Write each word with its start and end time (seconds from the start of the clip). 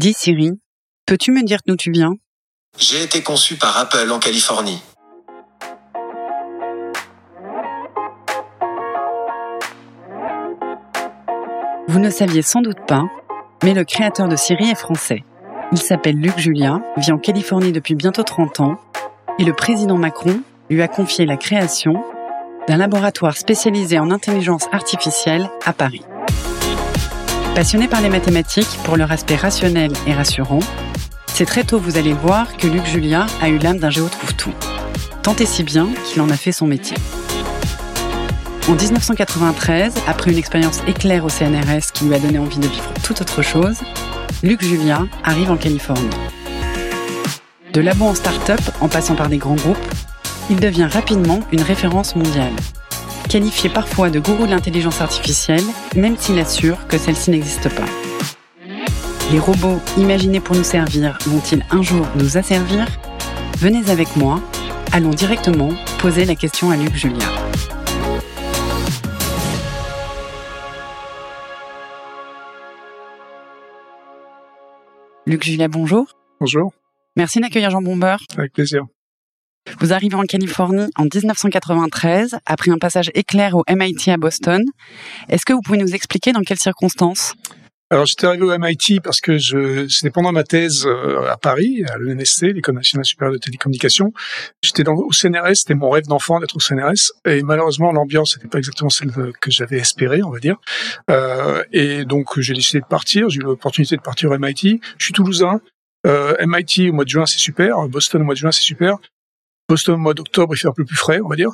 Dis 0.00 0.14
Siri, 0.14 0.52
peux-tu 1.04 1.30
me 1.30 1.44
dire 1.44 1.58
d'où 1.66 1.76
tu 1.76 1.90
viens? 1.90 2.14
J'ai 2.78 3.02
été 3.02 3.22
conçu 3.22 3.56
par 3.56 3.76
Apple 3.76 4.10
en 4.10 4.18
Californie. 4.18 4.80
Vous 11.86 11.98
ne 11.98 12.08
saviez 12.08 12.40
sans 12.40 12.62
doute 12.62 12.78
pas, 12.88 13.02
mais 13.62 13.74
le 13.74 13.84
créateur 13.84 14.26
de 14.26 14.36
Siri 14.36 14.70
est 14.70 14.74
français. 14.74 15.22
Il 15.70 15.76
s'appelle 15.76 16.16
Luc 16.16 16.38
Julia, 16.38 16.80
vit 16.96 17.12
en 17.12 17.18
Californie 17.18 17.72
depuis 17.72 17.94
bientôt 17.94 18.22
30 18.22 18.60
ans, 18.60 18.80
et 19.38 19.44
le 19.44 19.52
président 19.52 19.98
Macron 19.98 20.40
lui 20.70 20.80
a 20.80 20.88
confié 20.88 21.26
la 21.26 21.36
création 21.36 21.92
d'un 22.66 22.78
laboratoire 22.78 23.36
spécialisé 23.36 23.98
en 23.98 24.10
intelligence 24.10 24.64
artificielle 24.72 25.50
à 25.66 25.74
Paris. 25.74 26.06
Passionné 27.54 27.88
par 27.88 28.00
les 28.00 28.08
mathématiques 28.08 28.78
pour 28.84 28.96
leur 28.96 29.10
aspect 29.12 29.36
rationnel 29.36 29.92
et 30.06 30.14
rassurant, 30.14 30.60
c'est 31.26 31.44
très 31.44 31.64
tôt, 31.64 31.78
vous 31.78 31.98
allez 31.98 32.12
voir, 32.12 32.56
que 32.56 32.66
Luc 32.66 32.86
Julia 32.86 33.26
a 33.42 33.48
eu 33.48 33.58
l'âme 33.58 33.78
d'un 33.78 33.90
géo 33.90 34.08
trouve-tout. 34.08 34.52
Tant 35.22 35.34
et 35.36 35.46
si 35.46 35.62
bien 35.62 35.88
qu'il 36.04 36.22
en 36.22 36.30
a 36.30 36.36
fait 36.36 36.52
son 36.52 36.66
métier. 36.66 36.96
En 38.68 38.74
1993, 38.74 39.94
après 40.06 40.30
une 40.30 40.38
expérience 40.38 40.80
éclair 40.86 41.24
au 41.24 41.28
CNRS 41.28 41.92
qui 41.92 42.04
lui 42.04 42.14
a 42.14 42.18
donné 42.18 42.38
envie 42.38 42.58
de 42.58 42.68
vivre 42.68 42.92
tout 43.02 43.20
autre 43.20 43.42
chose, 43.42 43.78
Luc 44.42 44.62
Julia 44.62 45.06
arrive 45.24 45.50
en 45.50 45.56
Californie. 45.56 46.08
De 47.72 47.80
labo 47.80 48.04
en 48.04 48.14
start-up, 48.14 48.60
en 48.80 48.88
passant 48.88 49.16
par 49.16 49.28
des 49.28 49.38
grands 49.38 49.54
groupes, 49.54 49.76
il 50.50 50.60
devient 50.60 50.88
rapidement 50.90 51.40
une 51.52 51.62
référence 51.62 52.16
mondiale. 52.16 52.52
Qualifié 53.30 53.70
parfois 53.70 54.10
de 54.10 54.18
gourou 54.18 54.44
de 54.44 54.50
l'intelligence 54.50 55.00
artificielle, 55.00 55.62
même 55.94 56.16
s'il 56.16 56.36
assure 56.40 56.88
que 56.88 56.98
celle-ci 56.98 57.30
n'existe 57.30 57.72
pas. 57.72 57.84
Les 59.30 59.38
robots 59.38 59.78
imaginés 59.96 60.40
pour 60.40 60.56
nous 60.56 60.64
servir 60.64 61.16
vont-ils 61.26 61.64
un 61.70 61.80
jour 61.80 62.04
nous 62.16 62.36
asservir? 62.36 62.86
Venez 63.58 63.88
avec 63.88 64.16
moi, 64.16 64.42
allons 64.90 65.10
directement 65.10 65.68
poser 66.00 66.24
la 66.24 66.34
question 66.34 66.72
à 66.72 66.76
Luc 66.76 66.92
Julia. 66.96 67.28
Luc 75.26 75.44
Julia, 75.44 75.68
bonjour. 75.68 76.08
Bonjour. 76.40 76.72
Merci 77.14 77.38
d'accueillir 77.38 77.70
Jean 77.70 77.80
Bomber. 77.80 78.16
Avec 78.36 78.54
plaisir. 78.54 78.86
Vous 79.80 79.92
arrivez 79.92 80.14
en 80.14 80.24
Californie 80.24 80.90
en 80.96 81.04
1993, 81.04 82.36
après 82.46 82.70
un 82.70 82.78
passage 82.78 83.10
éclair 83.14 83.56
au 83.56 83.64
MIT 83.68 84.10
à 84.10 84.16
Boston. 84.16 84.62
Est-ce 85.28 85.44
que 85.44 85.52
vous 85.52 85.62
pouvez 85.62 85.78
nous 85.78 85.94
expliquer 85.94 86.32
dans 86.32 86.42
quelles 86.42 86.58
circonstances? 86.58 87.34
Alors 87.92 88.06
j'étais 88.06 88.26
arrivé 88.26 88.44
au 88.44 88.56
MIT 88.56 89.00
parce 89.02 89.20
que 89.20 89.38
c'était 89.88 90.10
pendant 90.10 90.30
ma 90.30 90.44
thèse 90.44 90.86
euh, 90.86 91.28
à 91.28 91.36
Paris, 91.36 91.82
à 91.88 91.98
l'ENSC, 91.98 92.42
l'École 92.42 92.76
nationale 92.76 93.04
supérieure 93.04 93.32
de 93.32 93.38
télécommunications. 93.38 94.12
J'étais 94.62 94.88
au 94.88 95.10
CNRS, 95.10 95.56
c'était 95.56 95.74
mon 95.74 95.90
rêve 95.90 96.06
d'enfant 96.06 96.38
d'être 96.38 96.54
au 96.54 96.60
CNRS, 96.60 97.10
et 97.24 97.42
malheureusement 97.42 97.90
l'ambiance 97.90 98.36
n'était 98.36 98.46
pas 98.46 98.58
exactement 98.58 98.90
celle 98.90 99.10
que 99.40 99.50
j'avais 99.50 99.78
espéré, 99.78 100.22
on 100.22 100.30
va 100.30 100.38
dire. 100.38 100.56
Euh, 101.10 101.64
et 101.72 102.04
donc 102.04 102.38
j'ai 102.38 102.54
décidé 102.54 102.80
de 102.80 102.86
partir. 102.86 103.28
J'ai 103.28 103.40
eu 103.40 103.42
l'opportunité 103.42 103.96
de 103.96 104.02
partir 104.02 104.30
au 104.30 104.38
MIT. 104.38 104.80
Je 104.96 105.04
suis 105.04 105.12
toulousain. 105.12 105.60
Euh, 106.06 106.36
MIT 106.46 106.90
au 106.90 106.92
mois 106.92 107.04
de 107.04 107.10
juin 107.10 107.26
c'est 107.26 107.40
super, 107.40 107.88
Boston 107.88 108.22
au 108.22 108.24
mois 108.24 108.34
de 108.34 108.38
juin 108.38 108.52
c'est 108.52 108.62
super. 108.62 108.98
Boston 109.70 109.94
au 109.94 109.98
mois 109.98 110.14
d'octobre 110.14 110.52
il 110.56 110.58
fait 110.58 110.66
un 110.66 110.72
peu 110.72 110.84
plus 110.84 110.96
frais, 110.96 111.20
on 111.24 111.28
va 111.28 111.36
dire. 111.36 111.52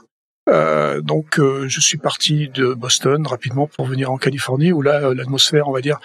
Euh, 0.48 1.02
donc, 1.02 1.38
euh, 1.38 1.68
je 1.68 1.80
suis 1.80 1.98
parti 1.98 2.48
de 2.48 2.72
Boston 2.72 3.26
rapidement 3.26 3.66
pour 3.66 3.84
venir 3.84 4.10
en 4.10 4.16
Californie, 4.16 4.72
où 4.72 4.80
là, 4.80 5.02
euh, 5.02 5.14
l'atmosphère, 5.14 5.68
on 5.68 5.72
va 5.72 5.82
dire, 5.82 5.98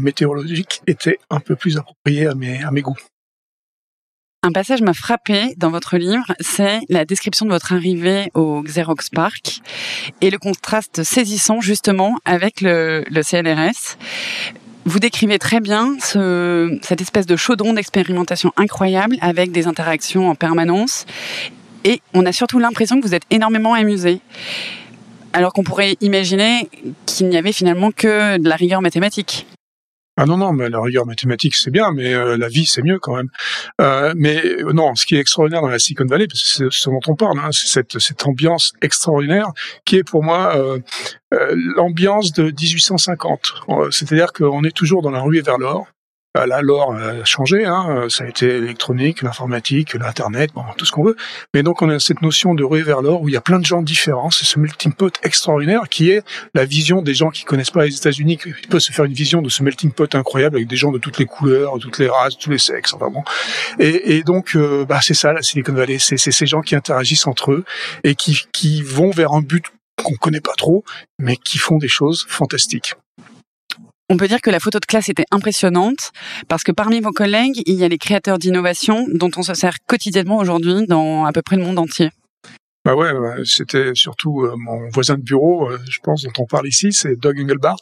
météorologique 0.00 0.82
était 0.88 1.18
un 1.30 1.38
peu 1.38 1.54
plus 1.54 1.76
appropriée 1.76 2.26
à 2.26 2.34
mes, 2.34 2.60
à 2.64 2.72
mes 2.72 2.82
goûts. 2.82 2.96
Un 4.42 4.50
passage 4.50 4.82
m'a 4.82 4.94
frappé 4.94 5.54
dans 5.56 5.70
votre 5.70 5.96
livre, 5.96 6.26
c'est 6.40 6.80
la 6.88 7.04
description 7.04 7.46
de 7.46 7.50
votre 7.50 7.72
arrivée 7.72 8.30
au 8.34 8.62
Xerox 8.62 9.08
Park 9.10 9.60
et 10.20 10.30
le 10.30 10.38
contraste 10.38 11.04
saisissant 11.04 11.60
justement 11.60 12.18
avec 12.24 12.62
le, 12.62 13.04
le 13.08 13.22
CLRS. 13.22 13.96
Vous 14.86 14.98
décrivez 14.98 15.38
très 15.38 15.60
bien 15.60 15.96
ce, 15.98 16.78
cette 16.82 17.00
espèce 17.00 17.24
de 17.26 17.36
chaudron 17.36 17.72
d'expérimentation 17.72 18.52
incroyable 18.56 19.16
avec 19.22 19.50
des 19.50 19.66
interactions 19.66 20.28
en 20.28 20.34
permanence 20.34 21.06
et 21.84 22.00
on 22.12 22.26
a 22.26 22.32
surtout 22.32 22.58
l'impression 22.58 23.00
que 23.00 23.06
vous 23.06 23.14
êtes 23.14 23.24
énormément 23.30 23.74
amusé. 23.74 24.20
Alors 25.32 25.52
qu'on 25.52 25.64
pourrait 25.64 25.96
imaginer 26.00 26.68
qu'il 27.06 27.28
n'y 27.28 27.36
avait 27.36 27.52
finalement 27.52 27.90
que 27.90 28.38
de 28.38 28.48
la 28.48 28.56
rigueur 28.56 28.82
mathématique. 28.82 29.46
Ah 30.16 30.26
non, 30.26 30.36
non, 30.36 30.52
mais 30.52 30.70
la 30.70 30.80
rigueur 30.80 31.06
mathématique, 31.06 31.56
c'est 31.56 31.72
bien, 31.72 31.90
mais 31.90 32.14
euh, 32.14 32.36
la 32.36 32.46
vie, 32.46 32.66
c'est 32.66 32.82
mieux 32.82 33.00
quand 33.00 33.16
même. 33.16 33.30
Euh, 33.80 34.14
mais 34.16 34.44
euh, 34.44 34.72
non, 34.72 34.94
ce 34.94 35.06
qui 35.06 35.16
est 35.16 35.18
extraordinaire 35.18 35.60
dans 35.60 35.68
la 35.68 35.80
Silicon 35.80 36.04
Valley, 36.06 36.28
c'est 36.32 36.70
ce 36.70 36.88
dont 36.88 37.00
on 37.08 37.16
parle, 37.16 37.38
hein, 37.40 37.48
c'est 37.50 37.66
cette, 37.66 37.98
cette 37.98 38.24
ambiance 38.24 38.74
extraordinaire 38.80 39.48
qui 39.84 39.96
est 39.96 40.04
pour 40.04 40.22
moi 40.22 40.56
euh, 40.56 40.78
l'ambiance 41.76 42.32
de 42.32 42.44
1850. 42.44 43.54
C'est-à-dire 43.90 44.32
qu'on 44.32 44.62
est 44.62 44.74
toujours 44.74 45.02
dans 45.02 45.10
la 45.10 45.20
rue 45.20 45.40
vers 45.40 45.58
l'or. 45.58 45.88
Bah, 46.36 46.48
là, 46.48 46.62
l'or 46.62 46.92
a 46.96 47.24
changé, 47.24 47.64
hein. 47.64 48.06
ça 48.08 48.24
a 48.24 48.26
été 48.26 48.58
l'électronique, 48.58 49.22
l'informatique, 49.22 49.94
l'internet, 49.94 50.50
bon, 50.52 50.64
tout 50.76 50.84
ce 50.84 50.90
qu'on 50.90 51.04
veut. 51.04 51.14
Mais 51.54 51.62
donc 51.62 51.80
on 51.80 51.88
a 51.88 52.00
cette 52.00 52.22
notion 52.22 52.56
de 52.56 52.64
ruée 52.64 52.82
vers 52.82 53.02
l'or 53.02 53.22
où 53.22 53.28
il 53.28 53.34
y 53.34 53.36
a 53.36 53.40
plein 53.40 53.60
de 53.60 53.64
gens 53.64 53.82
différents. 53.82 54.32
C'est 54.32 54.44
ce 54.44 54.58
melting 54.58 54.94
pot 54.94 55.14
extraordinaire 55.22 55.82
qui 55.88 56.10
est 56.10 56.24
la 56.54 56.64
vision 56.64 57.02
des 57.02 57.14
gens 57.14 57.30
qui 57.30 57.44
connaissent 57.44 57.70
pas 57.70 57.84
les 57.84 57.96
États-Unis. 57.96 58.40
Ils 58.46 58.68
peuvent 58.68 58.80
se 58.80 58.90
faire 58.90 59.04
une 59.04 59.12
vision 59.12 59.42
de 59.42 59.48
ce 59.48 59.62
melting 59.62 59.92
pot 59.92 60.12
incroyable 60.12 60.56
avec 60.56 60.66
des 60.66 60.74
gens 60.74 60.90
de 60.90 60.98
toutes 60.98 61.18
les 61.18 61.26
couleurs, 61.26 61.78
toutes 61.78 61.98
les 61.98 62.08
races, 62.08 62.36
tous 62.36 62.50
les 62.50 62.58
sexes. 62.58 62.94
Enfin 62.94 63.10
bon. 63.10 63.22
Et, 63.78 64.16
et 64.16 64.24
donc, 64.24 64.56
euh, 64.56 64.84
bah, 64.84 64.98
c'est 65.02 65.14
ça 65.14 65.32
la 65.32 65.42
Silicon 65.42 65.72
Valley. 65.72 65.98
C'est 66.00 66.16
ces 66.16 66.46
gens 66.46 66.62
qui 66.62 66.74
interagissent 66.74 67.28
entre 67.28 67.52
eux 67.52 67.64
et 68.02 68.16
qui, 68.16 68.42
qui 68.50 68.82
vont 68.82 69.10
vers 69.10 69.34
un 69.34 69.40
but 69.40 69.66
qu'on 70.02 70.14
connaît 70.14 70.40
pas 70.40 70.54
trop, 70.56 70.82
mais 71.20 71.36
qui 71.36 71.58
font 71.58 71.76
des 71.76 71.86
choses 71.86 72.26
fantastiques. 72.28 72.94
On 74.10 74.18
peut 74.18 74.28
dire 74.28 74.42
que 74.42 74.50
la 74.50 74.60
photo 74.60 74.80
de 74.80 74.84
classe 74.84 75.08
était 75.08 75.24
impressionnante 75.30 76.12
parce 76.48 76.62
que 76.62 76.72
parmi 76.72 77.00
vos 77.00 77.10
collègues, 77.10 77.62
il 77.64 77.74
y 77.74 77.84
a 77.84 77.88
les 77.88 77.96
créateurs 77.96 78.38
d'innovation 78.38 79.06
dont 79.10 79.30
on 79.36 79.42
se 79.42 79.54
sert 79.54 79.76
quotidiennement 79.86 80.36
aujourd'hui 80.36 80.86
dans 80.86 81.24
à 81.24 81.32
peu 81.32 81.40
près 81.40 81.56
le 81.56 81.62
monde 81.62 81.78
entier. 81.78 82.10
Bah 82.84 82.94
ouais, 82.94 83.10
c'était 83.44 83.92
surtout 83.94 84.42
euh, 84.42 84.56
mon 84.58 84.90
voisin 84.90 85.14
de 85.14 85.22
bureau, 85.22 85.70
euh, 85.70 85.78
je 85.88 86.00
pense, 86.02 86.22
dont 86.22 86.32
on 86.38 86.44
parle 86.44 86.68
ici, 86.68 86.92
c'est 86.92 87.16
Doug 87.16 87.40
Engelbart, 87.40 87.78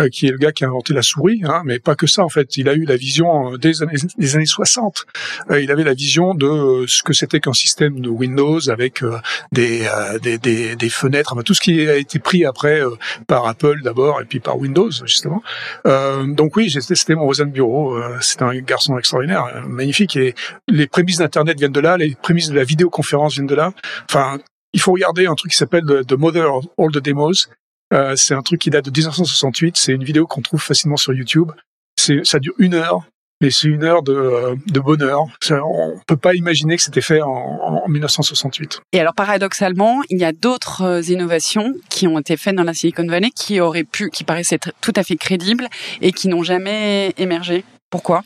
euh, 0.00 0.08
qui 0.08 0.28
est 0.28 0.30
le 0.30 0.38
gars 0.38 0.52
qui 0.52 0.64
a 0.64 0.68
inventé 0.68 0.94
la 0.94 1.02
souris, 1.02 1.40
hein, 1.42 1.62
mais 1.64 1.80
pas 1.80 1.96
que 1.96 2.06
ça 2.06 2.22
en 2.22 2.28
fait. 2.28 2.56
Il 2.56 2.68
a 2.68 2.74
eu 2.74 2.84
la 2.84 2.94
vision 2.94 3.56
des 3.56 3.82
années, 3.82 3.98
des 4.16 4.36
années 4.36 4.46
60. 4.46 5.04
il 5.50 5.72
avait 5.72 5.82
la 5.82 5.94
vision 5.94 6.32
de 6.34 6.84
ce 6.86 7.02
que 7.02 7.12
c'était 7.12 7.40
qu'un 7.40 7.54
système 7.54 7.98
de 7.98 8.08
Windows 8.08 8.70
avec 8.70 9.02
des, 9.50 9.88
des, 10.22 10.38
des, 10.38 10.76
des, 10.76 10.90
fenêtres, 10.90 11.32
enfin, 11.32 11.42
tout 11.42 11.54
ce 11.54 11.60
qui 11.60 11.88
a 11.88 11.96
été 11.96 12.20
pris 12.20 12.44
après 12.44 12.82
par 13.26 13.48
Apple 13.48 13.82
d'abord 13.82 14.20
et 14.20 14.26
puis 14.26 14.38
par 14.38 14.58
Windows 14.58 14.90
justement. 15.04 15.42
donc 15.84 16.56
oui, 16.56 16.70
c'était 16.70 17.16
mon 17.16 17.24
voisin 17.24 17.46
de 17.46 17.50
bureau. 17.50 17.98
c'est 18.20 18.42
un 18.42 18.54
garçon 18.60 18.96
extraordinaire, 18.96 19.64
magnifique, 19.66 20.14
et 20.16 20.34
les 20.68 20.86
prémices 20.86 21.18
d'Internet 21.18 21.58
viennent 21.58 21.72
de 21.72 21.80
là, 21.80 21.96
les 21.96 22.14
prémices 22.14 22.50
de 22.50 22.54
la 22.54 22.64
vidéoconférence 22.64 23.34
viennent 23.34 23.48
de 23.48 23.54
là. 23.56 23.72
Enfin, 24.08 24.35
il 24.76 24.80
faut 24.80 24.92
regarder 24.92 25.26
un 25.26 25.34
truc 25.34 25.52
qui 25.52 25.56
s'appelle 25.56 25.84
The 26.06 26.12
Mother 26.12 26.54
of 26.54 26.66
All 26.76 26.92
the 26.92 26.98
Demos. 26.98 27.48
Euh, 27.94 28.14
c'est 28.14 28.34
un 28.34 28.42
truc 28.42 28.60
qui 28.60 28.68
date 28.68 28.84
de 28.84 28.90
1968. 28.90 29.74
C'est 29.78 29.92
une 29.92 30.04
vidéo 30.04 30.26
qu'on 30.26 30.42
trouve 30.42 30.60
facilement 30.60 30.98
sur 30.98 31.14
YouTube. 31.14 31.50
C'est, 31.98 32.20
ça 32.24 32.38
dure 32.38 32.52
une 32.58 32.74
heure, 32.74 33.06
mais 33.40 33.50
c'est 33.50 33.68
une 33.68 33.84
heure 33.84 34.02
de, 34.02 34.12
euh, 34.12 34.54
de 34.66 34.78
bonheur. 34.78 35.24
on 35.50 35.98
peut 36.06 36.18
pas 36.18 36.34
imaginer 36.34 36.76
que 36.76 36.82
c'était 36.82 37.00
fait 37.00 37.22
en, 37.22 37.30
en, 37.30 37.88
1968. 37.88 38.82
Et 38.92 39.00
alors 39.00 39.14
paradoxalement, 39.14 40.02
il 40.10 40.18
y 40.18 40.24
a 40.26 40.32
d'autres 40.32 40.82
euh, 40.82 41.00
innovations 41.00 41.72
qui 41.88 42.06
ont 42.06 42.18
été 42.18 42.36
faites 42.36 42.54
dans 42.54 42.64
la 42.64 42.74
Silicon 42.74 43.06
Valley 43.06 43.30
qui 43.30 43.60
auraient 43.60 43.84
pu, 43.84 44.10
qui 44.10 44.24
paraissaient 44.24 44.60
tout 44.82 44.92
à 44.94 45.02
fait 45.02 45.16
crédibles 45.16 45.68
et 46.02 46.12
qui 46.12 46.28
n'ont 46.28 46.42
jamais 46.42 47.14
émergé. 47.16 47.64
Pourquoi? 47.88 48.24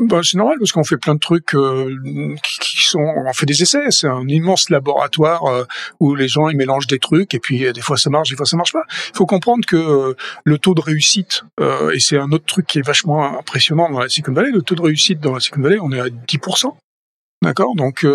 Bah, 0.00 0.20
c'est 0.22 0.36
normal 0.36 0.58
parce 0.60 0.70
qu'on 0.70 0.84
fait 0.84 0.96
plein 0.96 1.16
de 1.16 1.18
trucs 1.20 1.54
euh, 1.56 2.36
qui, 2.42 2.84
sont, 2.84 3.00
on 3.00 3.32
fait 3.32 3.46
des 3.46 3.62
essais. 3.62 3.90
C'est 3.90 4.06
un 4.06 4.28
immense 4.28 4.70
laboratoire 4.70 5.44
euh, 5.46 5.64
où 5.98 6.14
les 6.14 6.28
gens 6.28 6.48
ils 6.48 6.56
mélangent 6.56 6.86
des 6.86 7.00
trucs 7.00 7.34
et 7.34 7.40
puis 7.40 7.66
euh, 7.66 7.72
des 7.72 7.80
fois 7.80 7.96
ça 7.96 8.08
marche, 8.08 8.30
des 8.30 8.36
fois 8.36 8.46
ça 8.46 8.56
marche 8.56 8.72
pas. 8.72 8.84
Il 9.08 9.16
faut 9.16 9.26
comprendre 9.26 9.66
que 9.66 10.14
le 10.44 10.58
taux 10.58 10.74
de 10.74 10.80
réussite 10.80 11.42
et 11.92 11.98
c'est 11.98 12.16
un 12.16 12.30
autre 12.30 12.44
truc 12.44 12.66
qui 12.66 12.78
est 12.78 12.86
vachement 12.86 13.38
impressionnant 13.38 13.90
dans 13.90 13.98
la 13.98 14.08
Silicon 14.08 14.32
Valley. 14.32 14.52
Le 14.52 14.62
taux 14.62 14.76
de 14.76 14.82
réussite 14.82 15.18
dans 15.18 15.34
la 15.34 15.40
Silicon 15.40 15.62
Valley, 15.62 15.78
on 15.80 15.90
est 15.90 16.00
à 16.00 16.06
10%. 16.06 16.74
D'accord? 17.42 17.74
Donc 17.74 18.06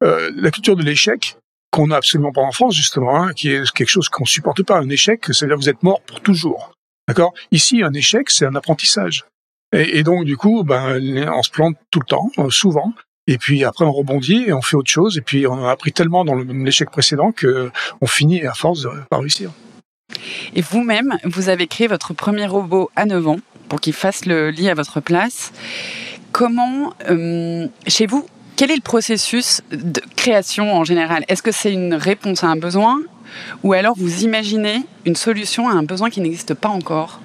la 0.00 0.50
culture 0.50 0.74
de 0.74 0.82
l'échec 0.82 1.36
qu'on 1.70 1.90
a 1.90 1.96
absolument 1.96 2.32
pas 2.32 2.42
en 2.42 2.52
France 2.52 2.74
justement, 2.74 3.16
hein, 3.16 3.32
qui 3.32 3.50
est 3.50 3.70
quelque 3.72 3.88
chose 3.88 4.08
qu'on 4.08 4.24
supporte 4.24 4.62
pas. 4.64 4.78
Un 4.78 4.88
échec, 4.88 5.24
c'est-à-dire 5.26 5.56
vous 5.56 5.68
êtes 5.68 5.82
mort 5.84 6.00
pour 6.02 6.20
toujours. 6.20 6.72
D'accord? 7.06 7.32
Ici, 7.52 7.82
un 7.82 7.92
échec, 7.92 8.30
c'est 8.30 8.46
un 8.46 8.54
apprentissage. 8.56 9.24
Et, 9.72 10.02
donc 10.02 10.24
du 10.24 10.36
coup, 10.36 10.64
ben, 10.64 11.00
on 11.32 11.42
se 11.42 11.50
plante 11.50 11.76
tout 11.90 12.00
le 12.00 12.06
temps, 12.06 12.30
euh, 12.38 12.50
souvent. 12.50 12.92
Et 13.26 13.38
puis 13.38 13.64
après, 13.64 13.84
on 13.84 13.92
rebondit 13.92 14.44
et 14.46 14.52
on 14.52 14.62
fait 14.62 14.76
autre 14.76 14.90
chose. 14.90 15.16
Et 15.16 15.20
puis 15.20 15.46
on 15.46 15.64
a 15.64 15.70
appris 15.70 15.92
tellement 15.92 16.24
dans 16.24 16.34
l'échec 16.34 16.90
précédent 16.90 17.32
que 17.32 17.70
on 18.00 18.06
finit 18.06 18.44
à 18.46 18.52
force 18.52 18.82
de 18.82 18.90
pas 19.08 19.18
réussir. 19.18 19.50
Et 20.54 20.60
vous-même, 20.60 21.16
vous 21.24 21.48
avez 21.48 21.66
créé 21.66 21.86
votre 21.86 22.12
premier 22.12 22.46
robot 22.46 22.90
à 22.96 23.06
9 23.06 23.28
ans 23.28 23.38
pour 23.68 23.80
qu'il 23.80 23.94
fasse 23.94 24.26
le 24.26 24.50
lit 24.50 24.68
à 24.68 24.74
votre 24.74 25.00
place. 25.00 25.52
Comment, 26.32 26.92
euh, 27.08 27.66
chez 27.86 28.06
vous, 28.06 28.26
quel 28.56 28.70
est 28.70 28.76
le 28.76 28.82
processus 28.82 29.62
de 29.70 30.02
création 30.16 30.74
en 30.74 30.84
général? 30.84 31.24
Est-ce 31.28 31.42
que 31.42 31.52
c'est 31.52 31.72
une 31.72 31.94
réponse 31.94 32.44
à 32.44 32.48
un 32.48 32.56
besoin? 32.56 33.00
Ou 33.62 33.72
alors 33.72 33.94
vous 33.96 34.24
imaginez 34.24 34.82
une 35.06 35.16
solution 35.16 35.68
à 35.68 35.72
un 35.72 35.82
besoin 35.82 36.10
qui 36.10 36.20
n'existe 36.20 36.54
pas 36.54 36.68
encore? 36.68 37.20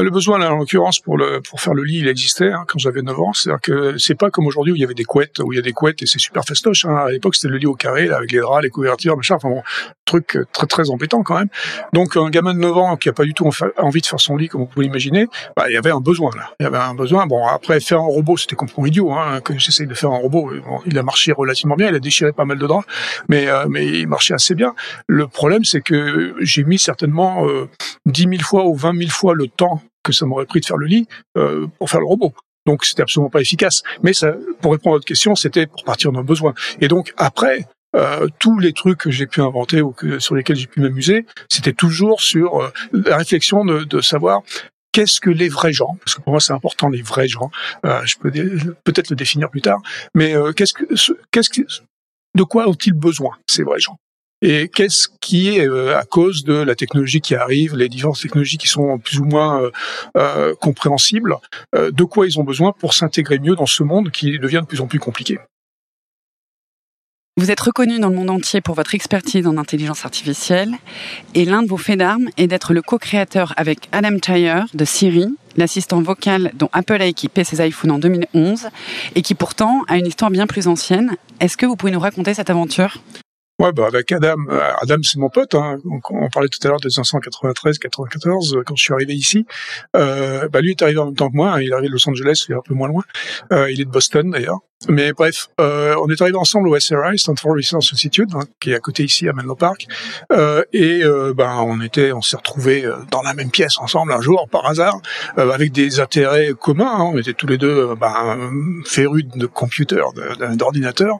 Le 0.00 0.10
besoin, 0.10 0.38
là, 0.38 0.52
en 0.52 0.56
l'occurrence, 0.56 1.00
pour 1.00 1.18
le 1.18 1.40
pour 1.42 1.60
faire 1.60 1.74
le 1.74 1.84
lit, 1.84 1.98
il 1.98 2.08
existait 2.08 2.50
hein, 2.50 2.64
quand 2.66 2.78
j'avais 2.78 3.02
9 3.02 3.20
ans. 3.20 3.32
C'est-à-dire 3.34 3.60
que 3.60 3.98
c'est 3.98 4.14
pas 4.14 4.30
comme 4.30 4.46
aujourd'hui 4.46 4.72
où 4.72 4.76
il 4.76 4.80
y 4.80 4.84
avait 4.84 4.94
des 4.94 5.04
couettes, 5.04 5.38
où 5.40 5.52
il 5.52 5.56
y 5.56 5.58
a 5.58 5.62
des 5.62 5.72
couettes 5.72 6.02
et 6.02 6.06
c'est 6.06 6.18
super 6.18 6.44
festoche. 6.44 6.86
Hein. 6.86 6.96
À 6.96 7.10
l'époque, 7.10 7.34
c'était 7.34 7.48
le 7.48 7.58
lit 7.58 7.66
au 7.66 7.74
carré, 7.74 8.06
là, 8.06 8.16
avec 8.16 8.32
les 8.32 8.40
draps, 8.40 8.62
les 8.62 8.70
couvertures, 8.70 9.16
machin. 9.16 9.34
Enfin 9.34 9.50
bon, 9.50 9.62
truc 10.06 10.36
euh, 10.36 10.46
très 10.52 10.66
très 10.66 10.90
embêtant 10.90 11.22
quand 11.22 11.38
même. 11.38 11.48
Donc 11.92 12.16
un 12.16 12.30
gamin 12.30 12.54
de 12.54 12.58
9 12.58 12.76
ans 12.78 12.96
qui 12.96 13.10
a 13.10 13.12
pas 13.12 13.24
du 13.24 13.34
tout 13.34 13.50
envie 13.76 14.00
de 14.00 14.06
faire 14.06 14.20
son 14.20 14.36
lit, 14.36 14.48
comme 14.48 14.62
vous 14.62 14.66
pouvez 14.66 14.86
l'imaginer, 14.86 15.26
bah, 15.56 15.64
il 15.68 15.74
y 15.74 15.76
avait 15.76 15.90
un 15.90 16.00
besoin 16.00 16.30
là. 16.36 16.50
Il 16.58 16.64
y 16.64 16.66
avait 16.66 16.78
un 16.78 16.94
besoin. 16.94 17.26
Bon, 17.26 17.46
après 17.46 17.78
faire 17.80 17.98
un 17.98 18.06
robot, 18.06 18.38
c'était 18.38 18.56
complètement 18.56 18.86
idiot. 18.86 19.12
Hein, 19.12 19.40
que 19.40 19.58
j'essaye 19.58 19.86
de 19.86 19.94
faire 19.94 20.10
un 20.10 20.18
robot, 20.18 20.52
bon, 20.64 20.80
il 20.86 20.98
a 20.98 21.02
marché 21.02 21.32
relativement 21.32 21.76
bien, 21.76 21.88
il 21.88 21.94
a 21.94 22.00
déchiré 22.00 22.32
pas 22.32 22.46
mal 22.46 22.58
de 22.58 22.66
draps, 22.66 22.86
mais 23.28 23.48
euh, 23.48 23.66
mais 23.68 23.86
il 23.86 24.06
marchait 24.06 24.34
assez 24.34 24.54
bien. 24.54 24.74
Le 25.06 25.26
problème, 25.26 25.64
c'est 25.64 25.82
que 25.82 26.34
j'ai 26.40 26.64
mis 26.64 26.78
certainement 26.78 27.46
euh, 27.46 27.68
10 28.06 28.22
000 28.22 28.34
fois 28.42 28.64
ou 28.64 28.74
20 28.74 28.96
000 28.96 29.10
fois 29.10 29.34
le 29.34 29.48
temps 29.48 29.81
que 30.02 30.12
ça 30.12 30.26
m'aurait 30.26 30.46
pris 30.46 30.60
de 30.60 30.66
faire 30.66 30.76
le 30.76 30.86
lit 30.86 31.06
euh, 31.36 31.66
pour 31.78 31.90
faire 31.90 32.00
le 32.00 32.06
robot. 32.06 32.32
Donc 32.66 32.84
c'était 32.84 33.02
absolument 33.02 33.30
pas 33.30 33.40
efficace. 33.40 33.82
Mais 34.02 34.12
ça, 34.12 34.32
pour 34.60 34.72
répondre 34.72 34.94
à 34.94 34.98
votre 34.98 35.06
question, 35.06 35.34
c'était 35.34 35.66
pour 35.66 35.84
partir 35.84 36.12
d'un 36.12 36.22
besoin. 36.22 36.54
Et 36.80 36.88
donc 36.88 37.12
après, 37.16 37.66
euh, 37.94 38.28
tous 38.38 38.58
les 38.58 38.72
trucs 38.72 38.98
que 38.98 39.10
j'ai 39.10 39.26
pu 39.26 39.42
inventer 39.42 39.82
ou 39.82 39.92
que, 39.92 40.18
sur 40.18 40.34
lesquels 40.34 40.56
j'ai 40.56 40.66
pu 40.66 40.80
m'amuser, 40.80 41.26
c'était 41.48 41.72
toujours 41.72 42.20
sur 42.20 42.62
euh, 42.62 42.72
la 42.92 43.16
réflexion 43.18 43.64
de, 43.64 43.84
de 43.84 44.00
savoir 44.00 44.42
qu'est-ce 44.92 45.20
que 45.20 45.30
les 45.30 45.48
vrais 45.48 45.72
gens 45.72 45.96
Parce 46.04 46.14
que 46.14 46.20
pour 46.20 46.32
moi, 46.32 46.40
c'est 46.40 46.52
important 46.52 46.88
les 46.88 47.02
vrais 47.02 47.28
gens. 47.28 47.50
Euh, 47.84 48.00
je 48.04 48.16
peux 48.18 48.30
peut-être 48.84 49.10
le 49.10 49.16
définir 49.16 49.50
plus 49.50 49.62
tard. 49.62 49.80
Mais 50.14 50.36
euh, 50.36 50.52
qu'est-ce 50.52 50.74
que, 50.74 50.84
qu'est-ce 51.30 51.50
que, 51.50 51.62
de 52.36 52.42
quoi 52.44 52.68
ont-ils 52.68 52.92
besoin 52.92 53.36
ces 53.48 53.64
vrais 53.64 53.80
gens? 53.80 53.96
Et 54.42 54.68
qu'est-ce 54.68 55.08
qui 55.20 55.56
est 55.56 55.66
euh, 55.66 55.96
à 55.96 56.04
cause 56.04 56.44
de 56.44 56.54
la 56.54 56.74
technologie 56.74 57.20
qui 57.20 57.34
arrive, 57.34 57.76
les 57.76 57.88
différentes 57.88 58.20
technologies 58.20 58.58
qui 58.58 58.66
sont 58.66 58.98
plus 58.98 59.20
ou 59.20 59.24
moins 59.24 59.62
euh, 59.62 59.70
euh 60.16 60.54
compréhensibles, 60.60 61.36
euh, 61.74 61.90
de 61.92 62.04
quoi 62.04 62.26
ils 62.26 62.38
ont 62.38 62.44
besoin 62.44 62.72
pour 62.72 62.92
s'intégrer 62.92 63.38
mieux 63.38 63.54
dans 63.54 63.66
ce 63.66 63.84
monde 63.84 64.10
qui 64.10 64.38
devient 64.38 64.60
de 64.62 64.66
plus 64.66 64.80
en 64.80 64.86
plus 64.86 64.98
compliqué? 64.98 65.38
Vous 67.38 67.50
êtes 67.50 67.60
reconnu 67.60 67.98
dans 67.98 68.10
le 68.10 68.16
monde 68.16 68.28
entier 68.28 68.60
pour 68.60 68.74
votre 68.74 68.94
expertise 68.94 69.46
en 69.46 69.56
intelligence 69.56 70.04
artificielle 70.04 70.74
et 71.34 71.46
l'un 71.46 71.62
de 71.62 71.68
vos 71.68 71.78
faits 71.78 71.98
d'armes 71.98 72.28
est 72.36 72.46
d'être 72.46 72.74
le 72.74 72.82
co-créateur 72.82 73.54
avec 73.56 73.88
Adam 73.92 74.18
Tyre 74.18 74.66
de 74.74 74.84
Siri, 74.84 75.24
l'assistant 75.56 76.02
vocal 76.02 76.50
dont 76.54 76.68
Apple 76.74 77.00
a 77.00 77.06
équipé 77.06 77.42
ses 77.42 77.66
iPhones 77.66 77.92
en 77.92 77.98
2011 77.98 78.68
et 79.14 79.22
qui 79.22 79.34
pourtant 79.34 79.82
a 79.88 79.96
une 79.96 80.06
histoire 80.06 80.30
bien 80.30 80.46
plus 80.46 80.66
ancienne. 80.66 81.16
Est-ce 81.40 81.56
que 81.56 81.64
vous 81.64 81.74
pouvez 81.74 81.92
nous 81.92 82.00
raconter 82.00 82.34
cette 82.34 82.50
aventure? 82.50 82.98
Ouais, 83.62 83.70
bah 83.70 83.86
avec 83.86 84.10
Adam, 84.10 84.38
euh, 84.48 84.72
Adam 84.80 84.96
c'est 85.04 85.20
mon 85.20 85.28
pote. 85.28 85.54
Hein. 85.54 85.76
On, 86.10 86.28
parlait 86.30 86.48
tout 86.48 86.58
à 86.66 86.68
l'heure 86.68 86.80
de 86.80 86.88
1993-94 86.88 88.56
euh, 88.56 88.62
quand 88.66 88.74
je 88.74 88.82
suis 88.82 88.92
arrivé 88.92 89.14
ici. 89.14 89.46
Euh, 89.94 90.48
bah 90.48 90.60
lui 90.60 90.72
est 90.72 90.82
arrivé 90.82 90.98
en 90.98 91.04
même 91.04 91.14
temps 91.14 91.30
que 91.30 91.36
moi. 91.36 91.52
Hein. 91.52 91.60
Il 91.60 91.68
est 91.68 91.72
arrivé 91.72 91.86
de 91.86 91.92
Los 91.92 92.08
Angeles, 92.08 92.44
il 92.48 92.52
est 92.54 92.56
un 92.56 92.62
peu 92.62 92.74
moins 92.74 92.88
loin. 92.88 93.04
Euh, 93.52 93.70
il 93.70 93.80
est 93.80 93.84
de 93.84 93.90
Boston 93.90 94.30
d'ailleurs. 94.30 94.58
Mais 94.88 95.12
bref, 95.12 95.48
euh, 95.60 95.94
on 96.02 96.08
est 96.08 96.20
arrivé 96.20 96.36
ensemble 96.36 96.68
au 96.68 96.78
SRI, 96.78 97.18
Stanford 97.18 97.54
Research 97.56 97.92
Institute, 97.92 98.30
qui 98.60 98.72
est 98.72 98.74
à 98.74 98.80
côté 98.80 99.04
ici 99.04 99.28
à 99.28 99.32
Menlo 99.32 99.54
Park. 99.54 99.86
Euh, 100.32 100.62
et 100.72 101.02
euh, 101.04 101.32
ben 101.34 101.56
on 101.64 101.80
était, 101.80 102.12
on 102.12 102.22
s'est 102.22 102.36
retrouvés 102.36 102.84
dans 103.10 103.22
la 103.22 103.34
même 103.34 103.50
pièce 103.50 103.78
ensemble 103.78 104.12
un 104.12 104.20
jour 104.20 104.48
par 104.50 104.66
hasard, 104.66 105.00
avec 105.36 105.72
des 105.72 106.00
intérêts 106.00 106.52
communs. 106.58 106.94
Hein. 106.98 107.10
On 107.14 107.18
était 107.18 107.34
tous 107.34 107.46
les 107.46 107.58
deux 107.58 107.94
ben, 107.94 108.50
férus 108.84 109.26
de 109.34 109.46
computer, 109.46 110.02
d'ordinateur. 110.54 111.18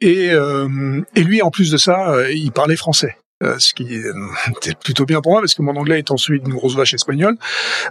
et, 0.00 0.26
et 0.28 1.22
lui, 1.22 1.42
en 1.42 1.50
plus 1.50 1.70
de 1.70 1.76
ça, 1.76 2.30
il 2.30 2.52
parlait 2.52 2.76
français. 2.76 3.16
Euh, 3.44 3.54
ce 3.60 3.72
qui 3.72 3.84
était 3.94 4.74
plutôt 4.74 5.06
bien 5.06 5.20
pour 5.20 5.30
moi 5.30 5.40
parce 5.40 5.54
que 5.54 5.62
mon 5.62 5.76
anglais 5.76 6.00
étant 6.00 6.16
celui 6.16 6.40
d'une 6.40 6.54
grosse 6.54 6.74
vache 6.74 6.94
espagnole, 6.94 7.36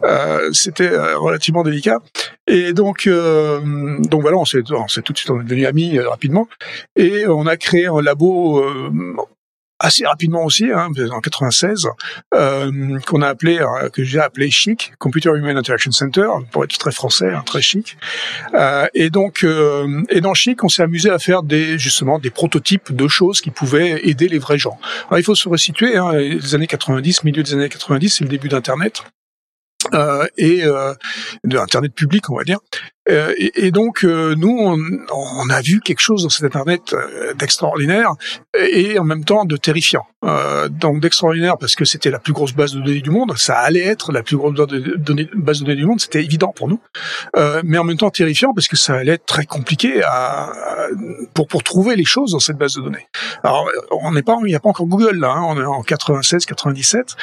euh, 0.03 0.49
c'était 0.51 0.91
euh, 0.91 1.17
relativement 1.17 1.63
délicat. 1.63 1.99
Et 2.47 2.73
donc, 2.73 3.07
donc 3.07 4.21
voilà, 4.21 4.37
on 4.37 4.45
s'est, 4.45 4.61
on 4.71 4.85
tout 4.87 5.13
de 5.13 5.17
suite 5.17 5.31
devenu 5.31 5.65
amis 5.65 5.99
rapidement 5.99 6.47
et 6.95 7.27
on 7.27 7.45
a 7.45 7.57
créé 7.57 7.87
un 7.87 8.01
labo 8.01 8.63
assez 9.79 10.05
rapidement 10.05 10.43
aussi, 10.43 10.71
hein, 10.71 10.89
en 11.11 11.19
96, 11.19 11.87
euh, 12.33 12.99
qu'on 13.05 13.21
a 13.21 13.27
appelé, 13.27 13.59
euh, 13.59 13.89
que 13.89 14.03
j'ai 14.03 14.19
appelé 14.19 14.49
Chic, 14.49 14.93
Computer 14.97 15.29
Human 15.29 15.57
Interaction 15.57 15.91
Center, 15.91 16.27
pour 16.51 16.63
être 16.63 16.77
très 16.77 16.91
français, 16.91 17.31
hein, 17.31 17.43
très 17.45 17.61
chic. 17.61 17.97
Euh, 18.53 18.87
et 18.93 19.09
donc, 19.09 19.43
euh, 19.43 20.03
et 20.09 20.21
dans 20.21 20.33
Chic, 20.33 20.63
on 20.63 20.69
s'est 20.69 20.83
amusé 20.83 21.09
à 21.09 21.19
faire 21.19 21.43
des 21.43 21.77
justement 21.77 22.19
des 22.19 22.29
prototypes 22.29 22.95
de 22.95 23.07
choses 23.07 23.41
qui 23.41 23.51
pouvaient 23.51 24.07
aider 24.07 24.27
les 24.27 24.39
vrais 24.39 24.57
gens. 24.57 24.79
Alors, 25.07 25.19
il 25.19 25.23
faut 25.23 25.35
se 25.35 25.47
resituer, 25.47 25.97
hein, 25.97 26.13
les 26.13 26.55
années 26.55 26.67
90, 26.67 27.23
milieu 27.23 27.43
des 27.43 27.53
années 27.53 27.69
90, 27.69 28.09
c'est 28.09 28.23
le 28.23 28.29
début 28.29 28.49
d'Internet. 28.49 29.03
Euh, 29.93 30.27
et 30.37 30.63
euh, 30.63 30.93
de 31.43 31.57
Internet 31.57 31.93
public, 31.93 32.29
on 32.29 32.37
va 32.37 32.43
dire. 32.43 32.59
Euh, 33.09 33.33
et, 33.37 33.71
donc, 33.71 34.03
euh, 34.03 34.35
nous, 34.35 34.57
on, 34.59 34.77
on, 35.13 35.49
a 35.49 35.61
vu 35.61 35.79
quelque 35.79 35.99
chose 36.01 36.23
dans 36.23 36.29
cet 36.29 36.43
Internet 36.43 36.93
euh, 36.93 37.33
d'extraordinaire 37.33 38.11
et 38.59 38.99
en 38.99 39.03
même 39.03 39.23
temps 39.23 39.45
de 39.45 39.55
terrifiant. 39.55 40.05
donc 40.69 40.99
d'extraordinaire 40.99 41.57
parce 41.57 41.75
que 41.75 41.85
c'était 41.85 42.09
la 42.09 42.19
plus 42.19 42.33
grosse 42.33 42.53
base 42.53 42.73
de 42.73 42.81
données 42.81 43.01
du 43.01 43.11
monde, 43.11 43.37
ça 43.37 43.59
allait 43.59 43.85
être 43.85 44.11
la 44.11 44.23
plus 44.23 44.35
grosse 44.35 44.55
base 44.55 44.67
de 44.67 44.79
données, 44.95 45.75
du 45.75 45.85
monde, 45.85 46.01
c'était 46.01 46.23
évident 46.23 46.51
pour 46.55 46.67
nous. 46.67 46.79
mais 47.63 47.77
en 47.77 47.83
même 47.83 47.97
temps 47.97 48.09
terrifiant 48.09 48.53
parce 48.53 48.67
que 48.67 48.75
ça 48.75 48.95
allait 48.95 49.13
être 49.13 49.25
très 49.25 49.45
compliqué 49.45 50.01
à, 50.03 50.49
pour, 51.33 51.47
pour 51.47 51.63
trouver 51.63 51.95
les 51.95 52.05
choses 52.05 52.31
dans 52.31 52.39
cette 52.39 52.57
base 52.57 52.75
de 52.75 52.81
données. 52.81 53.07
Alors, 53.43 53.69
on 53.91 54.11
n'est 54.11 54.23
pas, 54.23 54.35
il 54.41 54.47
n'y 54.47 54.55
a 54.55 54.59
pas 54.59 54.69
encore 54.69 54.87
Google 54.87 55.17
là, 55.19 55.31
hein, 55.31 55.45
on 55.47 55.61
est 55.61 55.65
en 55.65 55.83
96, 55.83 56.45
97, 56.45 57.15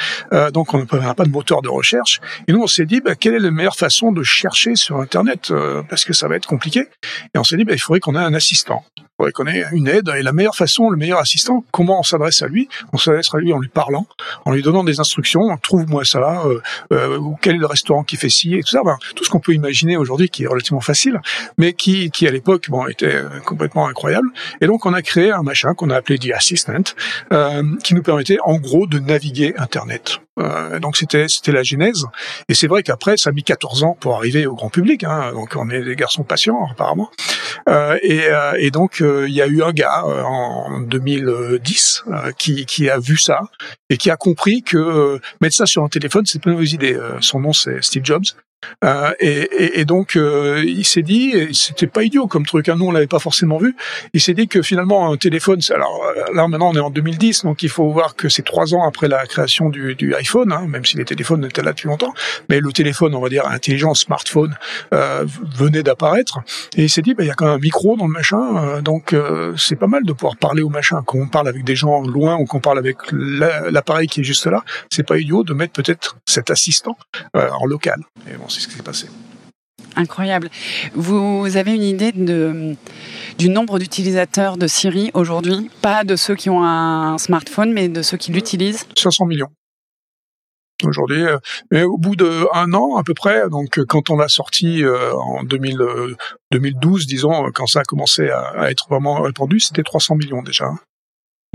donc 0.53 0.73
on 0.73 0.85
n'a 0.93 1.13
pas 1.13 1.25
de 1.25 1.31
moteur 1.31 1.61
de 1.61 1.69
recherche. 1.69 2.21
Et 2.47 2.53
nous, 2.53 2.61
on 2.61 2.67
s'est 2.67 2.85
dit, 2.85 3.01
bah, 3.01 3.15
quelle 3.15 3.35
est 3.35 3.39
la 3.39 3.51
meilleure 3.51 3.75
façon 3.75 4.11
de 4.11 4.23
chercher 4.23 4.75
sur 4.75 4.99
Internet 4.99 5.51
parce 5.83 6.05
que 6.05 6.13
ça 6.13 6.27
va 6.27 6.35
être 6.35 6.47
compliqué. 6.47 6.87
Et 7.33 7.37
on 7.37 7.43
s'est 7.43 7.57
dit, 7.57 7.65
bah, 7.65 7.73
il 7.73 7.79
faudrait 7.79 7.99
qu'on 7.99 8.15
ait 8.15 8.19
un 8.19 8.33
assistant. 8.33 8.83
Faudrait 9.17 9.31
qu'on 9.31 9.47
ait 9.47 9.63
une 9.71 9.87
aide. 9.87 10.11
Et 10.17 10.21
la 10.21 10.33
meilleure 10.33 10.55
façon, 10.55 10.89
le 10.89 10.97
meilleur 10.97 11.19
assistant, 11.19 11.63
comment 11.71 11.99
on 11.99 12.03
s'adresse 12.03 12.41
à 12.41 12.47
lui? 12.47 12.67
On 12.91 12.97
s'adresse 12.97 13.33
à 13.33 13.37
lui 13.37 13.53
en 13.53 13.59
lui 13.59 13.69
parlant, 13.69 14.07
en 14.43 14.51
lui 14.51 14.61
donnant 14.61 14.83
des 14.83 14.99
instructions. 14.99 15.41
Trouve-moi 15.61 16.03
ça, 16.03 16.43
euh, 16.45 16.59
euh, 16.91 17.19
quel 17.41 17.55
est 17.55 17.59
le 17.59 17.65
restaurant 17.65 18.03
qui 18.03 18.17
fait 18.17 18.29
ci 18.29 18.55
et 18.55 18.61
tout 18.61 18.71
ça. 18.71 18.81
Ben, 18.83 18.97
tout 19.15 19.23
ce 19.23 19.29
qu'on 19.29 19.39
peut 19.39 19.53
imaginer 19.53 19.95
aujourd'hui 19.95 20.29
qui 20.29 20.43
est 20.43 20.47
relativement 20.47 20.81
facile, 20.81 21.21
mais 21.57 21.71
qui, 21.73 22.11
qui 22.11 22.27
à 22.27 22.31
l'époque, 22.31 22.69
bon, 22.69 22.87
était 22.87 23.15
euh, 23.15 23.39
complètement 23.45 23.87
incroyable. 23.87 24.27
Et 24.59 24.67
donc, 24.67 24.85
on 24.85 24.93
a 24.93 25.01
créé 25.01 25.31
un 25.31 25.43
machin 25.43 25.73
qu'on 25.75 25.89
a 25.91 25.95
appelé 25.95 26.19
The 26.19 26.31
Assistant, 26.31 26.83
euh, 27.31 27.63
qui 27.83 27.95
nous 27.95 28.03
permettait, 28.03 28.37
en 28.43 28.57
gros, 28.57 28.85
de 28.85 28.99
naviguer 28.99 29.53
Internet. 29.57 30.19
Euh, 30.37 30.79
donc 30.79 30.97
c'était 30.97 31.27
c'était 31.27 31.51
la 31.51 31.63
genèse. 31.63 32.05
Et 32.49 32.53
c'est 32.53 32.67
vrai 32.67 32.83
qu'après, 32.83 33.17
ça 33.17 33.29
a 33.29 33.33
mis 33.33 33.43
14 33.43 33.83
ans 33.83 33.97
pour 33.99 34.15
arriver 34.15 34.45
au 34.45 34.55
grand 34.55 34.69
public. 34.69 35.03
Hein, 35.03 35.31
donc 35.33 35.53
on 35.55 35.69
est 35.69 35.83
des 35.83 35.95
garçons 35.95 36.23
patients 36.23 36.67
apparemment. 36.71 37.09
Euh, 37.69 37.97
et, 38.01 38.23
euh, 38.25 38.53
et, 38.59 38.69
donc 38.69 39.01
il 39.27 39.33
y 39.33 39.41
a 39.41 39.47
eu 39.47 39.63
un 39.63 39.71
gars 39.71 40.03
en 40.03 40.81
2010 40.81 42.05
qui, 42.37 42.65
qui 42.65 42.89
a 42.89 42.99
vu 42.99 43.17
ça 43.17 43.41
et 43.89 43.97
qui 43.97 44.09
a 44.09 44.17
compris 44.17 44.63
que 44.63 45.19
mettre 45.41 45.55
ça 45.55 45.65
sur 45.65 45.83
un 45.83 45.89
téléphone, 45.89 46.25
c'est 46.25 46.41
pas 46.41 46.49
une 46.49 46.55
mauvaise 46.55 46.73
idée. 46.73 46.97
son 47.21 47.39
nom 47.39 47.53
c'est 47.53 47.83
Steve 47.83 48.03
Jobs. 48.05 48.25
Euh, 48.83 49.13
et, 49.19 49.85
donc 49.85 50.15
euh, 50.15 50.63
il 50.65 50.85
s'est 50.85 51.01
dit, 51.01 51.33
c'était 51.53 51.87
pas 51.87 52.03
idiot 52.03 52.27
comme 52.27 52.45
truc, 52.45 52.69
hein, 52.69 52.75
nous 52.77 52.85
on 52.85 52.91
l'avait 52.91 53.07
pas 53.07 53.19
forcément 53.19 53.57
vu. 53.57 53.75
Il 54.13 54.21
s'est 54.21 54.33
dit 54.33 54.47
que 54.47 54.61
finalement 54.61 55.11
un 55.11 55.17
téléphone, 55.17 55.59
alors 55.73 56.03
euh, 56.05 56.33
là 56.33 56.47
maintenant 56.47 56.69
on 56.69 56.75
est 56.75 56.79
en 56.79 56.89
2010, 56.89 57.43
donc 57.43 57.63
il 57.63 57.69
faut 57.69 57.89
voir 57.89 58.15
que 58.15 58.29
c'est 58.29 58.43
trois 58.43 58.73
ans 58.73 58.87
après 58.87 59.07
la 59.07 59.25
création 59.25 59.69
du, 59.69 60.15
iPhone, 60.15 60.51
hein, 60.51 60.65
même 60.67 60.85
si 60.85 60.97
les 60.97 61.05
téléphones 61.05 61.45
étaient 61.45 61.61
là 61.61 61.71
depuis 61.71 61.87
longtemps, 61.87 62.13
mais 62.49 62.59
le 62.59 62.71
téléphone, 62.71 63.15
on 63.15 63.21
va 63.21 63.29
dire 63.29 63.45
intelligent, 63.47 63.93
smartphone, 63.93 64.55
venait 64.91 65.83
d'apparaître. 65.83 66.39
Et 66.77 66.83
il 66.83 66.89
s'est 66.89 67.01
dit, 67.01 67.13
bah, 67.13 67.23
il 67.23 67.27
y 67.27 67.31
a 67.31 67.33
quand 67.33 67.45
même 67.45 67.55
un 67.55 67.59
micro 67.59 67.95
dans 67.97 68.05
le 68.05 68.11
machin, 68.11 68.81
donc 68.81 69.15
c'est 69.57 69.75
pas 69.75 69.87
mal 69.87 70.03
de 70.03 70.13
pouvoir 70.13 70.37
parler 70.37 70.61
au 70.61 70.69
machin. 70.69 71.01
Quand 71.05 71.17
on 71.17 71.27
parle 71.27 71.47
avec 71.47 71.63
des 71.63 71.75
gens 71.75 72.01
loin 72.01 72.35
ou 72.35 72.45
qu'on 72.45 72.59
parle 72.59 72.77
avec 72.77 72.97
l'appareil 73.11 74.07
qui 74.07 74.21
est 74.21 74.23
juste 74.23 74.45
là, 74.47 74.63
c'est 74.89 75.05
pas 75.05 75.17
idiot 75.17 75.43
de 75.43 75.53
mettre 75.53 75.73
peut-être 75.73 76.17
cet 76.25 76.49
assistant 76.49 76.97
en 77.33 77.65
local. 77.65 78.01
C'est 78.55 78.61
ce 78.61 78.67
qui 78.67 78.75
s'est 78.75 78.83
passé. 78.83 79.07
Incroyable. 79.97 80.49
Vous 80.93 81.55
avez 81.55 81.73
une 81.73 81.83
idée 81.83 82.11
de, 82.11 82.75
du 83.37 83.49
nombre 83.49 83.79
d'utilisateurs 83.79 84.57
de 84.57 84.67
Siri 84.67 85.11
aujourd'hui? 85.13 85.69
Pas 85.81 86.03
de 86.03 86.15
ceux 86.15 86.35
qui 86.35 86.49
ont 86.49 86.63
un 86.63 87.17
smartphone, 87.17 87.71
mais 87.71 87.87
de 87.87 88.01
ceux 88.01 88.17
qui 88.17 88.31
l'utilisent? 88.31 88.85
500 88.97 89.25
millions 89.25 89.49
aujourd'hui. 90.83 91.23
Euh, 91.23 91.37
mais 91.71 91.83
au 91.83 91.97
bout 91.97 92.17
d'un 92.17 92.73
an 92.73 92.97
à 92.97 93.03
peu 93.03 93.13
près, 93.13 93.49
donc 93.49 93.79
quand 93.87 94.09
on 94.09 94.17
l'a 94.17 94.27
sorti 94.27 94.83
euh, 94.83 95.13
en 95.13 95.43
2000, 95.43 95.77
2012, 96.51 97.07
disons, 97.07 97.49
quand 97.53 97.65
ça 97.65 97.79
a 97.79 97.83
commencé 97.83 98.29
à, 98.29 98.69
être 98.69 98.87
vraiment 98.89 99.21
répandu, 99.21 99.59
c'était 99.59 99.83
300 99.83 100.15
millions 100.15 100.41
déjà. 100.41 100.69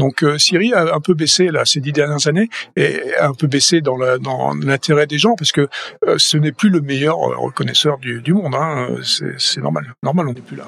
Donc 0.00 0.24
Siri 0.38 0.72
a 0.72 0.94
un 0.94 1.00
peu 1.00 1.14
baissé 1.14 1.48
là 1.48 1.64
ces 1.64 1.80
dix 1.80 1.92
dernières 1.92 2.26
années 2.26 2.48
et 2.76 3.00
un 3.20 3.34
peu 3.34 3.46
baissé 3.46 3.80
dans 3.80 3.96
l'intérêt 4.54 5.06
des 5.06 5.18
gens 5.18 5.34
parce 5.36 5.52
que 5.52 5.68
ce 6.16 6.36
n'est 6.36 6.52
plus 6.52 6.70
le 6.70 6.80
meilleur 6.80 7.18
reconnaisseur 7.18 7.98
du, 7.98 8.20
du 8.20 8.34
monde. 8.34 8.54
Hein. 8.54 8.88
C'est 9.38 9.60
normal. 9.60 9.94
Normal, 10.02 10.28
on 10.28 10.32
n'est 10.32 10.40
plus 10.40 10.56
là. 10.56 10.66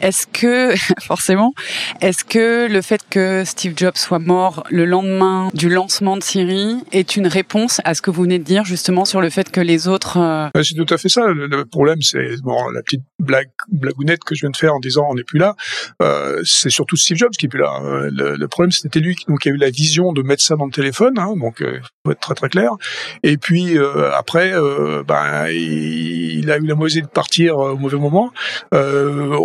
Est-ce 0.00 0.26
que, 0.26 0.74
forcément, 1.00 1.52
est-ce 2.00 2.24
que 2.24 2.68
le 2.70 2.82
fait 2.82 3.00
que 3.08 3.44
Steve 3.44 3.74
Jobs 3.76 3.96
soit 3.96 4.18
mort 4.18 4.64
le 4.70 4.84
lendemain 4.84 5.50
du 5.54 5.68
lancement 5.68 6.16
de 6.16 6.22
Siri 6.22 6.76
est 6.92 7.16
une 7.16 7.26
réponse 7.26 7.80
à 7.84 7.94
ce 7.94 8.02
que 8.02 8.10
vous 8.10 8.22
venez 8.22 8.38
de 8.38 8.44
dire 8.44 8.64
justement 8.64 9.04
sur 9.04 9.20
le 9.20 9.30
fait 9.30 9.50
que 9.50 9.60
les 9.60 9.88
autres... 9.88 10.18
Euh, 10.18 10.48
c'est 10.62 10.74
tout 10.74 10.92
à 10.92 10.98
fait 10.98 11.08
ça. 11.08 11.26
Le, 11.28 11.64
problème, 11.64 12.00
c'est 12.02 12.40
bon, 12.42 12.68
la 12.70 12.82
petite 12.82 13.02
blague, 13.18 13.50
blagounette 13.68 14.24
que 14.24 14.34
je 14.34 14.42
viens 14.42 14.50
de 14.50 14.56
faire 14.56 14.74
en 14.74 14.80
disant 14.80 15.06
on 15.10 15.14
n'est 15.14 15.24
plus 15.24 15.38
là. 15.38 15.54
Euh, 16.02 16.42
c'est 16.44 16.70
surtout 16.70 16.96
Steve 16.96 17.16
Jobs 17.16 17.32
qui 17.32 17.46
est 17.46 17.48
plus 17.48 17.60
là. 17.60 17.80
Euh, 17.82 18.10
le, 18.12 18.48
problème, 18.48 18.72
c'était 18.72 19.00
lui 19.00 19.14
qui 19.14 19.48
a 19.48 19.52
eu 19.52 19.56
la 19.56 19.70
vision 19.70 20.12
de 20.12 20.22
mettre 20.22 20.42
ça 20.42 20.56
dans 20.56 20.66
le 20.66 20.72
téléphone. 20.72 21.18
Hein, 21.18 21.34
donc, 21.36 21.60
euh, 21.60 21.80
faut 22.04 22.12
être 22.12 22.20
très 22.20 22.34
très 22.34 22.48
clair. 22.48 22.70
Et 23.22 23.36
puis 23.36 23.76
après, 24.14 24.52
ben, 25.06 25.48
il, 25.48 26.38
il, 26.38 26.50
a 26.50 26.58
eu 26.58 26.66
la 26.66 26.74
mauvaise 26.74 26.96
de 26.96 27.06
partir 27.06 27.58
au 27.58 27.76
mauvais 27.76 27.98
moment. 27.98 28.32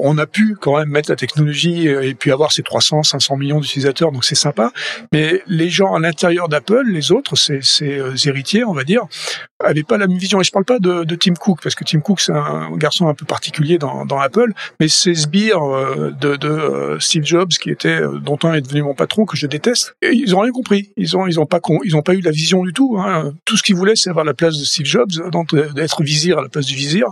On 0.03 0.17
a 0.17 0.25
pu 0.25 0.55
quand 0.59 0.77
même 0.77 0.89
mettre 0.89 1.09
la 1.09 1.15
technologie 1.15 1.87
euh, 1.87 2.07
et 2.07 2.13
puis 2.13 2.31
avoir 2.31 2.51
ces 2.51 2.63
300, 2.63 3.03
500 3.03 3.37
millions 3.37 3.59
d'utilisateurs, 3.59 4.11
donc 4.11 4.25
c'est 4.25 4.35
sympa. 4.35 4.71
Mais 5.13 5.41
les 5.47 5.69
gens 5.69 5.93
à 5.93 5.99
l'intérieur 5.99 6.49
d'Apple, 6.49 6.83
les 6.87 7.11
autres, 7.11 7.35
ces, 7.35 7.61
euh, 7.83 8.15
héritiers, 8.25 8.63
on 8.63 8.73
va 8.73 8.83
dire, 8.83 9.05
avaient 9.63 9.83
pas 9.83 9.97
la 9.97 10.07
même 10.07 10.17
vision. 10.17 10.41
Et 10.41 10.43
je 10.43 10.51
parle 10.51 10.65
pas 10.65 10.79
de, 10.79 11.15
Tim 11.15 11.33
Cook, 11.33 11.59
parce 11.61 11.75
que 11.75 11.83
Tim 11.83 11.99
Cook, 11.99 12.19
c'est 12.19 12.33
un 12.33 12.75
garçon 12.77 13.07
un 13.07 13.13
peu 13.13 13.25
particulier 13.25 13.77
dans, 13.77 14.19
Apple, 14.19 14.53
mais 14.79 14.87
ces 14.87 15.13
sbires 15.13 15.63
euh, 15.63 16.11
de, 16.19 16.97
Steve 16.99 17.23
Jobs, 17.23 17.49
qui 17.49 17.69
était, 17.69 18.01
dont 18.21 18.37
un 18.43 18.53
est 18.53 18.61
devenu 18.61 18.81
mon 18.81 18.93
patron, 18.93 19.25
que 19.25 19.37
je 19.37 19.47
déteste, 19.47 19.95
et 20.01 20.11
ils 20.13 20.35
ont 20.35 20.39
rien 20.39 20.51
compris. 20.51 20.91
Ils 20.97 21.15
ont, 21.15 21.45
pas, 21.45 22.13
eu 22.13 22.21
la 22.21 22.31
vision 22.31 22.63
du 22.63 22.73
tout. 22.73 22.97
Hein. 22.99 23.33
Tout 23.45 23.57
ce 23.57 23.63
qu'ils 23.63 23.75
voulaient, 23.75 23.95
c'est 23.95 24.09
avoir 24.09 24.25
la 24.25 24.33
place 24.33 24.57
de 24.57 24.63
Steve 24.63 24.85
Jobs, 24.85 25.11
d'être 25.75 26.03
vizir 26.03 26.39
à 26.39 26.41
la 26.41 26.49
place 26.49 26.65
du 26.65 26.75
vizir. 26.75 27.07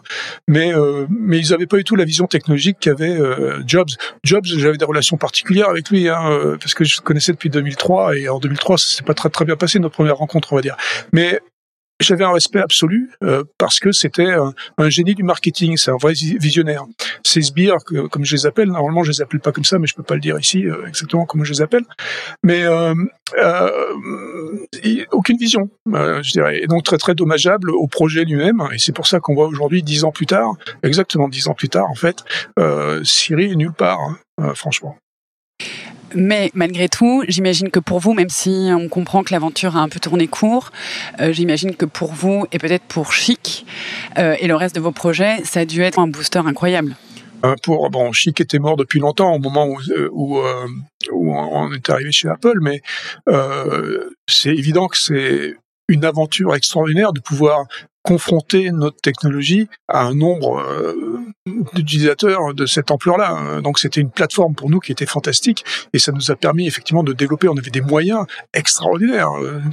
Mais, 0.47 0.73
mais 1.09 1.37
ils 1.37 1.53
avaient 1.53 1.67
pas 1.67 1.77
du 1.77 1.83
tout 1.83 1.95
la 1.95 2.05
vision 2.05 2.27
technologique 2.27 2.68
qu'avait 2.73 3.15
euh, 3.15 3.61
Jobs. 3.65 3.89
Jobs, 4.23 4.45
j'avais 4.45 4.77
des 4.77 4.85
relations 4.85 5.17
particulières 5.17 5.69
avec 5.69 5.89
lui, 5.89 6.09
hein, 6.09 6.31
euh, 6.31 6.57
parce 6.57 6.73
que 6.73 6.83
je 6.83 6.97
le 6.97 7.03
connaissais 7.03 7.31
depuis 7.31 7.49
2003, 7.49 8.17
et 8.17 8.29
en 8.29 8.39
2003, 8.39 8.77
ça 8.77 8.97
s'est 8.97 9.03
pas 9.03 9.13
très 9.13 9.29
très 9.29 9.45
bien 9.45 9.55
passé 9.55 9.79
notre 9.79 9.95
première 9.95 10.17
rencontre, 10.17 10.53
on 10.53 10.55
va 10.55 10.61
dire. 10.61 10.77
Mais 11.13 11.39
j'avais 11.99 12.23
un 12.23 12.31
respect 12.31 12.59
absolu 12.59 13.11
euh, 13.23 13.43
parce 13.57 13.79
que 13.79 13.91
c'était 13.91 14.33
un, 14.77 14.89
génie 14.89 15.15
du 15.15 15.23
marketing, 15.23 15.77
c'est 15.77 15.91
un 15.91 15.97
vrai 15.97 16.13
visionnaire. 16.13 16.85
Ces 17.25 17.41
sbires, 17.41 17.77
comme 17.83 18.25
je 18.25 18.35
les 18.35 18.45
appelle, 18.45 18.69
normalement 18.69 19.03
je 19.03 19.11
les 19.11 19.21
appelle 19.21 19.39
pas 19.39 19.51
comme 19.51 19.65
ça, 19.65 19.79
mais 19.79 19.87
je 19.87 19.95
peux 19.95 20.03
pas 20.03 20.15
le 20.15 20.21
dire 20.21 20.39
ici 20.39 20.65
euh, 20.65 20.87
exactement 20.87 21.25
comment 21.25 21.43
je 21.43 21.53
les 21.53 21.61
appelle. 21.61 21.83
Mais 22.43 22.63
euh, 22.63 22.93
aucune 25.11 25.37
vision, 25.37 25.69
je 25.85 26.31
dirais. 26.31 26.61
Et 26.61 26.67
donc 26.67 26.83
très 26.83 26.97
très 26.97 27.15
dommageable 27.15 27.71
au 27.71 27.87
projet 27.87 28.23
lui-même. 28.23 28.63
Et 28.73 28.77
c'est 28.77 28.93
pour 28.93 29.07
ça 29.07 29.19
qu'on 29.19 29.35
voit 29.35 29.47
aujourd'hui, 29.47 29.83
dix 29.83 30.03
ans 30.03 30.11
plus 30.11 30.25
tard, 30.25 30.53
exactement 30.83 31.27
dix 31.27 31.47
ans 31.47 31.53
plus 31.53 31.69
tard 31.69 31.89
en 31.89 31.95
fait, 31.95 32.23
Siri 33.03 33.51
est 33.51 33.55
nulle 33.55 33.73
part, 33.73 33.99
hein, 34.37 34.53
franchement. 34.55 34.97
Mais 36.15 36.51
malgré 36.53 36.89
tout, 36.89 37.23
j'imagine 37.27 37.69
que 37.69 37.79
pour 37.79 37.99
vous, 37.99 38.13
même 38.13 38.29
si 38.29 38.69
on 38.71 38.87
comprend 38.89 39.23
que 39.23 39.33
l'aventure 39.33 39.77
a 39.77 39.79
un 39.79 39.89
peu 39.89 39.99
tourné 39.99 40.27
court, 40.27 40.71
euh, 41.19 41.31
j'imagine 41.31 41.75
que 41.75 41.85
pour 41.85 42.13
vous 42.13 42.45
et 42.51 42.59
peut-être 42.59 42.83
pour 42.83 43.13
Chic 43.13 43.65
euh, 44.17 44.35
et 44.39 44.47
le 44.47 44.55
reste 44.55 44.75
de 44.75 44.79
vos 44.79 44.91
projets, 44.91 45.43
ça 45.43 45.61
a 45.61 45.65
dû 45.65 45.81
être 45.81 45.99
un 45.99 46.07
booster 46.07 46.39
incroyable. 46.39 46.95
Euh, 47.45 47.55
pour 47.63 47.89
bon, 47.89 48.11
Chic 48.11 48.41
était 48.41 48.59
mort 48.59 48.75
depuis 48.75 48.99
longtemps 48.99 49.33
au 49.33 49.39
moment 49.39 49.67
où, 49.67 49.79
où 50.11 51.33
on 51.33 51.73
est 51.73 51.89
arrivé 51.89 52.11
chez 52.11 52.27
Apple, 52.27 52.59
mais 52.61 52.81
c'est 54.27 54.55
évident 54.55 54.87
que 54.87 54.97
c'est 54.97 55.55
une 55.87 56.05
aventure 56.05 56.55
extraordinaire 56.55 57.13
de 57.13 57.19
pouvoir 57.19 57.65
confronter 58.03 58.71
notre 58.71 58.97
technologie 58.97 59.67
à 59.87 60.03
un 60.03 60.15
nombre 60.15 60.59
euh, 60.59 61.19
d'utilisateurs 61.73 62.53
de 62.53 62.65
cette 62.65 62.91
ampleur-là. 62.91 63.61
Donc 63.61 63.79
c'était 63.79 64.01
une 64.01 64.09
plateforme 64.09 64.55
pour 64.55 64.69
nous 64.69 64.79
qui 64.79 64.91
était 64.91 65.05
fantastique 65.05 65.65
et 65.93 65.99
ça 65.99 66.11
nous 66.11 66.31
a 66.31 66.35
permis 66.35 66.67
effectivement 66.67 67.03
de 67.03 67.13
développer. 67.13 67.47
On 67.47 67.57
avait 67.57 67.69
des 67.69 67.81
moyens 67.81 68.25
extraordinaires. 68.53 69.29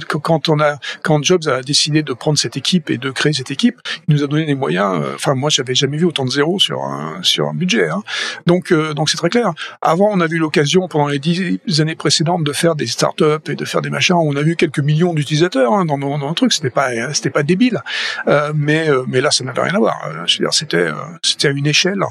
Quand 0.07 0.49
on 0.49 0.59
a, 0.59 0.77
quand 1.03 1.23
Jobs 1.23 1.47
a 1.47 1.61
décidé 1.61 2.03
de 2.03 2.13
prendre 2.13 2.37
cette 2.37 2.57
équipe 2.57 2.89
et 2.89 2.97
de 2.97 3.11
créer 3.11 3.33
cette 3.33 3.51
équipe, 3.51 3.79
il 4.07 4.15
nous 4.15 4.23
a 4.23 4.27
donné 4.27 4.45
des 4.45 4.55
moyens. 4.55 5.01
Euh, 5.01 5.13
enfin 5.15 5.35
moi 5.35 5.49
j'avais 5.49 5.75
jamais 5.75 5.97
vu 5.97 6.05
autant 6.05 6.25
de 6.25 6.31
zéros 6.31 6.59
sur 6.59 6.81
un 6.83 7.21
sur 7.23 7.47
un 7.47 7.53
budget. 7.53 7.89
Hein. 7.89 8.03
Donc 8.45 8.71
euh, 8.71 8.93
donc 8.93 9.09
c'est 9.09 9.17
très 9.17 9.29
clair. 9.29 9.53
Avant 9.81 10.09
on 10.11 10.19
a 10.19 10.27
eu 10.27 10.37
l'occasion 10.37 10.87
pendant 10.87 11.07
les 11.07 11.19
dix 11.19 11.59
années 11.79 11.95
précédentes 11.95 12.43
de 12.43 12.53
faire 12.53 12.75
des 12.75 12.87
startups 12.87 13.49
et 13.49 13.55
de 13.55 13.65
faire 13.65 13.81
des 13.81 13.89
machins. 13.89 14.15
On 14.15 14.35
a 14.35 14.41
vu 14.41 14.55
quelques 14.55 14.79
millions 14.79 15.13
d'utilisateurs 15.13 15.73
hein, 15.73 15.85
dans, 15.85 15.97
dans, 15.97 16.17
dans, 16.17 16.29
le 16.29 16.35
truc. 16.35 16.53
C'était 16.53 16.69
pas 16.69 17.13
c'était 17.13 17.29
pas 17.29 17.43
débile. 17.43 17.81
Euh, 18.27 18.51
mais 18.55 18.89
euh, 18.89 19.03
mais 19.07 19.21
là, 19.21 19.31
ça 19.31 19.43
n'avait 19.43 19.61
rien 19.61 19.75
à 19.75 19.79
voir. 19.79 19.97
Euh, 20.07 20.25
c'était 20.51 20.87
à 20.87 21.49
une 21.49 21.67
échelle 21.67 22.03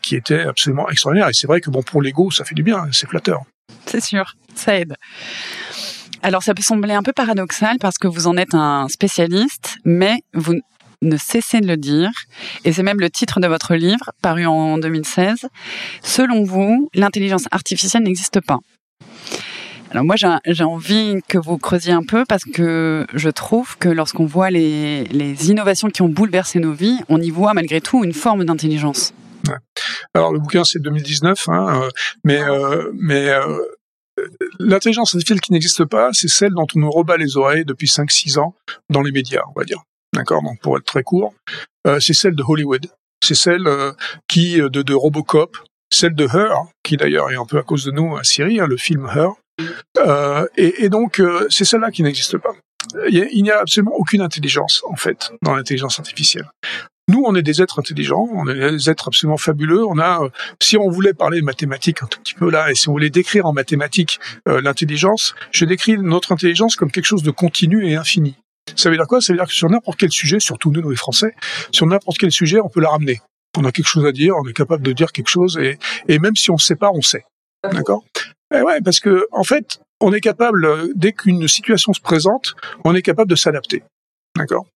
qui 0.00 0.16
était 0.16 0.40
absolument 0.40 0.88
extraordinaire. 0.88 1.28
Et 1.28 1.34
c'est 1.34 1.46
vrai 1.46 1.60
que 1.60 1.70
bon, 1.70 1.82
pour 1.82 2.00
l'ego, 2.00 2.30
ça 2.30 2.44
fait 2.44 2.54
du 2.54 2.62
bien, 2.62 2.86
c'est 2.92 3.08
flatteur. 3.08 3.42
C'est 3.84 4.02
sûr, 4.02 4.34
ça 4.54 4.78
aide. 4.78 4.94
Alors 6.22 6.42
ça 6.42 6.54
peut 6.54 6.62
sembler 6.62 6.94
un 6.94 7.02
peu 7.02 7.12
paradoxal 7.12 7.76
parce 7.78 7.98
que 7.98 8.08
vous 8.08 8.26
en 8.26 8.36
êtes 8.36 8.54
un 8.54 8.88
spécialiste, 8.88 9.76
mais 9.84 10.22
vous 10.32 10.54
ne 11.02 11.16
cessez 11.18 11.60
de 11.60 11.66
le 11.66 11.76
dire, 11.76 12.10
et 12.64 12.72
c'est 12.72 12.82
même 12.82 13.00
le 13.00 13.10
titre 13.10 13.38
de 13.38 13.46
votre 13.46 13.74
livre, 13.74 14.12
paru 14.22 14.46
en 14.46 14.78
2016. 14.78 15.46
Selon 16.02 16.42
vous, 16.42 16.88
l'intelligence 16.94 17.44
artificielle 17.50 18.02
n'existe 18.02 18.40
pas. 18.40 18.58
Alors 19.90 20.04
moi, 20.04 20.16
j'ai 20.16 20.64
envie 20.64 21.20
que 21.28 21.38
vous 21.38 21.58
creusiez 21.58 21.92
un 21.92 22.02
peu 22.02 22.24
parce 22.24 22.44
que 22.44 23.06
je 23.14 23.30
trouve 23.30 23.78
que 23.78 23.88
lorsqu'on 23.88 24.26
voit 24.26 24.50
les, 24.50 25.06
innovations 25.48 25.88
qui 25.88 26.02
ont 26.02 26.08
bouleversé 26.08 26.58
nos 26.58 26.72
vies, 26.72 26.98
on 27.08 27.20
y 27.20 27.30
voit 27.30 27.54
malgré 27.54 27.80
tout 27.80 28.04
une 28.04 28.12
forme 28.12 28.44
d'intelligence. 28.44 29.12
Alors 30.12 30.32
le 30.32 30.40
bouquin 30.40 30.64
c'est 30.64 30.80
2019, 30.80 31.48
hein, 31.48 31.82
euh, 31.82 31.90
mais 32.24 32.40
euh, 32.40 32.90
euh, 34.18 34.28
l'intelligence 34.58 35.14
artificielle 35.14 35.40
qui 35.40 35.52
n'existe 35.52 35.84
pas, 35.84 36.10
c'est 36.12 36.28
celle 36.28 36.52
dont 36.52 36.66
on 36.74 36.80
nous 36.80 36.90
rebat 36.90 37.16
les 37.16 37.36
oreilles 37.36 37.64
depuis 37.64 37.86
5-6 37.86 38.40
ans 38.40 38.56
dans 38.90 39.02
les 39.02 39.12
médias, 39.12 39.42
on 39.54 39.58
va 39.58 39.64
dire. 39.64 39.82
D'accord. 40.14 40.42
Donc 40.42 40.60
pour 40.60 40.76
être 40.78 40.84
très 40.84 41.02
court, 41.04 41.34
c'est 42.00 42.14
celle 42.14 42.34
de 42.34 42.42
Hollywood. 42.42 42.86
C'est 43.22 43.34
celle 43.34 43.68
qui 44.26 44.56
de, 44.58 44.94
Robocop, 44.94 45.56
celle 45.92 46.14
de 46.14 46.24
Her, 46.24 46.64
qui 46.82 46.96
d'ailleurs 46.96 47.30
est 47.30 47.36
un 47.36 47.46
peu 47.46 47.58
à 47.58 47.62
cause 47.62 47.84
de 47.84 47.92
nous 47.92 48.16
à 48.16 48.24
Syrie, 48.24 48.58
hein, 48.58 48.66
le 48.66 48.76
film 48.76 49.06
Her, 49.14 49.34
et, 50.56 50.84
et, 50.84 50.88
donc, 50.88 51.20
euh, 51.20 51.46
c'est 51.50 51.64
cela 51.64 51.90
qui 51.90 52.02
n'existe 52.02 52.38
pas. 52.38 52.54
Il 53.08 53.42
n'y 53.42 53.50
a 53.50 53.60
absolument 53.60 53.94
aucune 53.94 54.20
intelligence, 54.20 54.82
en 54.88 54.96
fait, 54.96 55.32
dans 55.42 55.54
l'intelligence 55.54 55.98
artificielle. 55.98 56.48
Nous, 57.08 57.22
on 57.24 57.34
est 57.36 57.42
des 57.42 57.62
êtres 57.62 57.78
intelligents, 57.78 58.28
on 58.32 58.48
est 58.48 58.70
des 58.72 58.90
êtres 58.90 59.08
absolument 59.08 59.36
fabuleux. 59.36 59.84
On 59.86 59.98
a, 59.98 60.24
euh, 60.24 60.28
si 60.60 60.76
on 60.76 60.88
voulait 60.88 61.14
parler 61.14 61.40
de 61.40 61.44
mathématiques 61.44 62.02
un 62.02 62.06
tout 62.06 62.20
petit 62.20 62.34
peu 62.34 62.50
là, 62.50 62.70
et 62.70 62.74
si 62.74 62.88
on 62.88 62.92
voulait 62.92 63.10
décrire 63.10 63.46
en 63.46 63.52
mathématiques 63.52 64.18
l'intelligence, 64.46 65.34
je 65.52 65.64
décris 65.64 65.98
notre 65.98 66.32
intelligence 66.32 66.76
comme 66.76 66.90
quelque 66.90 67.04
chose 67.04 67.22
de 67.22 67.30
continu 67.30 67.88
et 67.88 67.96
infini. 67.96 68.36
Ça 68.74 68.90
veut 68.90 68.96
dire 68.96 69.06
quoi? 69.06 69.20
Ça 69.20 69.32
veut 69.32 69.38
dire 69.38 69.46
que 69.46 69.52
sur 69.52 69.70
n'importe 69.70 69.98
quel 69.98 70.10
sujet, 70.10 70.40
surtout 70.40 70.72
nous, 70.72 70.80
nous 70.80 70.90
les 70.90 70.96
Français, 70.96 71.34
sur 71.70 71.86
n'importe 71.86 72.18
quel 72.18 72.32
sujet, 72.32 72.60
on 72.60 72.68
peut 72.68 72.80
la 72.80 72.90
ramener. 72.90 73.20
On 73.56 73.64
a 73.64 73.72
quelque 73.72 73.86
chose 73.86 74.04
à 74.04 74.12
dire, 74.12 74.34
on 74.36 74.46
est 74.48 74.52
capable 74.52 74.82
de 74.82 74.92
dire 74.92 75.12
quelque 75.12 75.28
chose, 75.28 75.56
et, 75.58 75.78
et 76.08 76.18
même 76.18 76.34
si 76.34 76.50
on 76.50 76.54
ne 76.54 76.60
sait 76.60 76.76
pas, 76.76 76.90
on 76.92 77.02
sait. 77.02 77.24
D'accord? 77.62 78.04
Eh 78.54 78.62
ouais, 78.62 78.80
parce 78.80 79.00
que 79.00 79.26
en 79.32 79.44
fait, 79.44 79.80
on 80.00 80.12
est 80.12 80.20
capable, 80.20 80.92
dès 80.94 81.12
qu'une 81.12 81.48
situation 81.48 81.92
se 81.92 82.00
présente, 82.00 82.54
on 82.84 82.94
est 82.94 83.02
capable 83.02 83.30
de 83.30 83.36
s'adapter. 83.36 83.82
D'accord? 84.36 84.66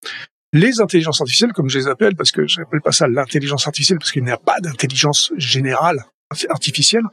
Les 0.53 0.81
intelligences 0.81 1.21
artificielles, 1.21 1.53
comme 1.53 1.69
je 1.69 1.79
les 1.79 1.87
appelle, 1.87 2.17
parce 2.17 2.33
que 2.33 2.47
je 2.47 2.61
n'appelle 2.61 2.81
pas 2.81 2.93
ça 2.93 3.07
l'intelligence 3.07 3.67
artificielle, 3.67 3.99
parce 3.99 4.11
qu'il 4.11 4.25
n'y 4.25 4.31
a 4.31 4.39
pas 4.39 4.59
d'intelligence 4.61 5.33
générale 5.37 6.05
artificielle, 6.49 7.05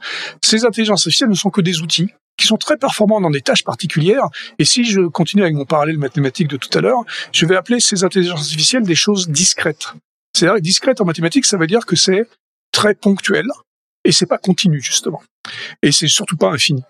ces 0.42 0.64
intelligences 0.64 1.00
artificielles 1.00 1.30
ne 1.30 1.34
sont 1.34 1.50
que 1.50 1.60
des 1.60 1.80
outils 1.80 2.10
qui 2.36 2.46
sont 2.46 2.56
très 2.56 2.76
performants 2.76 3.20
dans 3.20 3.30
des 3.30 3.40
tâches 3.40 3.64
particulières. 3.64 4.26
Et 4.58 4.64
si 4.64 4.84
je 4.84 5.00
continue 5.00 5.42
avec 5.42 5.54
mon 5.54 5.64
parallèle 5.64 5.98
mathématique 5.98 6.48
de 6.48 6.56
tout 6.56 6.76
à 6.78 6.80
l'heure, 6.80 7.02
je 7.32 7.44
vais 7.46 7.56
appeler 7.56 7.80
ces 7.80 8.04
intelligences 8.04 8.40
artificielles 8.40 8.84
des 8.84 8.94
choses 8.94 9.28
discrètes. 9.28 9.92
C'est-à-dire 10.34 10.60
discrète 10.60 11.00
en 11.00 11.04
mathématiques, 11.04 11.46
ça 11.46 11.56
veut 11.56 11.66
dire 11.66 11.84
que 11.84 11.96
c'est 11.96 12.28
très 12.70 12.94
ponctuel, 12.94 13.46
et 14.04 14.12
c'est 14.12 14.26
pas 14.26 14.38
continu 14.38 14.80
justement. 14.80 15.22
Et 15.82 15.92
c'est 15.92 16.08
surtout 16.08 16.36
pas 16.36 16.50
infini. 16.50 16.82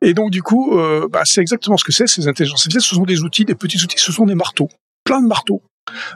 Et 0.00 0.14
donc 0.14 0.30
du 0.30 0.42
coup, 0.42 0.78
euh, 0.78 1.08
bah, 1.08 1.22
c'est 1.24 1.40
exactement 1.40 1.76
ce 1.76 1.84
que 1.84 1.92
c'est 1.92 2.06
ces 2.06 2.28
intelligences 2.28 2.60
artificielles. 2.60 2.82
Ce 2.82 2.94
sont 2.94 3.04
des 3.04 3.22
outils, 3.22 3.44
des 3.44 3.54
petits 3.54 3.82
outils. 3.82 3.98
Ce 3.98 4.12
sont 4.12 4.26
des 4.26 4.34
marteaux, 4.34 4.68
plein 5.04 5.20
de 5.20 5.26
marteaux, 5.26 5.62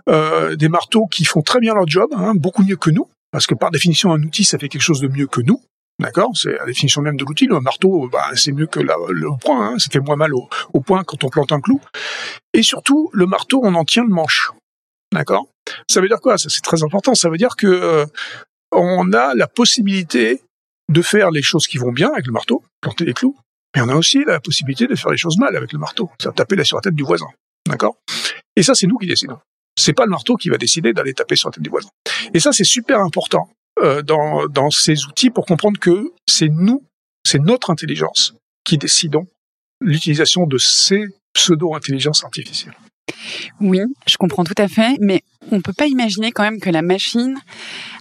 euh, 0.08 0.56
des 0.56 0.68
marteaux 0.68 1.06
qui 1.06 1.24
font 1.24 1.42
très 1.42 1.60
bien 1.60 1.74
leur 1.74 1.86
job, 1.88 2.10
hein, 2.14 2.34
beaucoup 2.34 2.62
mieux 2.62 2.76
que 2.76 2.90
nous, 2.90 3.08
parce 3.32 3.46
que 3.46 3.54
par 3.54 3.70
définition, 3.70 4.12
un 4.12 4.22
outil, 4.22 4.44
ça 4.44 4.58
fait 4.58 4.68
quelque 4.68 4.82
chose 4.82 5.00
de 5.00 5.08
mieux 5.08 5.26
que 5.26 5.40
nous. 5.40 5.60
D'accord? 6.00 6.30
C'est 6.34 6.52
la 6.52 6.64
définition 6.64 7.02
même 7.02 7.18
de 7.18 7.24
l'outil. 7.26 7.46
Le 7.46 7.60
marteau, 7.60 8.08
bah, 8.08 8.30
c'est 8.34 8.52
mieux 8.52 8.66
que 8.66 8.80
le 8.80 9.38
point. 9.38 9.72
Hein, 9.72 9.78
ça 9.78 9.88
fait 9.92 10.00
moins 10.00 10.16
mal 10.16 10.34
au, 10.34 10.48
au 10.72 10.80
point 10.80 11.04
quand 11.04 11.24
on 11.24 11.28
plante 11.28 11.52
un 11.52 11.60
clou. 11.60 11.78
Et 12.54 12.62
surtout, 12.62 13.10
le 13.12 13.26
marteau, 13.26 13.60
on 13.62 13.74
en 13.74 13.84
tient 13.84 14.04
le 14.04 14.08
manche. 14.08 14.50
D'accord? 15.12 15.48
Ça 15.90 16.00
veut 16.00 16.08
dire 16.08 16.20
quoi? 16.20 16.38
Ça, 16.38 16.48
c'est 16.48 16.62
très 16.62 16.82
important. 16.82 17.14
Ça 17.14 17.28
veut 17.28 17.36
dire 17.36 17.54
que 17.54 17.66
euh, 17.66 18.06
on 18.72 19.12
a 19.12 19.34
la 19.34 19.46
possibilité 19.46 20.42
de 20.88 21.02
faire 21.02 21.30
les 21.30 21.42
choses 21.42 21.66
qui 21.66 21.78
vont 21.78 21.92
bien 21.92 22.10
avec 22.12 22.26
le 22.26 22.32
marteau, 22.32 22.64
planter 22.80 23.04
les 23.04 23.14
clous, 23.14 23.36
Mais 23.74 23.82
on 23.82 23.88
a 23.88 23.94
aussi 23.94 24.24
la 24.24 24.40
possibilité 24.40 24.86
de 24.86 24.94
faire 24.96 25.10
les 25.10 25.16
choses 25.16 25.38
mal 25.38 25.56
avec 25.56 25.72
le 25.72 25.78
marteau, 25.78 26.10
c'est 26.20 26.34
taper 26.34 26.62
sur 26.64 26.76
la 26.76 26.82
tête 26.82 26.94
du 26.94 27.04
voisin, 27.04 27.28
d'accord? 27.68 27.96
Et 28.56 28.62
ça, 28.62 28.74
c'est 28.74 28.86
nous 28.86 28.98
qui 28.98 29.06
décidons. 29.06 29.38
C'est 29.78 29.92
pas 29.92 30.04
le 30.04 30.10
marteau 30.10 30.36
qui 30.36 30.48
va 30.48 30.58
décider 30.58 30.92
d'aller 30.92 31.14
taper 31.14 31.36
sur 31.36 31.48
la 31.48 31.52
tête 31.52 31.62
du 31.62 31.70
voisin. 31.70 31.88
Et 32.34 32.40
ça, 32.40 32.52
c'est 32.52 32.64
super 32.64 32.98
important 33.00 33.48
euh, 33.80 34.02
dans, 34.02 34.46
dans 34.48 34.70
ces 34.70 35.06
outils 35.06 35.30
pour 35.30 35.46
comprendre 35.46 35.78
que 35.78 36.12
c'est 36.28 36.48
nous, 36.48 36.82
c'est 37.24 37.38
notre 37.38 37.70
intelligence 37.70 38.34
qui 38.64 38.76
décidons 38.76 39.26
l'utilisation 39.80 40.46
de 40.46 40.58
ces 40.58 41.04
pseudo-intelligences 41.32 42.24
artificielles. 42.24 42.74
Oui, 43.60 43.80
je 44.06 44.16
comprends 44.16 44.44
tout 44.44 44.54
à 44.58 44.68
fait, 44.68 44.96
mais 45.00 45.22
on 45.50 45.56
ne 45.56 45.60
peut 45.60 45.72
pas 45.72 45.86
imaginer 45.86 46.32
quand 46.32 46.42
même 46.42 46.60
que 46.60 46.70
la 46.70 46.82
machine, 46.82 47.38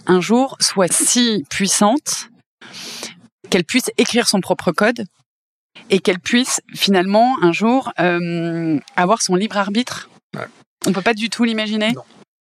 un 0.06 0.20
jour, 0.20 0.56
soit 0.60 0.92
si 0.92 1.44
puissante 1.50 2.28
qu'elle 3.50 3.64
puisse 3.64 3.90
écrire 3.98 4.28
son 4.28 4.40
propre 4.40 4.72
code 4.72 5.04
et 5.90 5.98
qu'elle 5.98 6.20
puisse 6.20 6.60
finalement 6.74 7.36
un 7.42 7.52
jour 7.52 7.92
euh, 8.00 8.78
avoir 8.96 9.22
son 9.22 9.34
libre 9.34 9.56
arbitre. 9.56 10.08
Ouais. 10.36 10.46
On 10.86 10.92
peut 10.92 11.02
pas 11.02 11.14
du 11.14 11.28
tout 11.28 11.44
l'imaginer? 11.44 11.92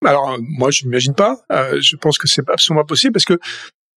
Alors 0.05 0.31
euh, 0.31 0.39
moi 0.41 0.71
je 0.71 0.85
n'imagine 0.85 1.15
pas. 1.15 1.41
Euh, 1.51 1.81
je 1.81 1.97
pense 1.97 2.19
que 2.19 2.29
c'est 2.29 2.49
absolument 2.49 2.85
possible 2.85 3.13
parce 3.13 3.25
que 3.25 3.39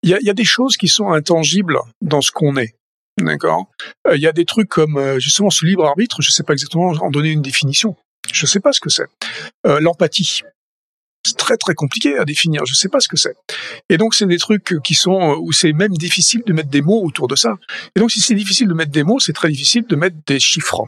il 0.04 0.10
y 0.10 0.16
a, 0.16 0.20
y 0.22 0.32
a, 0.32 0.34
des 0.34 0.46
choses 0.46 0.78
qui 0.78 0.88
sont 0.88 1.12
intangibles 1.12 1.78
dans 2.02 2.22
ce 2.22 2.32
qu'on 2.32 2.58
est. 2.58 2.74
D'accord? 3.20 3.70
Il 4.12 4.20
y 4.20 4.26
a 4.26 4.32
des 4.32 4.46
trucs 4.46 4.70
comme 4.70 5.20
justement 5.20 5.52
ce 5.52 5.64
libre 5.64 5.86
arbitre. 5.86 6.24
Je 6.24 6.30
ne 6.30 6.32
sais 6.32 6.42
pas 6.42 6.54
exactement 6.54 6.88
en 6.88 7.12
donner 7.12 7.30
une 7.30 7.44
définition. 7.44 7.96
Je 8.32 8.46
ne 8.46 8.48
sais 8.48 8.60
pas 8.60 8.72
ce 8.72 8.80
que 8.80 8.90
c'est. 8.90 9.08
L'empathie 9.64 10.44
c'est 11.24 11.38
très 11.38 11.58
très 11.58 11.76
compliqué 11.76 12.18
à 12.18 12.26
définir. 12.26 12.66
Je 12.66 12.74
sais 12.74 12.90
pas 12.90 13.00
ce 13.00 13.08
que 13.08 13.18
c'est. 13.18 13.36
Et 13.90 13.98
donc 13.98 14.16
c'est 14.16 14.26
des 14.26 14.40
trucs 14.40 14.76
qui 14.84 14.96
sont 14.96 15.38
où 15.40 15.52
c'est 15.52 15.74
même 15.74 15.94
difficile 15.94 16.42
de 16.46 16.54
mettre 16.54 16.70
des 16.70 16.82
mots 16.82 17.04
autour 17.04 17.28
de 17.28 17.36
ça. 17.36 17.58
Et 17.96 18.00
donc 18.00 18.12
si 18.12 18.22
c'est 18.22 18.36
difficile 18.36 18.68
de 18.68 18.74
mettre 18.74 18.92
des 18.92 19.04
mots, 19.04 19.20
c'est 19.20 19.34
très 19.34 19.50
difficile 19.50 19.86
de 19.88 19.96
mettre 19.96 20.16
des 20.26 20.40
chiffres. 20.40 20.86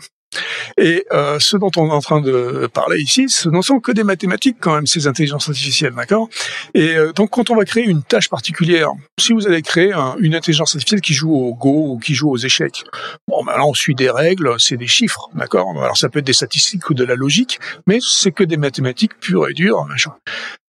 Et 0.78 1.06
euh, 1.12 1.38
ce 1.40 1.58
dont 1.58 1.72
on 1.78 1.88
est 1.88 1.94
en 1.94 2.02
train 2.02 2.22
de 2.22 2.70
parler 2.74 3.00
ici, 3.00 3.30
ce 3.30 3.50
ne 3.50 3.62
sont 3.62 3.80
que 3.80 3.92
des 3.92 4.04
mathématiques 4.04 4.58
quand 4.60 4.76
même, 4.76 4.88
ces 4.88 5.08
intelligences 5.08 5.50
artificielles, 5.50 5.94
d'accord? 5.96 6.30
Et 6.74 6.96
euh, 6.96 7.14
donc 7.14 7.32
quand 7.32 7.50
on 7.50 7.56
va 7.56 7.66
créer 7.66 7.86
une 7.86 8.04
tâche 8.04 8.30
particulière, 8.30 8.90
si 9.20 9.34
vous 9.34 9.48
allez 9.48 9.62
créer 9.62 9.94
une 10.20 10.36
intelligence 10.36 10.76
artificielle 10.76 11.02
qui 11.02 11.14
joue 11.14 11.34
au 11.34 11.54
Go 11.54 11.94
ou 11.94 12.00
qui 12.00 12.14
joue 12.14 12.30
aux 12.30 12.38
échecs, 12.38 12.84
bon, 13.28 13.44
ben 13.44 13.54
là 13.54 13.66
on 13.66 13.74
suit 13.74 13.96
des 13.96 14.10
règles, 14.10 14.56
c'est 14.60 14.78
des 14.78 14.88
chiffres, 14.88 15.30
d'accord? 15.36 15.70
Alors 15.78 15.98
ça 15.98 16.10
peut 16.10 16.20
être 16.20 16.26
des 16.26 16.34
statistiques 16.34 16.90
ou 16.90 16.94
de 16.94 17.04
la 17.04 17.16
logique, 17.16 17.60
mais 17.88 18.00
c'est 18.02 18.32
que 18.32 18.44
des 18.44 18.58
mathématiques 18.58 19.20
pures 19.20 19.48
et 19.50 19.54
dures, 19.54 19.86
machin. 19.86 20.14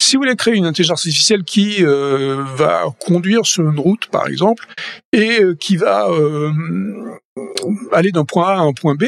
Si 0.00 0.16
vous 0.16 0.22
voulez 0.22 0.36
créer 0.36 0.54
une 0.54 0.66
intelligence 0.66 1.00
artificielle 1.00 1.44
qui 1.44 1.84
euh, 1.84 2.42
va 2.56 2.84
conduire 3.00 3.46
sur 3.46 3.68
une 3.68 3.78
route, 3.78 4.06
par 4.06 4.26
exemple, 4.26 4.66
et 5.12 5.40
euh, 5.40 5.54
qui 5.54 5.76
va 5.76 6.08
euh, 6.10 6.52
aller 7.92 8.12
d'un 8.12 8.24
point 8.24 8.48
A 8.48 8.52
à 8.56 8.60
un 8.60 8.72
point 8.72 8.94
B, 8.94 9.04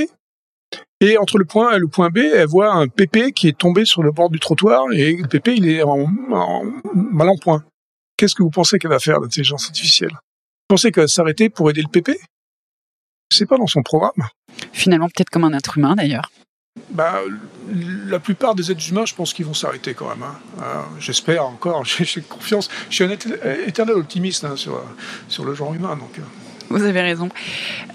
et 1.01 1.19
entre 1.19 1.39
le 1.39 1.45
point 1.45 1.73
A 1.73 1.77
et 1.77 1.79
le 1.79 1.89
point 1.89 2.09
B, 2.09 2.19
elle 2.19 2.47
voit 2.47 2.73
un 2.73 2.89
pépé 2.89 3.33
qui 3.33 3.49
est 3.49 3.59
tombé 3.59 3.85
sur 3.85 4.03
le 4.03 4.13
bord 4.13 4.31
du 4.31 4.41
trottoir 4.41 4.85
et 4.93 5.17
le 5.17 5.29
pépé, 5.29 5.55
il 5.55 5.69
est 5.69 5.83
en, 5.83 6.07
mal 6.95 7.29
en 7.29 7.37
point. 7.37 7.65
Qu'est-ce 8.17 8.35
que 8.35 8.43
vous 8.43 8.51
pensez 8.51 8.79
qu'elle 8.79 8.91
va 8.91 8.99
faire, 8.99 9.21
l'intelligence 9.21 9.67
artificielle? 9.67 10.13
Vous 10.13 10.69
pensez 10.75 10.91
qu'elle 10.91 11.05
va 11.05 11.09
s'arrêter 11.09 11.51
pour 11.51 11.69
aider 11.69 11.83
le 11.83 11.89
pépé? 11.89 12.19
C'est 13.31 13.47
pas 13.47 13.59
dans 13.59 13.67
son 13.67 13.83
programme. 13.83 14.27
Finalement, 14.73 15.09
peut-être 15.09 15.29
comme 15.29 15.45
un 15.45 15.53
être 15.53 15.77
humain 15.77 15.95
d'ailleurs. 15.97 16.31
Bah, 16.91 17.21
la 18.07 18.19
plupart 18.19 18.55
des 18.55 18.71
êtres 18.71 18.89
humains, 18.89 19.05
je 19.05 19.15
pense 19.15 19.35
qu'ils 19.35 19.45
vont 19.45 19.55
s'arrêter 19.55 19.93
quand 19.93 20.09
même. 20.09 20.23
Hein. 20.23 20.39
Euh, 20.63 20.83
j'espère 20.99 21.45
encore, 21.45 21.85
j'ai 21.85 22.23
confiance. 22.23 22.71
Je 22.89 22.95
suis 22.95 23.05
un 23.05 23.11
éternel 23.11 23.97
optimiste 23.97 24.45
hein, 24.45 24.57
sur, 24.57 24.83
sur 25.29 25.45
le 25.45 25.55
genre 25.55 25.75
humain. 25.75 25.97
Donc. 25.97 26.19
Euh. 26.19 26.23
Vous 26.69 26.83
avez 26.83 27.01
raison. 27.01 27.29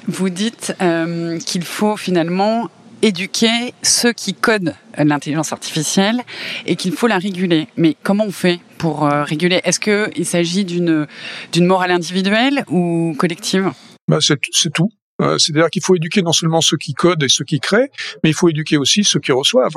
Vous 0.08 0.30
dites 0.30 0.74
euh, 0.82 1.40
qu'il 1.40 1.64
faut 1.64 1.98
finalement 1.98 2.70
éduquer 3.02 3.74
ceux 3.82 4.14
qui 4.14 4.34
codent 4.34 4.76
l'intelligence 4.98 5.54
artificielle 5.54 6.22
et 6.66 6.76
qu'il 6.76 6.92
faut 6.92 7.08
la 7.08 7.18
réguler. 7.18 7.68
Mais 7.78 7.96
comment 8.04 8.26
on 8.26 8.32
fait 8.32 8.60
pour 8.78 9.06
euh, 9.06 9.24
réguler? 9.24 9.62
Est-ce 9.64 9.80
qu'il 9.80 10.26
s'agit 10.26 10.66
d'une 10.66 11.08
morale 11.60 11.92
individuelle 11.92 12.64
ou 12.68 13.16
collective? 13.18 13.72
Bah 14.08 14.20
C'est 14.22 14.74
tout. 14.74 14.90
Euh, 15.22 15.38
c'est-à-dire 15.38 15.70
qu'il 15.70 15.84
faut 15.84 15.96
éduquer 15.96 16.22
non 16.22 16.34
seulement 16.34 16.62
ceux 16.62 16.78
qui 16.78 16.94
codent 16.94 17.22
et 17.22 17.30
ceux 17.30 17.46
qui 17.46 17.60
créent, 17.60 17.92
mais 18.24 18.32
il 18.32 18.34
faut 18.34 18.50
éduquer 18.50 18.78
aussi 18.78 19.04
ceux 19.04 19.20
qui 19.20 19.32
reçoivent. 19.32 19.76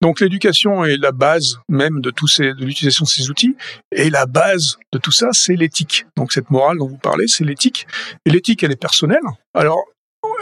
Donc 0.00 0.20
l'éducation 0.20 0.84
est 0.84 0.96
la 0.96 1.12
base 1.12 1.58
même 1.68 2.00
de 2.00 2.10
tous 2.10 2.26
ces, 2.26 2.52
de 2.52 2.64
l'utilisation 2.64 3.04
de 3.04 3.08
ces 3.08 3.30
outils, 3.30 3.56
et 3.92 4.10
la 4.10 4.26
base 4.26 4.78
de 4.92 4.98
tout 4.98 5.12
ça, 5.12 5.28
c'est 5.32 5.54
l'éthique. 5.54 6.06
Donc 6.16 6.32
cette 6.32 6.50
morale 6.50 6.78
dont 6.78 6.88
vous 6.88 6.98
parlez, 6.98 7.28
c'est 7.28 7.44
l'éthique. 7.44 7.86
Et 8.26 8.30
l'éthique, 8.30 8.64
elle 8.64 8.72
est 8.72 8.76
personnelle. 8.80 9.22
Alors 9.54 9.84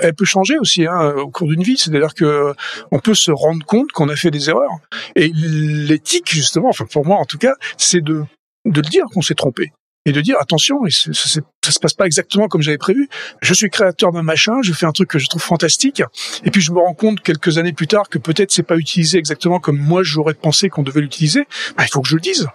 elle 0.02 0.14
peut 0.14 0.24
changer 0.24 0.58
aussi 0.58 0.86
hein, 0.86 1.14
au 1.16 1.30
cours 1.30 1.48
d'une 1.48 1.62
vie. 1.62 1.76
C'est-à-dire 1.76 2.14
que 2.14 2.52
on 2.90 2.98
peut 2.98 3.14
se 3.14 3.30
rendre 3.30 3.64
compte 3.64 3.92
qu'on 3.92 4.08
a 4.08 4.16
fait 4.16 4.30
des 4.30 4.50
erreurs. 4.50 4.78
Et 5.16 5.30
l'éthique, 5.34 6.30
justement, 6.30 6.68
enfin 6.68 6.86
pour 6.90 7.06
moi 7.06 7.16
en 7.18 7.24
tout 7.24 7.38
cas, 7.38 7.54
c'est 7.76 8.00
de 8.00 8.24
de 8.66 8.80
le 8.80 8.88
dire 8.88 9.04
qu'on 9.12 9.22
s'est 9.22 9.34
trompé 9.34 9.72
et 10.06 10.12
de 10.12 10.20
dire 10.20 10.36
attention, 10.40 10.78
ça, 10.88 11.12
ça, 11.12 11.70
se 11.70 11.78
passe 11.78 11.94
pas 11.94 12.06
exactement 12.06 12.48
comme 12.48 12.62
j'avais 12.62 12.78
prévu. 12.78 13.08
Je 13.42 13.52
suis 13.52 13.68
créateur 13.68 14.12
d'un 14.12 14.22
machin, 14.22 14.54
je 14.62 14.72
fais 14.72 14.86
un 14.86 14.92
truc 14.92 15.10
que 15.10 15.18
je 15.18 15.28
trouve 15.28 15.42
fantastique, 15.42 16.02
et 16.44 16.50
puis 16.50 16.60
je 16.60 16.72
me 16.72 16.78
rends 16.78 16.94
compte 16.94 17.20
quelques 17.20 17.58
années 17.58 17.72
plus 17.72 17.86
tard 17.86 18.08
que 18.08 18.18
peut-être 18.18 18.50
c'est 18.50 18.62
pas 18.62 18.76
utilisé 18.76 19.18
exactement 19.18 19.60
comme 19.60 19.78
moi 19.78 20.02
j'aurais 20.02 20.34
pensé 20.34 20.68
qu'on 20.68 20.82
devait 20.82 21.02
l'utiliser. 21.02 21.46
Bah, 21.76 21.84
il 21.86 21.90
faut 21.90 22.00
que 22.00 22.08
je 22.08 22.14
le 22.14 22.20
dise 22.20 22.48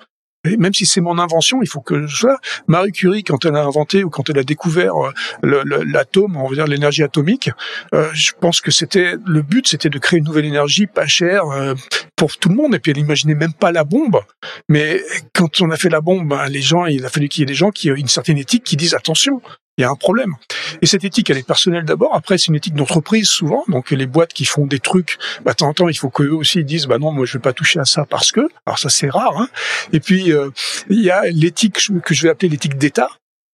même 0.58 0.74
si 0.74 0.86
c'est 0.86 1.02
mon 1.02 1.18
invention, 1.18 1.62
il 1.62 1.68
faut 1.68 1.82
que 1.82 2.08
je 2.08 2.16
sois. 2.16 2.38
Marie 2.68 2.92
Curie, 2.92 3.24
quand 3.24 3.46
elle 3.46 3.56
a 3.56 3.64
inventé 3.64 4.04
ou 4.04 4.10
quand 4.10 4.30
elle 4.30 4.40
a 4.40 4.44
découvert 4.44 4.94
euh, 4.96 5.64
l'atome, 5.86 6.38
on 6.38 6.48
va 6.48 6.56
dire 6.56 6.68
l'énergie 6.68 7.04
atomique, 7.04 7.50
euh, 7.94 8.10
je 8.14 8.32
pense 8.40 8.62
que 8.62 8.72
c'était 8.72 9.16
le 9.26 9.42
but, 9.42 9.68
c'était 9.68 9.90
de 9.90 10.00
créer 10.00 10.20
une 10.20 10.26
nouvelle 10.26 10.46
énergie 10.46 10.88
pas 10.88 11.08
chère 11.08 11.46
euh, 11.46 11.74
pour 12.16 12.38
tout 12.38 12.50
le 12.50 12.56
monde. 12.56 12.76
Et 12.76 12.80
puis 12.80 12.92
elle 12.92 12.98
imaginait 12.98 13.36
même 13.36 13.54
pas 13.54 13.72
la 13.72 13.84
bombe. 13.84 14.22
Mais 14.70 15.02
quand 15.34 15.62
on 15.62 15.72
a 15.72 15.78
fait 15.78 15.90
la 15.90 16.02
bombe, 16.02 16.30
ben, 16.30 16.48
les 16.48 16.62
gens, 16.62 16.86
il 16.86 17.06
a 17.06 17.10
fallu 17.10 17.30
qu'il 17.30 17.42
y 17.42 17.44
ait 17.44 17.48
des 17.48 17.54
gens 17.54 17.72
qui 17.72 17.90
aient 17.90 17.96
une 17.96 18.08
certaine 18.08 18.38
éthique 18.38 18.64
qui 18.64 18.78
disent 18.78 18.94
attention, 18.94 19.42
il 19.78 19.82
y 19.82 19.84
a 19.84 19.90
un 19.90 19.96
problème. 19.96 20.36
Et 20.82 20.86
cette 20.86 21.04
éthique, 21.04 21.30
elle 21.30 21.38
est 21.38 21.48
personnelle 21.48 21.86
d'abord. 21.86 22.16
Après, 22.16 22.38
c'est 22.38 22.48
une 22.48 22.56
éthique 22.56 22.76
d'entreprise 22.76 23.28
souvent. 23.28 23.64
Donc 23.68 23.92
les 23.92 24.06
boîtes 24.06 24.34
qui 24.34 24.46
font 24.46 24.66
des 24.66 24.80
trucs, 24.80 25.18
bah, 25.44 25.52
de 25.52 25.58
temps 25.58 25.68
en 25.68 25.74
temps, 25.74 25.90
il 25.90 25.98
faut 25.98 26.10
qu'eux 26.10 26.32
aussi 26.32 26.64
disent, 26.64 26.88
bah 26.88 26.98
non, 26.98 27.12
moi 27.12 27.26
je 27.26 27.34
vais 27.34 27.42
pas 27.42 27.54
toucher 27.54 27.80
à 27.80 27.86
ça 27.86 28.06
parce 28.06 28.32
que. 28.32 28.48
Alors 28.66 28.80
ça 28.80 28.90
c'est 28.90 29.10
rare. 29.10 29.38
Hein. 29.38 29.50
Et 29.94 30.00
puis 30.00 30.32
euh, 30.32 30.50
il 30.90 31.02
y 31.02 31.12
a 31.12 31.26
l'éthique 31.26 31.80
que 32.04 32.14
je 32.14 32.24
vais 32.24 32.30
appeler 32.30 32.50
l'éthique 32.50 32.78
d'État. 32.78 33.10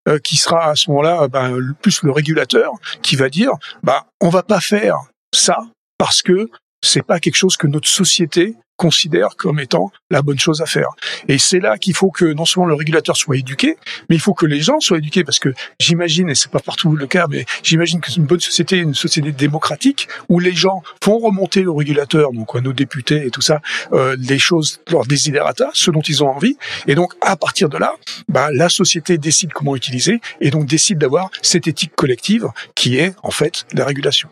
Euh, 0.09 0.17
qui 0.17 0.35
sera 0.35 0.71
à 0.71 0.75
ce 0.75 0.89
moment-là 0.89 1.27
ben, 1.27 1.75
plus 1.79 2.01
le 2.01 2.09
régulateur 2.09 2.71
qui 3.03 3.15
va 3.15 3.29
dire 3.29 3.51
bah 3.83 4.07
on 4.19 4.29
va 4.29 4.41
pas 4.41 4.59
faire 4.59 4.97
ça 5.31 5.59
parce 5.99 6.23
que 6.23 6.49
c'est 6.83 7.03
pas 7.03 7.19
quelque 7.19 7.35
chose 7.35 7.55
que 7.55 7.67
notre 7.67 7.87
société 7.87 8.55
considère 8.81 9.35
comme 9.37 9.59
étant 9.59 9.91
la 10.09 10.23
bonne 10.23 10.39
chose 10.39 10.59
à 10.61 10.65
faire. 10.65 10.89
Et 11.27 11.37
c'est 11.37 11.59
là 11.59 11.77
qu'il 11.77 11.93
faut 11.93 12.09
que 12.09 12.25
non 12.25 12.45
seulement 12.45 12.65
le 12.65 12.73
régulateur 12.73 13.15
soit 13.15 13.37
éduqué, 13.37 13.77
mais 14.09 14.15
il 14.15 14.19
faut 14.19 14.33
que 14.33 14.47
les 14.47 14.59
gens 14.59 14.79
soient 14.79 14.97
éduqués 14.97 15.23
parce 15.23 15.37
que 15.37 15.53
j'imagine, 15.79 16.31
et 16.31 16.33
c'est 16.33 16.49
pas 16.49 16.59
partout 16.59 16.95
le 16.95 17.05
cas, 17.05 17.27
mais 17.29 17.45
j'imagine 17.61 18.01
que 18.01 18.09
c'est 18.09 18.17
une 18.17 18.25
bonne 18.25 18.39
société, 18.39 18.77
une 18.77 18.95
société 18.95 19.31
démocratique 19.31 20.07
où 20.29 20.39
les 20.39 20.53
gens 20.53 20.81
font 21.03 21.19
remonter 21.19 21.67
au 21.67 21.75
régulateur, 21.75 22.33
donc 22.33 22.55
à 22.55 22.61
nos 22.61 22.73
députés 22.73 23.23
et 23.27 23.29
tout 23.29 23.41
ça, 23.41 23.61
euh, 23.93 24.15
les 24.19 24.39
choses, 24.39 24.81
leurs 24.89 25.05
desiderata, 25.05 25.69
ce 25.73 25.91
dont 25.91 26.01
ils 26.01 26.23
ont 26.23 26.29
envie. 26.29 26.57
Et 26.87 26.95
donc 26.95 27.13
à 27.21 27.35
partir 27.35 27.69
de 27.69 27.77
là, 27.77 27.93
bah, 28.29 28.49
la 28.51 28.67
société 28.67 29.19
décide 29.19 29.53
comment 29.53 29.75
utiliser 29.75 30.21
et 30.39 30.49
donc 30.49 30.65
décide 30.65 30.97
d'avoir 30.97 31.29
cette 31.43 31.67
éthique 31.67 31.93
collective 31.95 32.47
qui 32.73 32.97
est 32.97 33.13
en 33.21 33.29
fait 33.29 33.67
la 33.73 33.85
régulation. 33.85 34.29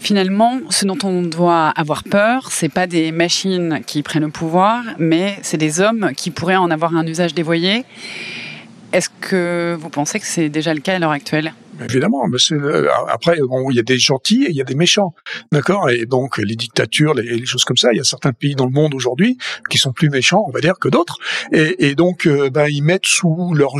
Finalement, 0.00 0.60
ce 0.70 0.86
dont 0.86 0.96
on 1.04 1.20
doit 1.20 1.68
avoir 1.68 2.04
peur, 2.04 2.48
c'est 2.50 2.70
pas 2.70 2.86
des 2.86 3.12
machines 3.12 3.80
qui 3.86 4.02
prennent 4.02 4.24
le 4.24 4.30
pouvoir, 4.30 4.82
mais 4.98 5.38
c'est 5.42 5.58
des 5.58 5.80
hommes 5.80 6.12
qui 6.16 6.30
pourraient 6.30 6.56
en 6.56 6.70
avoir 6.70 6.96
un 6.96 7.06
usage 7.06 7.34
dévoyé. 7.34 7.84
Est-ce 8.94 9.10
que 9.20 9.76
vous 9.78 9.90
pensez 9.90 10.18
que 10.18 10.26
c'est 10.26 10.48
déjà 10.48 10.72
le 10.72 10.80
cas 10.80 10.96
à 10.96 10.98
l'heure 10.98 11.10
actuelle? 11.10 11.52
Évidemment, 11.84 12.26
mais 12.28 12.38
euh, 12.52 12.88
après, 13.08 13.36
il 13.38 13.76
y 13.76 13.78
a 13.78 13.82
des 13.82 13.98
gentils 13.98 14.44
et 14.44 14.50
il 14.50 14.56
y 14.56 14.60
a 14.62 14.64
des 14.64 14.74
méchants, 14.74 15.14
d'accord? 15.52 15.90
Et 15.90 16.06
donc 16.06 16.38
les 16.38 16.56
dictatures, 16.56 17.12
les, 17.12 17.44
choses 17.44 17.64
comme 17.64 17.76
ça, 17.76 17.92
il 17.92 17.98
y 17.98 18.00
a 18.00 18.04
certains 18.04 18.32
pays 18.32 18.54
dans 18.54 18.66
le 18.66 18.72
monde 18.72 18.94
aujourd'hui 18.94 19.36
qui 19.68 19.76
sont 19.76 19.92
plus 19.92 20.08
méchants, 20.08 20.44
on 20.48 20.50
va 20.50 20.60
dire, 20.60 20.78
que 20.80 20.88
d'autres, 20.88 21.18
et, 21.52 21.94
donc 21.94 22.26
euh, 22.26 22.48
ben, 22.48 22.66
ils 22.68 22.82
mettent 22.82 23.06
sous 23.06 23.54
leur 23.54 23.78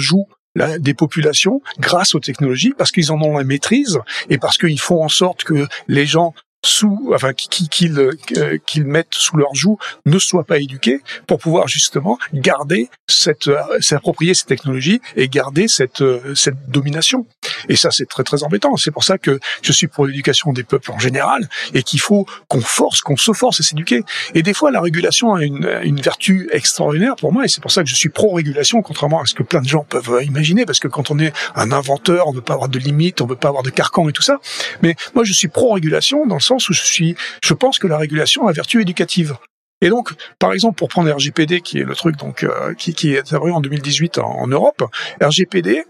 joug 0.54 0.78
des 0.78 0.94
populations 0.94 1.60
grâce 1.78 2.14
aux 2.14 2.20
technologies 2.20 2.72
parce 2.76 2.92
qu'ils 2.92 3.12
en 3.12 3.20
ont 3.22 3.36
la 3.36 3.44
maîtrise 3.44 4.00
et 4.28 4.38
parce 4.38 4.58
qu'ils 4.58 4.80
font 4.80 5.02
en 5.04 5.08
sorte 5.08 5.44
que 5.44 5.66
les 5.88 6.06
gens 6.06 6.34
sous, 6.64 7.12
enfin, 7.14 7.32
qu'ils 7.32 7.98
euh, 7.98 8.58
qu'ils 8.66 8.84
mettent 8.84 9.14
sous 9.14 9.36
leur 9.36 9.54
joug 9.54 9.78
ne 10.04 10.18
soient 10.18 10.44
pas 10.44 10.58
éduqués 10.58 11.00
pour 11.26 11.38
pouvoir 11.38 11.68
justement 11.68 12.18
garder 12.34 12.90
cette, 13.06 13.48
euh, 13.48 13.60
s'approprier 13.80 14.34
ces 14.34 14.44
technologies 14.44 15.00
et 15.16 15.28
garder 15.28 15.68
cette, 15.68 16.02
euh, 16.02 16.34
cette 16.34 16.68
domination. 16.68 17.26
Et 17.68 17.76
ça, 17.76 17.90
c'est 17.90 18.06
très 18.06 18.24
très 18.24 18.42
embêtant. 18.42 18.76
C'est 18.76 18.90
pour 18.90 19.04
ça 19.04 19.16
que 19.16 19.40
je 19.62 19.72
suis 19.72 19.86
pour 19.86 20.06
l'éducation 20.06 20.52
des 20.52 20.62
peuples 20.62 20.90
en 20.92 20.98
général 20.98 21.48
et 21.72 21.82
qu'il 21.82 22.00
faut 22.00 22.26
qu'on 22.48 22.60
force, 22.60 23.00
qu'on 23.00 23.16
se 23.16 23.32
force 23.32 23.60
à 23.60 23.62
s'éduquer. 23.62 24.02
Et 24.34 24.42
des 24.42 24.54
fois, 24.54 24.70
la 24.70 24.80
régulation 24.80 25.34
a 25.34 25.42
une, 25.42 25.80
une 25.82 26.00
vertu 26.00 26.50
extraordinaire 26.52 27.16
pour 27.16 27.32
moi 27.32 27.44
et 27.44 27.48
c'est 27.48 27.62
pour 27.62 27.70
ça 27.70 27.82
que 27.82 27.88
je 27.88 27.94
suis 27.94 28.10
pro-régulation, 28.10 28.82
contrairement 28.82 29.22
à 29.22 29.26
ce 29.26 29.34
que 29.34 29.42
plein 29.42 29.62
de 29.62 29.68
gens 29.68 29.84
peuvent 29.88 30.20
imaginer, 30.22 30.66
parce 30.66 30.78
que 30.78 30.88
quand 30.88 31.10
on 31.10 31.18
est 31.18 31.32
un 31.54 31.72
inventeur, 31.72 32.28
on 32.28 32.32
veut 32.32 32.40
pas 32.40 32.54
avoir 32.54 32.68
de 32.68 32.78
limites, 32.78 33.20
on 33.20 33.26
veut 33.26 33.36
pas 33.36 33.48
avoir 33.48 33.62
de 33.62 33.70
carcan 33.70 34.08
et 34.08 34.12
tout 34.12 34.22
ça. 34.22 34.38
Mais 34.82 34.94
moi, 35.14 35.24
je 35.24 35.32
suis 35.32 35.48
pro-régulation 35.48 36.26
dans 36.26 36.36
le 36.36 36.40
où 36.56 36.72
je 36.72 36.82
suis, 36.82 37.16
je 37.42 37.54
pense 37.54 37.78
que 37.78 37.86
la 37.86 37.98
régulation 37.98 38.46
a 38.46 38.52
vertu 38.52 38.80
éducative. 38.80 39.36
Et 39.80 39.88
donc, 39.88 40.12
par 40.38 40.52
exemple, 40.52 40.76
pour 40.76 40.88
prendre 40.88 41.10
RGPD, 41.10 41.62
qui 41.62 41.78
est 41.78 41.84
le 41.84 41.94
truc 41.94 42.16
donc 42.16 42.44
euh, 42.44 42.74
qui, 42.74 43.14
est 43.14 43.32
apparu 43.32 43.50
en 43.50 43.60
2018 43.60 44.18
en, 44.18 44.28
en 44.28 44.46
Europe, 44.46 44.84
RGPD, 45.22 45.84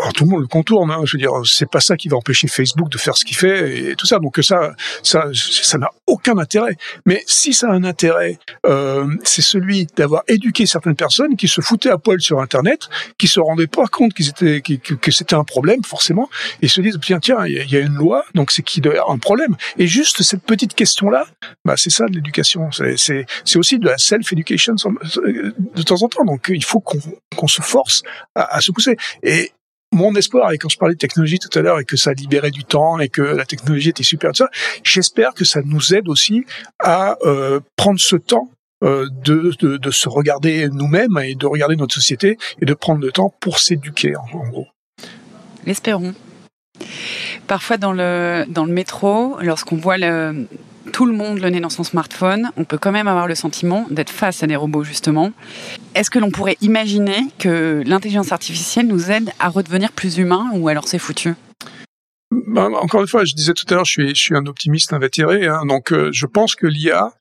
alors, 0.00 0.12
tout 0.12 0.24
le 0.24 0.30
monde 0.30 0.40
le 0.40 0.46
contourne. 0.46 0.90
Hein, 0.90 1.02
je 1.04 1.16
veux 1.16 1.20
dire, 1.20 1.32
c'est 1.44 1.70
pas 1.70 1.80
ça 1.80 1.96
qui 1.96 2.08
va 2.08 2.16
empêcher 2.16 2.48
Facebook 2.48 2.88
de 2.88 2.98
faire 2.98 3.16
ce 3.16 3.24
qu'il 3.24 3.36
fait 3.36 3.90
et 3.90 3.96
tout 3.96 4.06
ça. 4.06 4.18
Donc 4.18 4.38
ça, 4.42 4.72
ça, 5.02 5.26
ça 5.34 5.78
n'a 5.78 5.90
aucun 6.06 6.38
intérêt. 6.38 6.76
Mais 7.06 7.22
si 7.26 7.52
ça 7.52 7.68
a 7.68 7.72
un 7.72 7.84
intérêt, 7.84 8.38
euh, 8.66 9.06
c'est 9.24 9.42
celui 9.42 9.86
d'avoir 9.96 10.22
éduqué 10.28 10.66
certaines 10.66 10.96
personnes 10.96 11.36
qui 11.36 11.48
se 11.48 11.60
foutaient 11.60 11.90
à 11.90 11.98
poil 11.98 12.20
sur 12.20 12.40
Internet, 12.40 12.88
qui 13.18 13.28
se 13.28 13.40
rendaient 13.40 13.66
pas 13.66 13.86
compte 13.86 14.14
qu'ils 14.14 14.28
étaient, 14.28 14.60
que, 14.60 15.10
c'était 15.10 15.34
un 15.34 15.44
problème 15.44 15.84
forcément, 15.84 16.28
et 16.62 16.68
se 16.68 16.80
disent 16.80 16.98
tiens 17.02 17.20
tiens, 17.20 17.46
il 17.46 17.70
y, 17.70 17.76
a 17.76 17.80
une 17.80 17.94
loi, 17.94 18.24
donc 18.34 18.50
c'est 18.52 18.62
qu'il 18.62 18.82
doit 18.82 19.10
un 19.10 19.18
problème. 19.18 19.56
Et 19.78 19.86
juste 19.86 20.22
cette 20.22 20.42
petite 20.42 20.74
question-là, 20.74 21.26
bah 21.64 21.74
c'est 21.76 21.90
ça 21.90 22.06
de 22.06 22.14
l'éducation. 22.14 22.70
C'est 22.72 23.56
aussi 23.56 23.78
de 23.78 23.86
la 23.86 23.98
self-education 23.98 24.74
de 24.74 25.82
temps 25.82 26.02
en 26.02 26.08
temps. 26.08 26.24
Donc 26.24 26.46
il 26.48 26.64
faut 26.64 26.80
qu'on 26.80 26.98
qu'on 27.36 27.48
se 27.48 27.62
force 27.62 28.02
à, 28.34 28.56
à 28.56 28.60
se 28.60 28.72
pousser. 28.72 28.96
Et 29.22 29.52
mon 29.92 30.14
espoir, 30.14 30.52
et 30.52 30.58
quand 30.58 30.68
je 30.68 30.78
parlais 30.78 30.94
de 30.94 30.98
technologie 30.98 31.38
tout 31.38 31.56
à 31.58 31.62
l'heure, 31.62 31.80
et 31.80 31.84
que 31.84 31.96
ça 31.96 32.12
libérait 32.12 32.50
du 32.50 32.64
temps, 32.64 32.98
et 32.98 33.08
que 33.08 33.22
la 33.22 33.44
technologie 33.44 33.90
était 33.90 34.02
super, 34.02 34.30
tout 34.30 34.44
ça, 34.44 34.50
j'espère 34.84 35.34
que 35.34 35.44
ça 35.44 35.60
nous 35.64 35.94
aide 35.94 36.08
aussi 36.08 36.44
à 36.78 37.16
euh, 37.22 37.60
prendre 37.76 37.98
ce 37.98 38.16
temps 38.16 38.50
euh, 38.84 39.06
de, 39.24 39.52
de, 39.60 39.90
se 39.90 40.08
regarder 40.08 40.68
nous-mêmes 40.68 41.18
et 41.18 41.34
de 41.34 41.46
regarder 41.46 41.76
notre 41.76 41.94
société, 41.94 42.38
et 42.62 42.64
de 42.64 42.74
prendre 42.74 43.00
le 43.00 43.12
temps 43.12 43.34
pour 43.40 43.58
s'éduquer, 43.58 44.14
en, 44.16 44.38
en 44.38 44.48
gros. 44.48 44.66
L'espérons. 45.66 46.14
Parfois 47.46 47.76
dans 47.76 47.92
le, 47.92 48.44
dans 48.48 48.64
le 48.64 48.72
métro, 48.72 49.36
lorsqu'on 49.40 49.76
voit 49.76 49.98
le, 49.98 50.46
tout 50.90 51.06
le 51.06 51.12
monde 51.12 51.38
le 51.38 51.48
nez 51.48 51.60
dans 51.60 51.70
son 51.70 51.84
smartphone, 51.84 52.50
on 52.56 52.64
peut 52.64 52.78
quand 52.78 52.92
même 52.92 53.08
avoir 53.08 53.26
le 53.26 53.34
sentiment 53.34 53.86
d'être 53.90 54.10
face 54.10 54.42
à 54.42 54.46
des 54.46 54.56
robots, 54.56 54.84
justement. 54.84 55.32
Est-ce 55.94 56.10
que 56.10 56.18
l'on 56.18 56.30
pourrait 56.30 56.56
imaginer 56.60 57.18
que 57.38 57.82
l'intelligence 57.86 58.32
artificielle 58.32 58.86
nous 58.86 59.10
aide 59.10 59.30
à 59.38 59.48
redevenir 59.48 59.92
plus 59.92 60.18
humains 60.18 60.50
ou 60.54 60.68
alors 60.68 60.88
c'est 60.88 60.98
foutu? 60.98 61.34
Ben, 62.30 62.72
Encore 62.74 63.00
une 63.00 63.08
fois, 63.08 63.24
je 63.24 63.34
disais 63.34 63.54
tout 63.54 63.66
à 63.70 63.74
l'heure, 63.74 63.84
je 63.84 63.90
suis, 63.90 64.08
je 64.10 64.20
suis 64.20 64.36
un 64.36 64.46
optimiste 64.46 64.92
invétéré, 64.92 65.46
hein, 65.46 65.64
donc 65.66 65.92
euh, 65.92 66.10
je 66.12 66.26
pense 66.26 66.54
que 66.54 66.66
l'IA, 66.66 67.12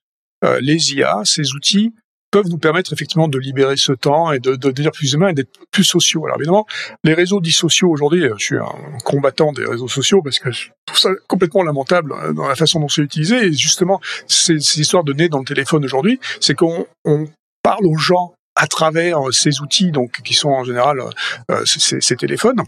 euh, 0.43 0.59
les 0.61 0.93
IA, 0.93 1.21
ces 1.25 1.53
outils 1.53 1.93
peuvent 2.31 2.47
nous 2.47 2.57
permettre 2.57 2.93
effectivement 2.93 3.27
de 3.27 3.37
libérer 3.37 3.77
ce 3.77 3.91
temps 3.91 4.31
et 4.31 4.39
de, 4.39 4.51
de 4.51 4.71
devenir 4.71 4.91
plus 4.91 5.13
humain 5.13 5.29
et 5.29 5.33
d'être 5.33 5.59
plus 5.71 5.83
sociaux. 5.83 6.25
Alors 6.25 6.37
évidemment, 6.37 6.65
les 7.03 7.13
réseaux 7.13 7.41
dits 7.41 7.51
sociaux 7.51 7.89
aujourd'hui, 7.89 8.25
je 8.37 8.43
suis 8.43 8.57
un 8.57 8.97
combattant 9.03 9.51
des 9.51 9.65
réseaux 9.65 9.87
sociaux 9.87 10.21
parce 10.21 10.39
que 10.39 10.51
je 10.51 10.69
trouve 10.85 10.99
ça 10.99 11.09
complètement 11.27 11.63
lamentable 11.63 12.13
euh, 12.13 12.33
dans 12.33 12.47
la 12.47 12.55
façon 12.55 12.79
dont 12.79 12.89
c'est 12.89 13.01
utilisé. 13.01 13.47
Et 13.47 13.53
justement, 13.53 13.99
ces, 14.27 14.55
histoires 14.79 15.03
de 15.03 15.13
nez 15.13 15.29
dans 15.29 15.39
le 15.39 15.45
téléphone 15.45 15.83
aujourd'hui, 15.83 16.19
c'est 16.39 16.55
qu'on 16.55 16.85
on 17.05 17.27
parle 17.63 17.85
aux 17.85 17.97
gens 17.97 18.33
à 18.55 18.67
travers 18.67 19.19
ces 19.31 19.61
outils, 19.61 19.91
donc 19.91 20.21
qui 20.23 20.33
sont 20.33 20.49
en 20.49 20.63
général 20.63 21.01
euh, 21.49 21.65
ces, 21.65 22.01
ces 22.01 22.15
téléphones 22.15 22.61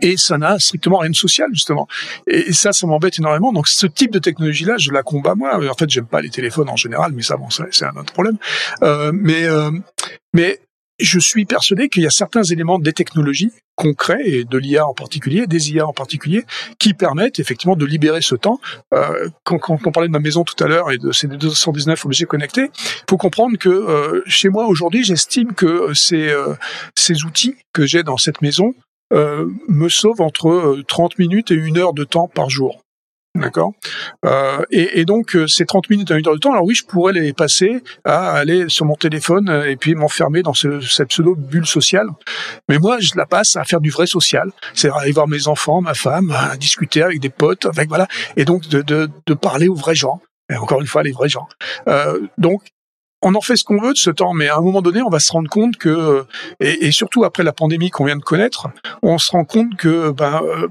et 0.00 0.16
ça 0.16 0.38
n'a 0.38 0.58
strictement 0.58 0.98
rien 0.98 1.10
de 1.10 1.16
social 1.16 1.48
justement. 1.52 1.88
Et, 2.26 2.52
ça, 2.52 2.72
ça 2.72 2.86
m'embête 2.86 3.18
énormément. 3.18 3.52
Donc 3.52 3.68
ce 3.68 3.86
type 3.86 4.12
de 4.12 4.18
technologie-là, 4.18 4.76
je 4.78 4.92
la 4.92 5.02
combats 5.02 5.34
moi. 5.34 5.58
En 5.68 5.74
fait, 5.74 5.90
j'aime 5.90 6.06
pas 6.06 6.20
les 6.20 6.30
téléphones 6.30 6.68
en 6.68 6.76
général, 6.76 7.12
mais 7.12 7.22
ça, 7.22 7.36
bon, 7.36 7.48
c'est 7.50 7.84
un 7.84 7.96
autre 7.96 8.12
problème. 8.12 8.38
Euh, 8.82 9.12
mais 9.14 9.44
euh, 9.44 9.70
mais 10.34 10.60
je 11.00 11.18
suis 11.18 11.46
persuadé 11.46 11.88
qu'il 11.88 12.02
y 12.02 12.06
a 12.06 12.10
certains 12.10 12.42
éléments 12.42 12.78
des 12.78 12.92
technologies 12.92 13.52
concrets 13.74 14.20
et 14.24 14.44
de 14.44 14.58
l'IA 14.58 14.86
en 14.86 14.92
particulier, 14.92 15.46
des 15.46 15.72
IA 15.72 15.86
en 15.86 15.92
particulier, 15.92 16.44
qui 16.78 16.92
permettent 16.92 17.38
effectivement 17.38 17.76
de 17.76 17.86
libérer 17.86 18.20
ce 18.20 18.34
temps. 18.34 18.60
Euh, 18.92 19.28
quand, 19.44 19.58
quand, 19.58 19.78
on 19.86 19.90
parlait 19.90 20.08
de 20.08 20.12
ma 20.12 20.18
maison 20.18 20.44
tout 20.44 20.62
à 20.62 20.68
l'heure 20.68 20.90
et 20.90 20.98
de 20.98 21.12
ces 21.12 21.26
219 21.26 22.04
objets 22.04 22.26
connectés, 22.26 22.70
faut 23.08 23.16
comprendre 23.16 23.56
que 23.56 23.70
euh, 23.70 24.22
chez 24.26 24.50
moi 24.50 24.66
aujourd'hui, 24.66 25.02
j'estime 25.02 25.54
que 25.54 25.94
ces, 25.94 26.28
euh, 26.28 26.54
ces 26.94 27.24
outils 27.24 27.56
que 27.72 27.86
j'ai 27.86 28.02
dans 28.02 28.18
cette 28.18 28.42
maison 28.42 28.74
euh, 28.74 28.89
me 29.12 29.88
sauve 29.88 30.20
entre 30.20 30.82
30 30.86 31.12
euh, 31.12 31.14
minutes 31.18 31.50
et 31.50 31.54
une 31.54 31.78
heure 31.78 31.94
de 31.94 32.04
temps 32.04 32.28
par 32.28 32.50
jour. 32.50 32.82
D'accord? 33.36 33.72
Euh, 34.24 34.62
et, 34.72 35.00
et, 35.00 35.04
donc, 35.04 35.36
euh, 35.36 35.46
ces 35.46 35.64
30 35.64 35.88
minutes 35.88 36.10
à 36.10 36.18
une 36.18 36.26
heure 36.26 36.34
de 36.34 36.40
temps, 36.40 36.52
alors 36.52 36.64
oui, 36.64 36.74
je 36.74 36.84
pourrais 36.84 37.12
les 37.12 37.32
passer 37.32 37.80
à 38.04 38.32
aller 38.32 38.68
sur 38.68 38.86
mon 38.86 38.96
téléphone 38.96 39.62
et 39.68 39.76
puis 39.76 39.94
m'enfermer 39.94 40.42
dans 40.42 40.52
ce, 40.52 40.80
cette 40.80 41.08
pseudo-bulle 41.08 41.66
sociale. 41.66 42.08
Mais 42.68 42.78
moi, 42.78 42.98
je 42.98 43.12
la 43.14 43.26
passe 43.26 43.54
à 43.54 43.62
faire 43.62 43.80
du 43.80 43.90
vrai 43.90 44.06
social. 44.06 44.50
C'est 44.74 44.90
aller 44.90 45.12
voir 45.12 45.28
mes 45.28 45.46
enfants, 45.46 45.80
ma 45.80 45.94
femme, 45.94 46.32
à 46.32 46.56
discuter 46.56 47.02
avec 47.02 47.20
des 47.20 47.30
potes, 47.30 47.66
avec 47.66 47.88
voilà, 47.88 48.08
et 48.36 48.44
donc 48.44 48.66
de, 48.68 48.82
de, 48.82 49.08
de 49.26 49.34
parler 49.34 49.68
aux 49.68 49.76
vrais 49.76 49.94
gens. 49.94 50.20
Et 50.50 50.56
encore 50.56 50.80
une 50.80 50.88
fois, 50.88 51.04
les 51.04 51.12
vrais 51.12 51.28
gens. 51.28 51.46
Euh, 51.86 52.26
donc, 52.36 52.62
on 53.22 53.34
en 53.34 53.40
fait 53.40 53.56
ce 53.56 53.64
qu'on 53.64 53.80
veut 53.80 53.92
de 53.92 53.98
ce 53.98 54.10
temps, 54.10 54.32
mais 54.32 54.48
à 54.48 54.56
un 54.56 54.60
moment 54.60 54.82
donné, 54.82 55.02
on 55.02 55.10
va 55.10 55.20
se 55.20 55.32
rendre 55.32 55.50
compte 55.50 55.76
que, 55.76 55.88
euh, 55.88 56.22
et, 56.60 56.90
surtout 56.90 57.24
après 57.24 57.42
la 57.42 57.52
pandémie 57.52 57.90
qu'on 57.90 58.06
vient 58.06 58.16
de 58.16 58.22
connaître, 58.22 58.68
on 59.02 59.18
se 59.18 59.30
rend 59.32 59.44
compte 59.44 59.76
que 59.76 60.10
ben, 60.10 60.40
euh, 60.42 60.68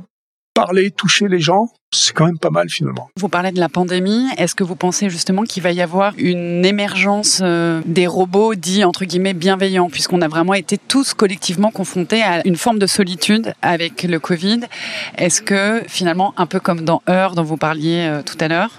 parler, 0.53 0.91
toucher 0.91 1.27
les 1.27 1.39
gens, 1.39 1.69
c'est 1.91 2.13
quand 2.13 2.25
même 2.25 2.39
pas 2.39 2.49
mal 2.49 2.69
finalement. 2.69 3.09
Vous 3.17 3.29
parlez 3.29 3.51
de 3.51 3.59
la 3.59 3.69
pandémie. 3.69 4.25
Est-ce 4.38 4.55
que 4.55 4.63
vous 4.63 4.75
pensez 4.75 5.09
justement 5.09 5.43
qu'il 5.43 5.63
va 5.63 5.71
y 5.71 5.81
avoir 5.81 6.13
une 6.17 6.65
émergence 6.65 7.39
euh, 7.41 7.81
des 7.85 8.07
robots 8.07 8.55
dits 8.55 8.83
entre 8.83 9.05
guillemets 9.05 9.33
bienveillants, 9.33 9.89
puisqu'on 9.89 10.21
a 10.21 10.27
vraiment 10.27 10.55
été 10.55 10.77
tous 10.77 11.13
collectivement 11.13 11.71
confrontés 11.71 12.23
à 12.23 12.45
une 12.45 12.57
forme 12.57 12.79
de 12.79 12.88
solitude 12.88 13.53
avec 13.62 14.03
le 14.03 14.19
Covid? 14.19 14.62
Est-ce 15.17 15.41
que 15.41 15.83
finalement, 15.88 16.33
un 16.38 16.45
peu 16.45 16.59
comme 16.59 16.81
dans 16.81 17.01
Heure 17.07 17.35
dont 17.35 17.43
vous 17.43 17.57
parliez 17.57 18.19
tout 18.25 18.38
à 18.39 18.47
l'heure, 18.47 18.71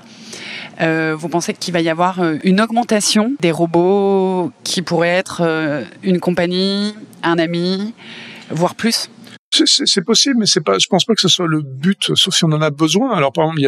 euh, 0.80 1.14
vous 1.14 1.28
pensez 1.28 1.52
qu'il 1.52 1.74
va 1.74 1.80
y 1.80 1.88
avoir 1.88 2.20
euh, 2.20 2.36
une 2.42 2.60
augmentation 2.60 3.34
des 3.40 3.50
robots 3.50 4.50
qui 4.64 4.82
pourraient 4.82 5.08
être 5.08 5.42
euh, 5.42 5.84
une 6.02 6.20
compagnie, 6.20 6.94
un 7.22 7.38
ami, 7.38 7.94
voire 8.50 8.74
plus? 8.74 9.10
C'est 9.52 10.04
possible, 10.04 10.36
mais 10.38 10.46
c'est 10.46 10.60
pas. 10.60 10.78
Je 10.78 10.86
pense 10.86 11.04
pas 11.04 11.12
que 11.12 11.20
ce 11.20 11.26
soit 11.26 11.48
le 11.48 11.60
but, 11.60 12.12
sauf 12.14 12.32
si 12.32 12.44
on 12.44 12.52
en 12.52 12.62
a 12.62 12.70
besoin. 12.70 13.16
Alors, 13.16 13.32
par 13.32 13.46
exemple, 13.46 13.60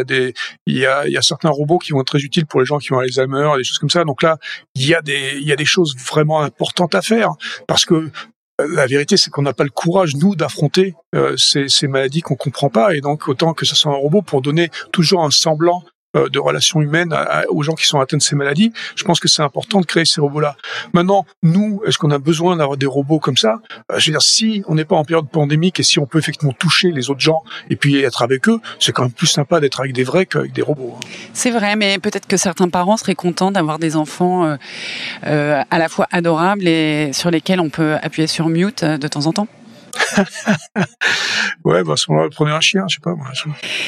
il 0.65 0.77
y 0.77 0.85
a 0.85 1.21
certains 1.21 1.49
robots 1.49 1.77
qui 1.77 1.91
vont 1.91 1.99
être 1.99 2.07
très 2.07 2.21
utiles 2.21 2.45
pour 2.45 2.61
les 2.61 2.65
gens 2.65 2.77
qui 2.77 2.93
ont 2.93 2.99
Alzheimer, 2.99 3.51
des 3.57 3.65
choses 3.65 3.79
comme 3.79 3.89
ça. 3.89 4.05
Donc 4.05 4.23
là, 4.23 4.37
il 4.75 4.85
y 4.85 4.95
a 4.95 5.01
des, 5.01 5.65
choses 5.65 5.93
vraiment 5.97 6.41
importantes 6.41 6.95
à 6.95 7.01
faire 7.01 7.31
parce 7.67 7.83
que 7.83 8.09
la 8.65 8.87
vérité, 8.87 9.17
c'est 9.17 9.29
qu'on 9.29 9.41
n'a 9.41 9.51
pas 9.51 9.65
le 9.65 9.71
courage, 9.71 10.15
nous, 10.15 10.37
d'affronter 10.37 10.95
ces, 11.35 11.67
ces, 11.67 11.89
maladies 11.89 12.21
qu'on 12.21 12.35
comprend 12.35 12.69
pas. 12.69 12.95
Et 12.95 13.01
donc, 13.01 13.27
autant 13.27 13.53
que 13.53 13.65
ce 13.65 13.75
soit 13.75 13.91
un 13.91 13.97
robot 13.97 14.21
pour 14.21 14.41
donner 14.41 14.69
toujours 14.93 15.25
un 15.25 15.31
semblant 15.31 15.83
de 16.13 16.39
relations 16.39 16.81
humaines 16.81 17.15
aux 17.49 17.63
gens 17.63 17.73
qui 17.73 17.85
sont 17.85 17.99
atteints 17.99 18.17
de 18.17 18.21
ces 18.21 18.35
maladies. 18.35 18.71
Je 18.95 19.03
pense 19.03 19.19
que 19.19 19.27
c'est 19.27 19.41
important 19.41 19.81
de 19.81 19.85
créer 19.85 20.05
ces 20.05 20.21
robots-là. 20.21 20.55
Maintenant, 20.93 21.25
nous, 21.41 21.81
est-ce 21.85 21.97
qu'on 21.97 22.11
a 22.11 22.19
besoin 22.19 22.55
d'avoir 22.57 22.77
des 22.77 22.85
robots 22.85 23.19
comme 23.19 23.37
ça? 23.37 23.59
Euh, 23.91 23.99
Je 23.99 24.07
veux 24.07 24.13
dire, 24.13 24.21
si 24.21 24.63
on 24.67 24.75
n'est 24.75 24.85
pas 24.85 24.95
en 24.95 25.03
période 25.03 25.29
pandémique 25.29 25.79
et 25.79 25.83
si 25.83 25.99
on 25.99 26.05
peut 26.05 26.19
effectivement 26.19 26.53
toucher 26.53 26.91
les 26.91 27.09
autres 27.09 27.19
gens 27.19 27.43
et 27.69 27.75
puis 27.75 28.01
être 28.01 28.21
avec 28.21 28.47
eux, 28.47 28.59
c'est 28.79 28.91
quand 28.91 29.03
même 29.03 29.11
plus 29.11 29.27
sympa 29.27 29.59
d'être 29.59 29.79
avec 29.79 29.93
des 29.93 30.03
vrais 30.03 30.25
qu'avec 30.25 30.53
des 30.53 30.61
robots. 30.61 30.95
Hein. 30.95 31.07
C'est 31.33 31.51
vrai, 31.51 31.75
mais 31.75 31.99
peut-être 31.99 32.27
que 32.27 32.37
certains 32.37 32.69
parents 32.69 32.97
seraient 32.97 33.15
contents 33.15 33.51
d'avoir 33.51 33.79
des 33.79 33.95
enfants 33.95 34.45
euh, 34.45 34.55
euh, 35.25 35.61
à 35.69 35.79
la 35.79 35.89
fois 35.89 36.07
adorables 36.11 36.67
et 36.67 37.11
sur 37.13 37.31
lesquels 37.31 37.59
on 37.59 37.69
peut 37.69 37.95
appuyer 38.01 38.27
sur 38.27 38.47
mute 38.49 38.83
de 38.83 39.07
temps 39.07 39.25
en 39.25 39.33
temps. 39.33 39.47
ouais, 41.65 41.83
bah, 41.83 41.95
on 42.09 42.29
prenez 42.29 42.51
un 42.51 42.61
chien, 42.61 42.85
je 42.87 42.95
sais 42.95 43.01
pas. 43.01 43.15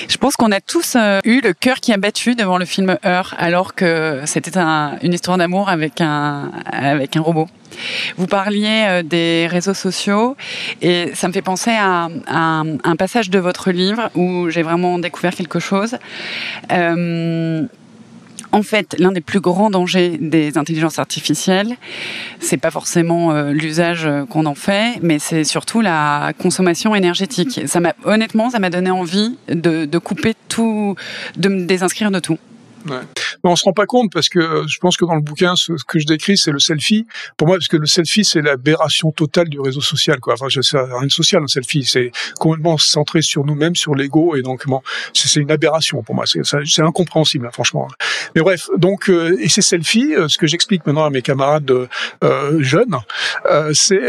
Je... 0.08 0.18
pense 0.18 0.36
qu'on 0.36 0.52
a 0.52 0.62
tous 0.62 0.96
euh, 0.96 1.20
eu 1.24 1.41
le 1.41 1.54
cœur 1.54 1.78
qui 1.78 1.94
a 1.94 1.98
battu 1.98 2.36
devant 2.36 2.58
le 2.58 2.65
film 2.65 2.98
Heure, 3.06 3.34
alors 3.38 3.76
que 3.76 4.22
c'était 4.26 4.58
un, 4.58 4.98
une 5.02 5.13
histoire 5.13 5.38
d'amour 5.38 5.70
avec 5.70 6.02
un, 6.02 6.52
avec 6.65 7.18
un 7.18 7.22
robot. 7.22 7.48
Vous 8.18 8.28
parliez 8.28 8.86
euh, 8.88 9.04
des 9.04 9.48
réseaux 9.48 9.74
sociaux 9.74 10.38
et 10.82 11.12
ça 11.13 11.28
me 11.28 11.34
fait 11.34 11.41
penser 11.41 11.72
à, 11.72 12.10
à 12.28 12.63
un 12.84 12.96
passage 12.96 13.30
de 13.30 13.39
votre 13.39 13.72
livre 13.72 14.10
où 14.15 14.50
j'ai 14.50 14.63
vraiment 14.63 15.00
découvert 15.00 15.36
quelque 15.36 15.60
chose. 15.60 15.98
Euh, 16.72 17.65
en 18.56 18.63
fait, 18.63 18.96
l'un 19.00 19.12
des 19.12 19.20
plus 19.20 19.41
grands 19.41 19.70
dangers 19.70 20.18
des 20.18 20.58
intelligences 20.58 20.98
artificielles, 20.98 21.76
c'est 22.39 22.56
pas 22.56 22.72
forcément 22.72 23.34
euh, 23.34 23.52
l'usage 23.52 24.06
euh, 24.06 24.24
qu'on 24.24 24.46
en 24.46 24.56
fait, 24.56 25.00
mais 25.02 25.20
c'est 25.20 25.44
surtout 25.44 25.82
la 25.82 26.32
consommation 26.39 26.96
énergétique. 26.96 27.60
Ça 27.65 27.82
m'a, 27.82 27.94
honnêtement, 28.06 28.50
ça 28.50 28.60
m'a 28.60 28.70
donné 28.70 28.91
envie 28.91 29.38
de, 29.50 29.98
couper 29.98 30.36
tout, 30.48 30.96
de 31.36 31.50
me 31.50 31.65
désinscrire 31.65 32.12
de 32.12 32.20
tout. 32.20 32.38
Ouais. 32.86 33.02
Mais 33.43 33.50
on 33.50 33.56
se 33.56 33.63
rend 33.63 33.74
pas 33.74 33.86
compte 33.86 34.12
parce 34.12 34.30
que 34.30 34.63
je 34.67 34.78
pense 34.80 34.98
que 34.98 35.06
dans 35.06 35.15
le 35.15 35.21
bouquin, 35.21 35.56
ce, 35.56 35.74
que 35.88 36.00
je 36.00 36.06
décris, 36.06 36.38
c'est 36.38 36.52
le 36.52 36.60
selfie. 36.60 37.06
Pour 37.38 37.48
moi, 37.48 37.58
parce 37.58 37.67
que 37.67 37.78
le 37.78 37.86
selfie, 37.86 38.24
c'est 38.24 38.41
l'aberration 38.41 39.12
totale 39.12 39.50
du 39.50 39.60
réseau 39.60 39.82
social. 39.82 40.19
Quoi. 40.19 40.34
Enfin, 40.34 40.48
c'est 40.50 40.78
rien 40.78 41.08
de 41.08 41.12
social, 41.12 41.43
un 41.43 41.48
selfie. 41.48 41.84
C'est 41.84 42.12
complètement 42.39 42.78
centré 42.78 43.21
sur 43.21 43.45
nous-mêmes, 43.45 43.76
sur 43.76 43.95
l'ego, 43.95 44.36
et 44.36 44.41
donc 44.41 44.65
bon, 44.67 44.82
c'est 45.13 45.39
une 45.39 45.52
aberration 45.52 46.04
pour 46.04 46.15
moi. 46.15 46.26
C'est 46.26 46.82
incompréhensible, 46.82 47.48
hein, 47.48 47.52
franchement. 47.52 47.88
Mais 48.36 48.41
bref, 48.41 48.69
donc 48.78 49.10
euh, 49.10 49.38
et 49.39 49.50
ces 49.50 49.62
selfies, 49.62 50.15
euh, 50.15 50.28
ce 50.28 50.38
que 50.38 50.48
j'explique 50.48 50.86
maintenant 50.86 51.06
à 51.06 51.10
mes 51.10 51.21
camarades 51.21 51.71
euh, 52.24 52.63
jeunes, 52.63 52.95
euh, 53.50 53.71
c'est 53.74 54.00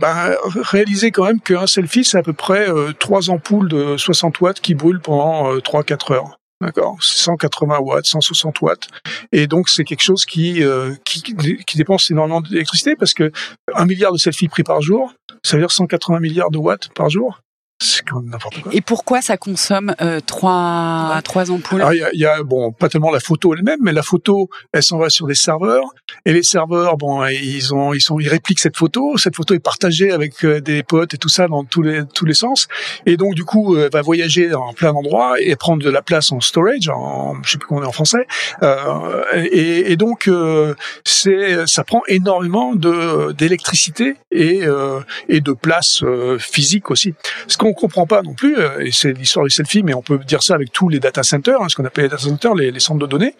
ben, 0.00 0.34
réaliser 0.62 1.10
quand 1.10 1.24
même 1.24 1.40
qu'un 1.40 1.66
selfie, 1.66 2.04
c'est 2.04 2.18
à 2.18 2.22
peu 2.22 2.32
près 2.32 2.66
trois 2.98 3.30
ampoules 3.30 3.68
de 3.68 3.96
60 3.96 4.40
watts 4.40 4.60
qui 4.60 4.74
brûlent 4.74 5.00
pendant 5.00 5.56
3-4 5.56 6.12
heures. 6.12 6.41
D'accord, 6.62 6.96
180 7.00 7.80
watts, 7.80 8.06
160 8.06 8.60
watts, 8.60 8.86
et 9.32 9.48
donc 9.48 9.68
c'est 9.68 9.82
quelque 9.82 10.02
chose 10.02 10.24
qui, 10.24 10.62
euh, 10.62 10.94
qui, 11.04 11.20
qui 11.20 11.76
dépense 11.76 12.08
énormément 12.08 12.40
d'électricité 12.40 12.94
parce 12.94 13.14
que 13.14 13.32
un 13.74 13.84
milliard 13.84 14.12
de 14.12 14.16
selfies 14.16 14.46
pris 14.46 14.62
par 14.62 14.80
jour, 14.80 15.12
ça 15.42 15.56
veut 15.56 15.62
dire 15.62 15.72
180 15.72 16.20
milliards 16.20 16.52
de 16.52 16.58
watts 16.58 16.88
par 16.94 17.10
jour. 17.10 17.40
C'est 17.84 18.02
quand 18.08 18.20
même 18.20 18.30
n'importe 18.30 18.60
quoi. 18.60 18.72
Et 18.72 18.80
pourquoi 18.80 19.22
ça 19.22 19.36
consomme 19.36 19.94
euh, 20.00 20.20
trois, 20.24 21.20
trois 21.24 21.50
ampoules? 21.50 21.84
Il 21.92 22.08
y, 22.14 22.20
y, 22.20 22.26
a, 22.26 22.42
bon, 22.44 22.70
pas 22.70 22.88
tellement 22.88 23.10
la 23.10 23.18
photo 23.18 23.54
elle-même, 23.54 23.80
mais 23.82 23.92
la 23.92 24.02
photo, 24.02 24.48
elle 24.72 24.84
s'en 24.84 24.98
va 24.98 25.10
sur 25.10 25.26
des 25.26 25.34
serveurs, 25.34 25.86
et 26.24 26.32
les 26.32 26.44
serveurs, 26.44 26.96
bon, 26.96 27.26
ils 27.26 27.74
ont, 27.74 27.92
ils 27.92 28.00
sont, 28.00 28.20
ils 28.20 28.28
répliquent 28.28 28.60
cette 28.60 28.76
photo. 28.76 29.18
Cette 29.18 29.34
photo 29.34 29.54
est 29.54 29.58
partagée 29.58 30.12
avec 30.12 30.44
euh, 30.44 30.60
des 30.60 30.84
potes 30.84 31.14
et 31.14 31.18
tout 31.18 31.28
ça 31.28 31.48
dans 31.48 31.64
tous 31.64 31.82
les, 31.82 32.02
tous 32.14 32.24
les 32.24 32.34
sens, 32.34 32.68
et 33.04 33.16
donc 33.16 33.34
du 33.34 33.44
coup, 33.44 33.76
elle 33.76 33.90
va 33.90 34.02
voyager 34.02 34.48
dans 34.48 34.72
plein 34.72 34.92
d'endroits 34.92 35.34
et 35.40 35.56
prendre 35.56 35.82
de 35.82 35.90
la 35.90 36.02
place 36.02 36.30
en 36.30 36.40
storage, 36.40 36.88
en, 36.88 37.34
je 37.42 37.50
sais 37.50 37.58
plus 37.58 37.66
comment 37.66 37.80
on 37.80 37.84
est 37.84 37.88
en 37.88 37.92
français, 37.92 38.26
euh, 38.62 39.24
et, 39.34 39.90
et, 39.90 39.96
donc 39.96 40.28
euh, 40.28 40.74
c'est, 41.04 41.66
ça 41.66 41.82
prend 41.82 42.02
énormément 42.06 42.74
de 42.74 43.32
d'électricité 43.32 44.14
et 44.30 44.62
euh, 44.64 45.00
et 45.28 45.40
de 45.40 45.52
place 45.52 46.04
physique 46.38 46.90
aussi. 46.90 47.14
Ce 47.48 47.56
qu'on 47.56 47.71
on 47.72 47.74
comprend 47.74 48.06
pas 48.06 48.22
non 48.22 48.34
plus, 48.34 48.58
euh, 48.58 48.84
et 48.84 48.92
c'est 48.92 49.12
l'histoire 49.12 49.44
du 49.44 49.50
selfie, 49.50 49.82
mais 49.82 49.94
on 49.94 50.02
peut 50.02 50.18
dire 50.18 50.42
ça 50.42 50.54
avec 50.54 50.72
tous 50.72 50.88
les 50.88 51.00
data 51.00 51.22
centers, 51.22 51.60
hein, 51.60 51.68
ce 51.68 51.76
qu'on 51.76 51.84
appelle 51.84 52.04
les 52.04 52.10
data 52.10 52.22
centers, 52.22 52.54
les, 52.54 52.80
centres 52.80 53.00
de 53.00 53.06
données. 53.06 53.34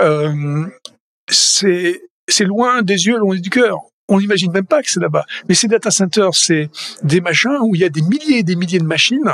Euh, 0.00 0.66
c'est 1.30 2.44
loin 2.44 2.82
des 2.82 3.06
yeux, 3.06 3.18
loin 3.18 3.36
du 3.36 3.50
cœur. 3.50 3.78
On 4.08 4.20
n'imagine 4.20 4.52
même 4.52 4.66
pas 4.66 4.82
que 4.82 4.90
c'est 4.90 5.00
là-bas. 5.00 5.24
Mais 5.48 5.54
ces 5.54 5.68
data 5.68 5.90
centers, 5.90 6.34
c'est 6.34 6.70
des 7.02 7.20
machins 7.20 7.58
où 7.62 7.74
il 7.74 7.80
y 7.80 7.84
a 7.84 7.88
des 7.88 8.02
milliers 8.02 8.38
et 8.38 8.42
des 8.42 8.56
milliers 8.56 8.78
de 8.78 8.84
machines 8.84 9.32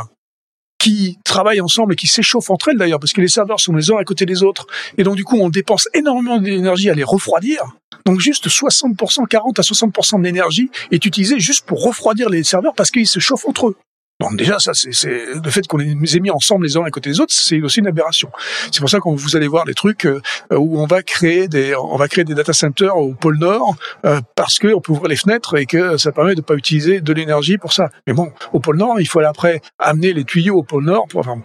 qui 0.79 1.19
travaillent 1.25 1.61
ensemble 1.61 1.95
et 1.95 1.97
qui 1.97 2.09
s'échauffent 2.09 2.51
entre 2.51 2.69
elles 2.69 2.77
d'ailleurs, 2.77 3.01
parce 3.01 3.13
que 3.13 3.21
les 3.21 3.29
serveurs 3.29 3.61
sont 3.61 3.75
les 3.75 3.91
uns 3.91 3.97
à 3.97 4.05
côté 4.05 4.27
des 4.27 4.43
autres. 4.43 4.67
Et 4.99 5.03
donc 5.03 5.17
du 5.17 5.25
coup, 5.25 5.39
on 5.39 5.49
dépense 5.49 5.89
énormément 5.95 6.39
d'énergie 6.39 6.91
à 6.91 6.95
les 6.95 7.05
refroidir. 7.05 7.63
Donc 8.05 8.21
juste 8.21 8.49
60%, 8.49 9.27
40 9.27 9.59
à 9.59 9.63
60% 9.63 10.19
de 10.19 10.25
l'énergie 10.25 10.71
est 10.91 11.05
utilisée 11.07 11.41
juste 11.41 11.65
pour 11.65 11.83
refroidir 11.83 12.29
les 12.29 12.45
serveurs 12.45 12.75
parce 12.75 12.91
qu'ils 12.91 13.07
se 13.07 13.19
chauffent 13.19 13.47
entre 13.49 13.69
eux. 13.69 13.77
Donc 14.21 14.37
déjà, 14.37 14.61
ça, 14.61 14.73
c'est 14.75 14.91
le 14.93 15.51
fait 15.51 15.67
qu'on 15.67 15.77
les 15.77 16.17
ait 16.17 16.21
mis 16.21 16.31
ensemble 16.31 16.67
les 16.67 16.77
uns 16.77 16.85
à 16.85 16.91
côté 16.91 17.11
des 17.11 17.21
autres, 17.21 17.35
c'est 17.35 17.61
aussi 17.61 17.81
une 17.81 17.89
aberration. 17.89 18.31
C'est 18.71 18.79
pour 18.79 18.89
ça 18.89 18.99
que 19.01 19.09
vous 19.09 19.37
allez 19.37 19.49
voir 19.49 19.65
des 19.65 19.75
trucs 19.75 20.07
euh, 20.07 20.21
où 20.53 20.81
on 20.81 20.87
va 20.87 21.03
créer 21.03 21.49
des, 21.49 21.75
on 21.75 21.97
va 21.97 22.07
créer 22.07 22.23
des 22.23 22.35
data 22.35 22.53
centers 22.53 22.97
au 22.97 23.13
pôle 23.15 23.39
Nord 23.39 23.75
euh, 24.07 24.21
parce 24.37 24.61
que 24.61 24.69
on 24.73 24.81
peut 24.81 24.93
ouvrir 24.93 25.09
les 25.09 25.17
fenêtres 25.17 25.57
et 25.57 25.67
que 25.67 25.97
ça 25.97 26.13
permet 26.13 26.37
de 26.37 26.43
pas 26.43 26.55
utiliser 26.55 27.01
de 27.01 27.13
l'énergie 27.13 27.59
pour 27.59 27.73
ça. 27.73 27.91
Mais 28.07 28.13
bon, 28.13 28.33
au 28.53 28.61
pôle 28.61 28.77
Nord, 28.77 29.01
il 29.01 29.07
faut 29.07 29.19
aller 29.19 29.29
après 29.29 29.61
amener 29.81 30.13
les 30.13 30.25
tuyaux 30.25 30.59
au 30.59 30.63
pôle 30.63 30.85
Nord. 30.85 31.09
Pour, 31.09 31.21
enfin, 31.21 31.43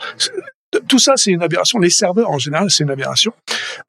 tout 0.88 1.00
ça, 1.00 1.14
c'est 1.16 1.32
une 1.32 1.42
aberration. 1.42 1.80
Les 1.80 1.90
serveurs, 1.90 2.30
en 2.30 2.38
général, 2.38 2.70
c'est 2.70 2.84
une 2.84 2.92
aberration. 2.92 3.34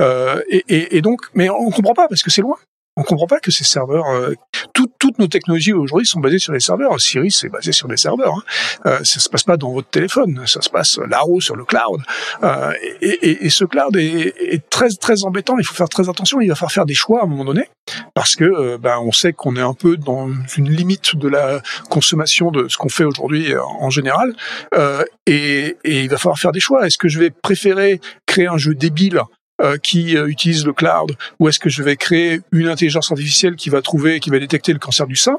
Euh, 0.01 0.41
et, 0.49 0.65
et, 0.69 0.97
et, 0.97 1.03
donc, 1.03 1.21
mais 1.35 1.51
on 1.51 1.71
comprend 1.71 1.95
pas 1.95 2.09
parce 2.09 2.23
que 2.23 2.31
c'est 2.31 2.41
loin. 2.41 2.57
On 3.01 3.03
comprend 3.03 3.27
pas 3.27 3.41
que 3.41 3.51
ces 3.51 3.65
serveurs, 3.65 4.05
euh, 4.11 4.35
toutes 4.75 5.19
nos 5.19 5.27
technologies 5.27 5.73
aujourd'hui 5.73 6.07
sont 6.07 6.21
basées 6.21 6.39
sur 6.39 6.53
les 6.53 6.61
serveurs. 6.61 7.01
Siri, 7.01 7.31
c'est 7.31 7.49
basé 7.49 7.73
sur 7.73 7.89
des 7.89 7.97
serveurs. 7.97 8.35
Hein. 8.35 8.43
Euh, 8.85 8.99
ça 9.05 9.21
se 9.21 9.29
passe 9.31 9.43
pas 9.43 9.57
dans 9.57 9.73
votre 9.73 9.89
téléphone, 9.89 10.43
ça 10.47 10.61
se 10.61 10.69
passe 10.69 10.99
là-haut 11.09 11.41
sur 11.41 11.57
le 11.57 11.65
cloud. 11.65 12.03
Euh, 12.43 12.73
et, 13.01 13.49
ce 13.49 13.65
cloud 13.65 13.97
est, 13.97 14.69
très 14.69 14.91
très 14.91 15.25
embêtant. 15.25 15.57
Il 15.59 15.65
faut 15.65 15.75
faire 15.75 15.89
très 15.89 16.11
attention. 16.11 16.43
Il 16.43 16.49
va 16.49 16.55
falloir 16.55 16.73
faire 16.73 16.85
des 16.85 16.93
choix 16.93 17.21
à 17.21 17.25
un 17.25 17.27
moment 17.27 17.47
donné 17.47 17.71
parce 18.15 18.37
que 18.37 18.45
euh, 18.45 18.79
ben 18.79 18.99
on 19.01 19.13
sait 19.13 19.33
qu'on 19.33 19.57
est 19.57 19.63
un 19.63 19.75
peu 19.75 19.97
dans 19.97 20.29
une 20.57 20.71
limite 20.71 21.17
de 21.17 21.29
la 21.29 21.61
consommation 21.89 22.51
de 22.51 22.69
ce 22.69 22.77
qu'on 22.77 22.89
fait 22.89 23.05
aujourd'hui 23.05 23.53
euh, 23.53 23.63
en 23.63 23.91
général. 23.91 24.35
Euh, 24.75 25.05
et 25.27 25.77
il 25.85 26.09
va 26.09 26.19
falloir 26.19 26.39
faire 26.39 26.53
des 26.53 26.61
choix. 26.61 26.87
Est-ce 26.87 26.99
que 26.99 27.09
je 27.09 27.19
vais 27.19 27.31
préférer 27.31 28.01
créer 28.27 28.47
un 28.47 28.59
jeu 28.59 28.75
débile 28.75 29.21
euh, 29.61 29.77
qui 29.77 30.17
euh, 30.17 30.27
utilise 30.27 30.65
le 30.65 30.73
cloud 30.73 31.17
ou 31.39 31.49
est-ce 31.49 31.59
que 31.59 31.69
je 31.69 31.83
vais 31.83 31.97
créer 31.97 32.41
une 32.51 32.69
intelligence 32.69 33.11
artificielle 33.11 33.57
qui 33.57 33.69
va 33.69 33.83
trouver, 33.83 34.19
qui 34.19 34.31
va 34.31 34.39
détecter 34.39 34.73
le 34.73 34.79
cancer 34.79 35.07
du 35.07 35.17
sein 35.17 35.37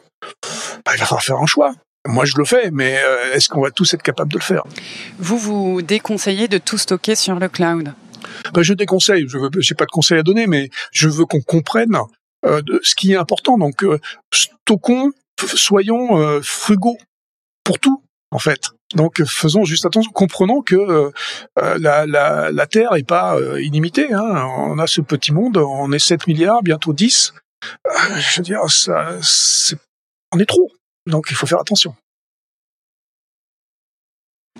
bah, 0.85 0.91
Il 0.93 0.99
va 0.99 1.05
falloir 1.05 1.23
faire 1.23 1.37
un 1.37 1.47
choix. 1.47 1.73
Moi, 2.07 2.25
je 2.25 2.37
le 2.37 2.45
fais, 2.45 2.71
mais 2.71 2.99
euh, 2.99 3.33
est-ce 3.33 3.47
qu'on 3.49 3.61
va 3.61 3.71
tous 3.71 3.93
être 3.93 4.01
capables 4.01 4.31
de 4.31 4.37
le 4.37 4.43
faire? 4.43 4.63
Vous, 5.19 5.37
vous 5.37 5.81
déconseillez 5.81 6.47
de 6.47 6.57
tout 6.57 6.77
stocker 6.77 7.15
sur 7.15 7.39
le 7.39 7.47
cloud? 7.47 7.93
Ben, 8.53 8.61
Je 8.63 8.73
déconseille. 8.73 9.25
Je 9.27 9.37
n'ai 9.37 9.75
pas 9.77 9.85
de 9.85 9.91
conseil 9.91 10.17
à 10.17 10.23
donner, 10.23 10.47
mais 10.47 10.69
je 10.91 11.07
veux 11.07 11.25
qu'on 11.25 11.41
comprenne 11.41 11.97
euh, 12.45 12.61
de 12.61 12.79
ce 12.83 12.95
qui 12.95 13.13
est 13.13 13.17
important. 13.17 13.57
Donc, 13.57 13.83
euh, 13.83 13.99
stockons, 14.33 15.11
soyons 15.39 16.41
frugaux 16.41 16.97
pour 17.63 17.79
tout, 17.79 18.03
en 18.31 18.39
fait. 18.39 18.71
Donc 18.95 19.23
faisons 19.23 19.63
juste 19.63 19.85
attention, 19.85 20.11
comprenons 20.11 20.61
que 20.61 20.75
euh, 20.75 21.11
la, 21.55 22.05
la, 22.05 22.51
la, 22.51 22.67
Terre 22.67 22.95
est 22.95 23.07
pas 23.07 23.35
euh, 23.35 23.61
illimitée. 23.61 24.13
Hein. 24.13 24.45
On 24.57 24.79
a 24.79 24.87
ce 24.87 25.01
petit 25.01 25.31
monde, 25.31 25.57
on 25.57 25.91
est 25.91 25.99
7 25.99 26.27
milliards, 26.27 26.63
bientôt 26.63 26.93
10. 26.93 27.33
Euh, 27.63 27.89
je 28.17 28.37
veux 28.37 28.43
dire, 28.43 28.59
ça, 28.69 29.17
on 30.33 30.39
est 30.39 30.45
trop. 30.45 30.69
Donc 31.05 31.27
il 31.29 31.35
faut 31.35 31.45
faire 31.45 31.59
attention. 31.59 31.95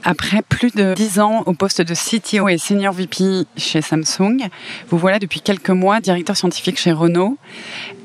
Après 0.04 0.42
plus 0.42 0.72
de 0.72 0.96
10 0.96 1.20
ans 1.20 1.44
au 1.46 1.54
poste 1.54 1.82
de 1.82 1.94
CTO 1.94 2.50
et 2.50 2.58
Senior 2.58 2.92
VP 2.92 3.46
chez 3.56 3.82
Samsung, 3.84 4.50
vous 4.90 4.98
voilà 4.98 5.20
depuis 5.20 5.42
quelques 5.42 5.70
mois 5.70 6.02
directeur 6.02 6.36
scientifique 6.36 6.80
chez 6.80 6.92
Renault. 6.92 7.38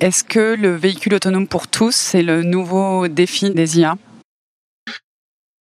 Est-ce 0.01 0.23
que 0.23 0.55
le 0.57 0.77
véhicule 0.77 1.15
autonome 1.15 1.49
pour 1.49 1.69
tous, 1.69 1.95
c'est 1.95 2.23
le 2.23 2.43
nouveau 2.43 3.09
défi 3.09 3.51
des 3.51 3.79
IA 3.79 3.97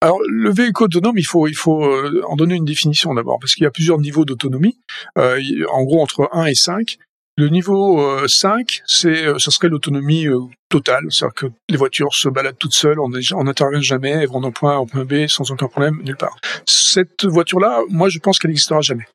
alors, 0.04 0.20
le 0.28 0.52
véhicule 0.52 0.84
autonome, 0.84 1.16
il 1.16 1.24
faut, 1.24 1.48
il 1.48 1.56
faut 1.56 1.82
euh, 1.82 2.20
en 2.28 2.36
donner 2.36 2.56
une 2.56 2.66
définition 2.66 3.14
d'abord, 3.14 3.38
parce 3.40 3.54
qu'il 3.54 3.64
y 3.64 3.66
a 3.66 3.70
plusieurs 3.70 3.98
niveaux 3.98 4.26
d'autonomie, 4.26 4.78
euh, 5.16 5.40
en 5.72 5.82
gros 5.84 6.02
entre 6.02 6.28
1 6.30 6.44
et 6.44 6.54
5. 6.54 6.98
Le 7.38 7.48
niveau 7.48 8.28
5, 8.28 8.60
euh, 8.60 8.82
c'est, 8.86 9.38
ce 9.38 9.50
serait 9.50 9.70
l'autonomie 9.70 10.26
totale, 10.68 11.06
c'est-à-dire 11.08 11.34
que 11.34 11.46
les 11.70 11.78
voitures 11.78 12.12
se 12.12 12.28
baladent 12.28 12.58
toutes 12.58 12.74
seules, 12.74 13.00
on 13.00 13.44
n'intervient 13.44 13.80
jamais, 13.80 14.10
elles 14.10 14.28
vont 14.28 14.42
d'un 14.42 14.50
point 14.50 14.74
A 14.74 14.78
au 14.78 14.84
point 14.84 15.06
B 15.06 15.26
sans 15.26 15.50
aucun 15.50 15.68
problème, 15.68 15.98
nulle 16.04 16.18
part. 16.18 16.36
Cette 16.66 17.24
voiture-là, 17.24 17.80
moi, 17.88 18.10
je 18.10 18.18
pense 18.18 18.38
qu'elle 18.38 18.50
n'existera 18.50 18.82
jamais. 18.82 19.06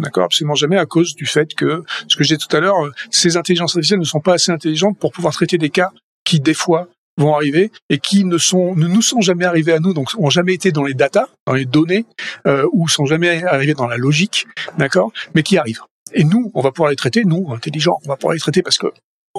D'accord, 0.00 0.26
absolument 0.26 0.54
jamais 0.54 0.78
à 0.78 0.86
cause 0.86 1.16
du 1.16 1.26
fait 1.26 1.54
que, 1.54 1.82
ce 2.06 2.14
que 2.14 2.22
je 2.22 2.34
disais 2.34 2.38
tout 2.38 2.56
à 2.56 2.60
l'heure, 2.60 2.76
ces 3.10 3.36
intelligences 3.36 3.72
artificielles 3.72 3.98
ne 3.98 4.04
sont 4.04 4.20
pas 4.20 4.34
assez 4.34 4.52
intelligentes 4.52 4.96
pour 4.96 5.10
pouvoir 5.10 5.34
traiter 5.34 5.58
des 5.58 5.70
cas 5.70 5.90
qui, 6.24 6.38
des 6.38 6.54
fois, 6.54 6.88
vont 7.16 7.34
arriver 7.34 7.70
et 7.88 7.98
qui 7.98 8.24
ne 8.24 8.38
sont 8.38 8.74
ne 8.76 8.86
nous 8.86 9.02
sont 9.02 9.20
jamais 9.20 9.44
arrivés 9.44 9.72
à 9.72 9.78
nous, 9.78 9.94
donc 9.94 10.10
ont 10.18 10.30
jamais 10.30 10.54
été 10.54 10.72
dans 10.72 10.84
les 10.84 10.94
datas, 10.94 11.28
dans 11.46 11.54
les 11.54 11.64
données, 11.64 12.04
euh, 12.46 12.66
ou 12.72 12.88
sont 12.88 13.06
jamais 13.06 13.42
arrivés 13.44 13.74
dans 13.74 13.86
la 13.86 13.96
logique, 13.96 14.46
d'accord, 14.78 15.12
mais 15.34 15.42
qui 15.42 15.58
arrivent. 15.58 15.82
Et 16.12 16.24
nous, 16.24 16.50
on 16.54 16.60
va 16.60 16.72
pouvoir 16.72 16.90
les 16.90 16.96
traiter, 16.96 17.24
nous, 17.24 17.52
intelligents, 17.52 17.98
on 18.04 18.08
va 18.08 18.16
pouvoir 18.16 18.34
les 18.34 18.40
traiter 18.40 18.62
parce 18.62 18.78
que 18.78 18.92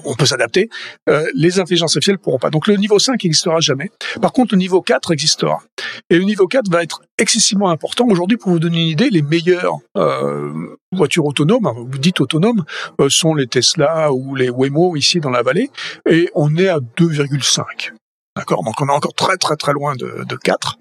on 0.05 0.15
peut 0.15 0.25
s'adapter. 0.25 0.69
Euh, 1.09 1.25
les 1.33 1.59
intelligences 1.59 1.95
artificielles 1.95 2.17
pourront 2.17 2.39
pas. 2.39 2.49
Donc 2.49 2.67
le 2.67 2.75
niveau 2.75 2.99
5 2.99 3.23
n'existera 3.23 3.59
jamais. 3.59 3.91
Par 4.21 4.31
contre, 4.31 4.53
le 4.53 4.59
niveau 4.59 4.81
4 4.81 5.11
existera. 5.11 5.61
Et 6.09 6.17
le 6.17 6.23
niveau 6.23 6.47
4 6.47 6.69
va 6.69 6.83
être 6.83 7.01
excessivement 7.17 7.69
important. 7.69 8.05
Aujourd'hui, 8.07 8.37
pour 8.37 8.51
vous 8.51 8.59
donner 8.59 8.81
une 8.81 8.89
idée, 8.89 9.09
les 9.09 9.21
meilleures 9.21 9.77
euh, 9.97 10.77
voitures 10.91 11.25
autonomes, 11.25 11.69
vous 11.75 11.97
dites 11.97 12.21
autonomes, 12.21 12.63
euh, 13.01 13.09
sont 13.09 13.35
les 13.35 13.47
Tesla 13.47 14.11
ou 14.13 14.35
les 14.35 14.49
Waymo 14.49 14.95
ici 14.95 15.19
dans 15.19 15.31
la 15.31 15.43
vallée. 15.43 15.69
Et 16.09 16.29
on 16.35 16.55
est 16.57 16.69
à 16.69 16.79
2,5. 16.79 17.91
D'accord? 18.35 18.63
Donc 18.63 18.79
on 18.81 18.87
est 18.87 18.91
encore 18.91 19.13
très 19.13 19.37
très 19.37 19.55
très 19.55 19.73
loin 19.73 19.95
de, 19.95 20.23
de 20.27 20.35
4. 20.35 20.77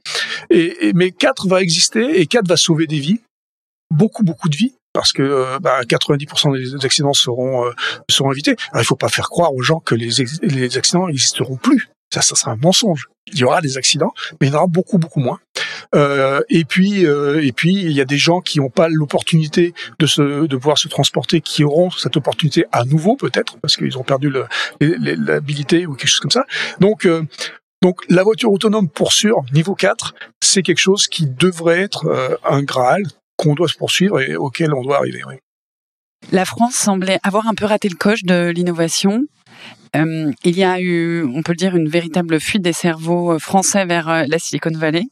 Et, 0.51 0.89
et, 0.89 0.93
mais 0.93 1.11
4 1.11 1.49
va 1.49 1.63
exister 1.63 2.21
et 2.21 2.27
4 2.27 2.47
va 2.47 2.57
sauver 2.57 2.87
des 2.87 2.99
vies 2.99 3.21
beaucoup 3.91 4.25
beaucoup 4.25 4.49
de 4.49 4.57
vies 4.57 4.75
parce 4.97 5.13
que 5.13 5.23
euh, 5.23 5.59
bah, 5.61 5.83
90% 5.83 6.57
des 6.57 6.87
accidents 6.87 7.13
seront 7.13 7.67
euh, 7.67 7.73
seront 8.11 8.33
évités. 8.33 8.57
Alors, 8.73 8.83
il 8.83 8.87
faut 8.87 8.97
pas 8.97 9.11
faire 9.11 9.29
croire 9.29 9.53
aux 9.55 9.61
gens 9.61 9.79
que 9.79 9.95
les, 9.95 10.09
les 10.41 10.79
accidents 10.79 11.07
n'existeront 11.07 11.57
plus. 11.57 11.91
Ça, 12.15 12.23
ça 12.23 12.35
sera 12.35 12.53
un 12.53 12.57
mensonge. 12.57 13.11
Il 13.27 13.39
y 13.39 13.45
aura 13.45 13.61
des 13.61 13.77
accidents, 13.77 14.15
mais 14.41 14.47
il 14.47 14.51
y 14.51 14.55
en 14.55 14.59
aura 14.59 14.67
beaucoup, 14.69 14.97
beaucoup 14.97 15.21
moins. 15.21 15.39
Euh, 15.95 16.41
et 16.49 16.65
puis, 16.65 17.05
euh, 17.05 17.45
et 17.45 17.53
puis, 17.53 17.75
il 17.75 17.93
y 17.93 18.01
a 18.01 18.07
des 18.07 18.17
gens 18.17 18.41
qui 18.41 18.59
n'ont 18.59 18.71
pas 18.71 18.89
l'opportunité 18.89 19.75
de 19.99 20.07
se, 20.07 20.47
de 20.47 20.57
pouvoir 20.57 20.79
se 20.79 20.89
transporter, 20.89 21.43
qui 21.43 21.63
auront 21.63 21.91
cette 21.91 22.17
opportunité 22.17 22.65
à 22.73 22.85
nouveau 22.85 23.17
peut-être 23.17 23.59
parce 23.61 23.77
qu'ils 23.77 23.99
ont 23.99 24.03
perdu 24.03 24.33
l'habilité 24.81 25.87
ou 25.87 25.95
quelque 25.95 26.09
chose 26.09 26.21
comme 26.21 26.31
ça. 26.31 26.47
Donc, 26.81 27.05
euh, 27.05 27.23
donc 27.83 28.01
la 28.09 28.23
voiture 28.23 28.51
autonome 28.51 28.89
pour 28.89 29.13
sûr, 29.13 29.45
niveau 29.53 29.75
4, 29.75 30.15
c'est 30.41 30.63
quelque 30.63 30.79
chose 30.79 31.07
qui 31.07 31.27
devrait 31.27 31.81
être 31.81 32.39
un 32.49 32.63
Graal 32.63 33.03
qu'on 33.37 33.55
doit 33.55 33.69
se 33.69 33.77
poursuivre 33.77 34.21
et 34.21 34.37
auquel 34.37 34.75
on 34.75 34.83
doit 34.83 34.99
arriver. 34.99 35.23
La 36.33 36.45
France 36.45 36.75
semblait 36.75 37.19
avoir 37.23 37.47
un 37.47 37.55
peu 37.55 37.67
raté 37.67 37.89
le 37.89 37.97
coche 37.97 38.25
de 38.25 38.51
l'innovation. 38.55 39.23
Euh, 39.95 40.33
il 40.45 40.59
y 40.59 40.65
a 40.65 40.81
eu, 40.81 41.25
on 41.25 41.43
peut 41.43 41.53
le 41.53 41.57
dire, 41.57 41.77
une 41.77 41.89
véritable 41.89 42.41
fuite 42.41 42.63
des 42.63 42.73
cerveaux 42.73 43.39
français 43.39 43.85
vers 43.85 44.09
euh, 44.09 44.25
la 44.27 44.39
Silicon 44.39 44.73
Valley. 44.73 45.05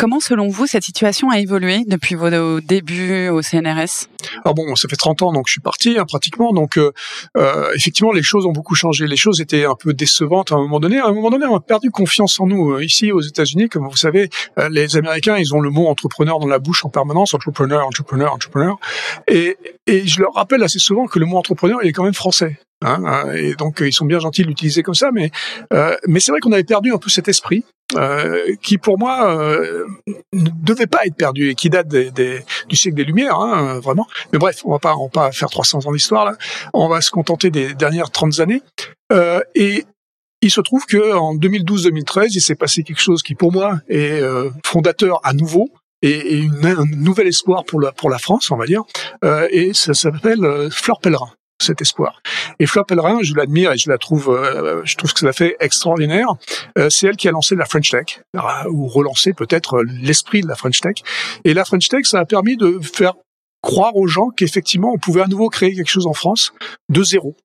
Comment, 0.00 0.18
selon 0.18 0.48
vous, 0.48 0.66
cette 0.66 0.84
situation 0.84 1.28
a 1.28 1.40
évolué 1.40 1.84
depuis 1.86 2.14
vos 2.14 2.62
débuts 2.62 3.28
au 3.28 3.42
CNRS 3.42 4.08
Alors 4.46 4.54
bon, 4.54 4.74
ça 4.74 4.88
fait 4.88 4.96
30 4.96 5.20
ans 5.20 5.30
donc 5.30 5.46
je 5.46 5.52
suis 5.52 5.60
parti 5.60 5.98
hein, 5.98 6.06
pratiquement. 6.06 6.54
Donc 6.54 6.78
euh, 6.78 6.90
euh, 7.36 7.70
effectivement, 7.74 8.10
les 8.10 8.22
choses 8.22 8.46
ont 8.46 8.52
beaucoup 8.52 8.74
changé. 8.74 9.06
Les 9.06 9.18
choses 9.18 9.42
étaient 9.42 9.66
un 9.66 9.74
peu 9.74 9.92
décevantes 9.92 10.52
à 10.52 10.54
un 10.54 10.60
moment 10.60 10.80
donné. 10.80 11.00
À 11.00 11.08
un 11.08 11.12
moment 11.12 11.28
donné, 11.28 11.44
on 11.44 11.54
a 11.54 11.60
perdu 11.60 11.90
confiance 11.90 12.40
en 12.40 12.46
nous. 12.46 12.72
Euh, 12.72 12.82
ici 12.82 13.12
aux 13.12 13.20
États-Unis, 13.20 13.68
comme 13.68 13.86
vous 13.86 13.94
savez, 13.94 14.30
euh, 14.58 14.70
les 14.70 14.96
Américains, 14.96 15.36
ils 15.36 15.54
ont 15.54 15.60
le 15.60 15.68
mot 15.68 15.86
entrepreneur 15.88 16.38
dans 16.38 16.48
la 16.48 16.60
bouche 16.60 16.82
en 16.86 16.88
permanence, 16.88 17.34
entrepreneur, 17.34 17.86
entrepreneur, 17.86 18.32
entrepreneur. 18.32 18.78
Et, 19.28 19.58
et 19.86 20.06
je 20.06 20.22
leur 20.22 20.32
rappelle 20.32 20.62
assez 20.62 20.78
souvent 20.78 21.08
que 21.08 21.18
le 21.18 21.26
mot 21.26 21.36
entrepreneur, 21.36 21.78
il 21.82 21.90
est 21.90 21.92
quand 21.92 22.04
même 22.04 22.14
français. 22.14 22.58
Hein, 22.82 23.02
hein 23.04 23.32
et 23.32 23.54
donc 23.54 23.80
ils 23.80 23.92
sont 23.92 24.06
bien 24.06 24.18
gentils 24.18 24.42
de 24.42 24.48
l'utiliser 24.48 24.82
comme 24.82 24.94
ça, 24.94 25.10
mais 25.12 25.30
euh, 25.72 25.96
mais 26.06 26.20
c'est 26.20 26.32
vrai 26.32 26.40
qu'on 26.40 26.52
avait 26.52 26.64
perdu 26.64 26.92
un 26.92 26.98
peu 26.98 27.10
cet 27.10 27.28
esprit 27.28 27.64
euh, 27.96 28.54
qui 28.62 28.78
pour 28.78 28.98
moi 28.98 29.34
euh, 29.34 29.84
ne 30.32 30.48
devait 30.62 30.86
pas 30.86 31.04
être 31.06 31.16
perdu 31.16 31.50
et 31.50 31.54
qui 31.54 31.70
date 31.70 31.88
des, 31.88 32.10
des, 32.10 32.40
du 32.68 32.76
siècle 32.76 32.96
des 32.96 33.04
Lumières, 33.04 33.38
hein, 33.38 33.80
vraiment. 33.80 34.06
Mais 34.32 34.38
bref, 34.38 34.62
on 34.64 34.70
va 34.70 34.78
pas 34.78 34.96
on 34.96 35.04
va 35.04 35.10
pas 35.10 35.32
faire 35.32 35.50
300 35.50 35.86
ans 35.86 35.92
d'histoire 35.92 36.24
là. 36.24 36.36
On 36.72 36.88
va 36.88 37.00
se 37.00 37.10
contenter 37.10 37.50
des 37.50 37.74
dernières 37.74 38.10
30 38.10 38.40
années. 38.40 38.62
Euh, 39.12 39.40
et 39.54 39.84
il 40.42 40.50
se 40.50 40.60
trouve 40.60 40.86
que 40.86 41.14
en 41.14 41.34
2012-2013, 41.34 42.28
il 42.34 42.40
s'est 42.40 42.54
passé 42.54 42.82
quelque 42.82 43.02
chose 43.02 43.22
qui 43.22 43.34
pour 43.34 43.52
moi 43.52 43.80
est 43.88 44.20
euh, 44.20 44.50
fondateur 44.64 45.20
à 45.24 45.32
nouveau 45.32 45.68
et, 46.02 46.10
et 46.10 46.36
une, 46.36 46.64
un 46.64 46.84
nouvel 46.86 47.26
espoir 47.26 47.64
pour 47.64 47.80
la 47.80 47.92
pour 47.92 48.08
la 48.08 48.18
France, 48.18 48.50
on 48.50 48.56
va 48.56 48.66
dire. 48.66 48.84
et 49.50 49.72
ça 49.74 49.94
s'appelle 49.94 50.68
Fleur 50.70 51.00
Pellerin 51.00 51.30
cet 51.62 51.80
espoir. 51.80 52.22
Et 52.58 52.66
Fleur 52.66 52.86
Pellerin, 52.86 53.18
je 53.22 53.34
l'admire 53.34 53.72
et 53.72 53.78
je 53.78 53.90
la 53.90 53.98
trouve, 53.98 54.30
euh, 54.30 54.82
je 54.84 54.96
trouve 54.96 55.12
que 55.12 55.20
ça 55.20 55.26
l'a 55.26 55.32
fait 55.32 55.56
extraordinaire. 55.60 56.28
Euh, 56.78 56.90
c'est 56.90 57.06
elle 57.06 57.16
qui 57.16 57.28
a 57.28 57.30
lancé 57.30 57.54
la 57.54 57.64
French 57.64 57.90
Tech, 57.90 58.22
ou 58.70 58.86
relancé 58.86 59.32
peut-être 59.32 59.82
l'esprit 59.82 60.40
de 60.40 60.48
la 60.48 60.54
French 60.54 60.80
Tech. 60.80 60.96
Et 61.44 61.54
la 61.54 61.64
French 61.64 61.88
Tech, 61.88 62.04
ça 62.04 62.20
a 62.20 62.24
permis 62.24 62.56
de 62.56 62.78
faire 62.80 63.14
croire 63.62 63.96
aux 63.96 64.06
gens 64.06 64.30
qu'effectivement 64.30 64.92
on 64.92 64.98
pouvait 64.98 65.22
à 65.22 65.26
nouveau 65.26 65.48
créer 65.48 65.74
quelque 65.74 65.90
chose 65.90 66.06
en 66.06 66.14
France 66.14 66.52
de 66.88 67.02
zéro. 67.02 67.36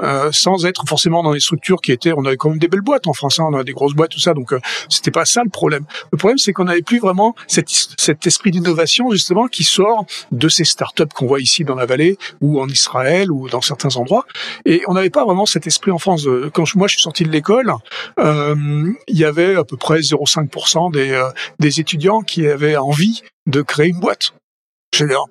Euh, 0.00 0.32
sans 0.32 0.64
être 0.64 0.84
forcément 0.88 1.22
dans 1.22 1.32
les 1.32 1.40
structures 1.40 1.82
qui 1.82 1.92
étaient. 1.92 2.12
On 2.16 2.24
avait 2.24 2.38
quand 2.38 2.48
même 2.48 2.58
des 2.58 2.68
belles 2.68 2.80
boîtes 2.80 3.06
en 3.06 3.12
France, 3.12 3.38
hein, 3.38 3.44
on 3.50 3.54
avait 3.54 3.64
des 3.64 3.74
grosses 3.74 3.92
boîtes, 3.92 4.12
tout 4.12 4.18
ça. 4.18 4.32
Donc 4.32 4.54
euh, 4.54 4.60
c'était 4.88 5.10
pas 5.10 5.26
ça 5.26 5.42
le 5.44 5.50
problème. 5.50 5.84
Le 6.12 6.16
problème, 6.16 6.38
c'est 6.38 6.54
qu'on 6.54 6.64
n'avait 6.64 6.80
plus 6.80 6.98
vraiment 6.98 7.34
cet, 7.46 7.68
cet 7.68 8.26
esprit 8.26 8.52
d'innovation 8.52 9.10
justement 9.10 9.48
qui 9.48 9.64
sort 9.64 10.06
de 10.30 10.48
ces 10.48 10.64
startups 10.64 11.04
qu'on 11.14 11.26
voit 11.26 11.40
ici 11.40 11.64
dans 11.64 11.74
la 11.74 11.84
vallée 11.84 12.16
ou 12.40 12.58
en 12.58 12.68
Israël 12.68 13.30
ou 13.30 13.50
dans 13.50 13.60
certains 13.60 13.94
endroits. 13.96 14.24
Et 14.64 14.82
on 14.88 14.94
n'avait 14.94 15.10
pas 15.10 15.26
vraiment 15.26 15.44
cet 15.44 15.66
esprit 15.66 15.90
en 15.90 15.98
France. 15.98 16.26
Quand 16.54 16.64
moi 16.74 16.88
je 16.88 16.94
suis 16.94 17.02
sorti 17.02 17.24
de 17.24 17.30
l'école, 17.30 17.74
euh, 18.18 18.90
il 19.08 19.18
y 19.18 19.26
avait 19.26 19.56
à 19.56 19.64
peu 19.64 19.76
près 19.76 20.00
0,5% 20.00 20.90
des, 20.90 21.10
euh, 21.10 21.28
des 21.58 21.80
étudiants 21.80 22.22
qui 22.22 22.46
avaient 22.46 22.78
envie 22.78 23.22
de 23.46 23.60
créer 23.60 23.88
une 23.88 24.00
boîte 24.00 24.32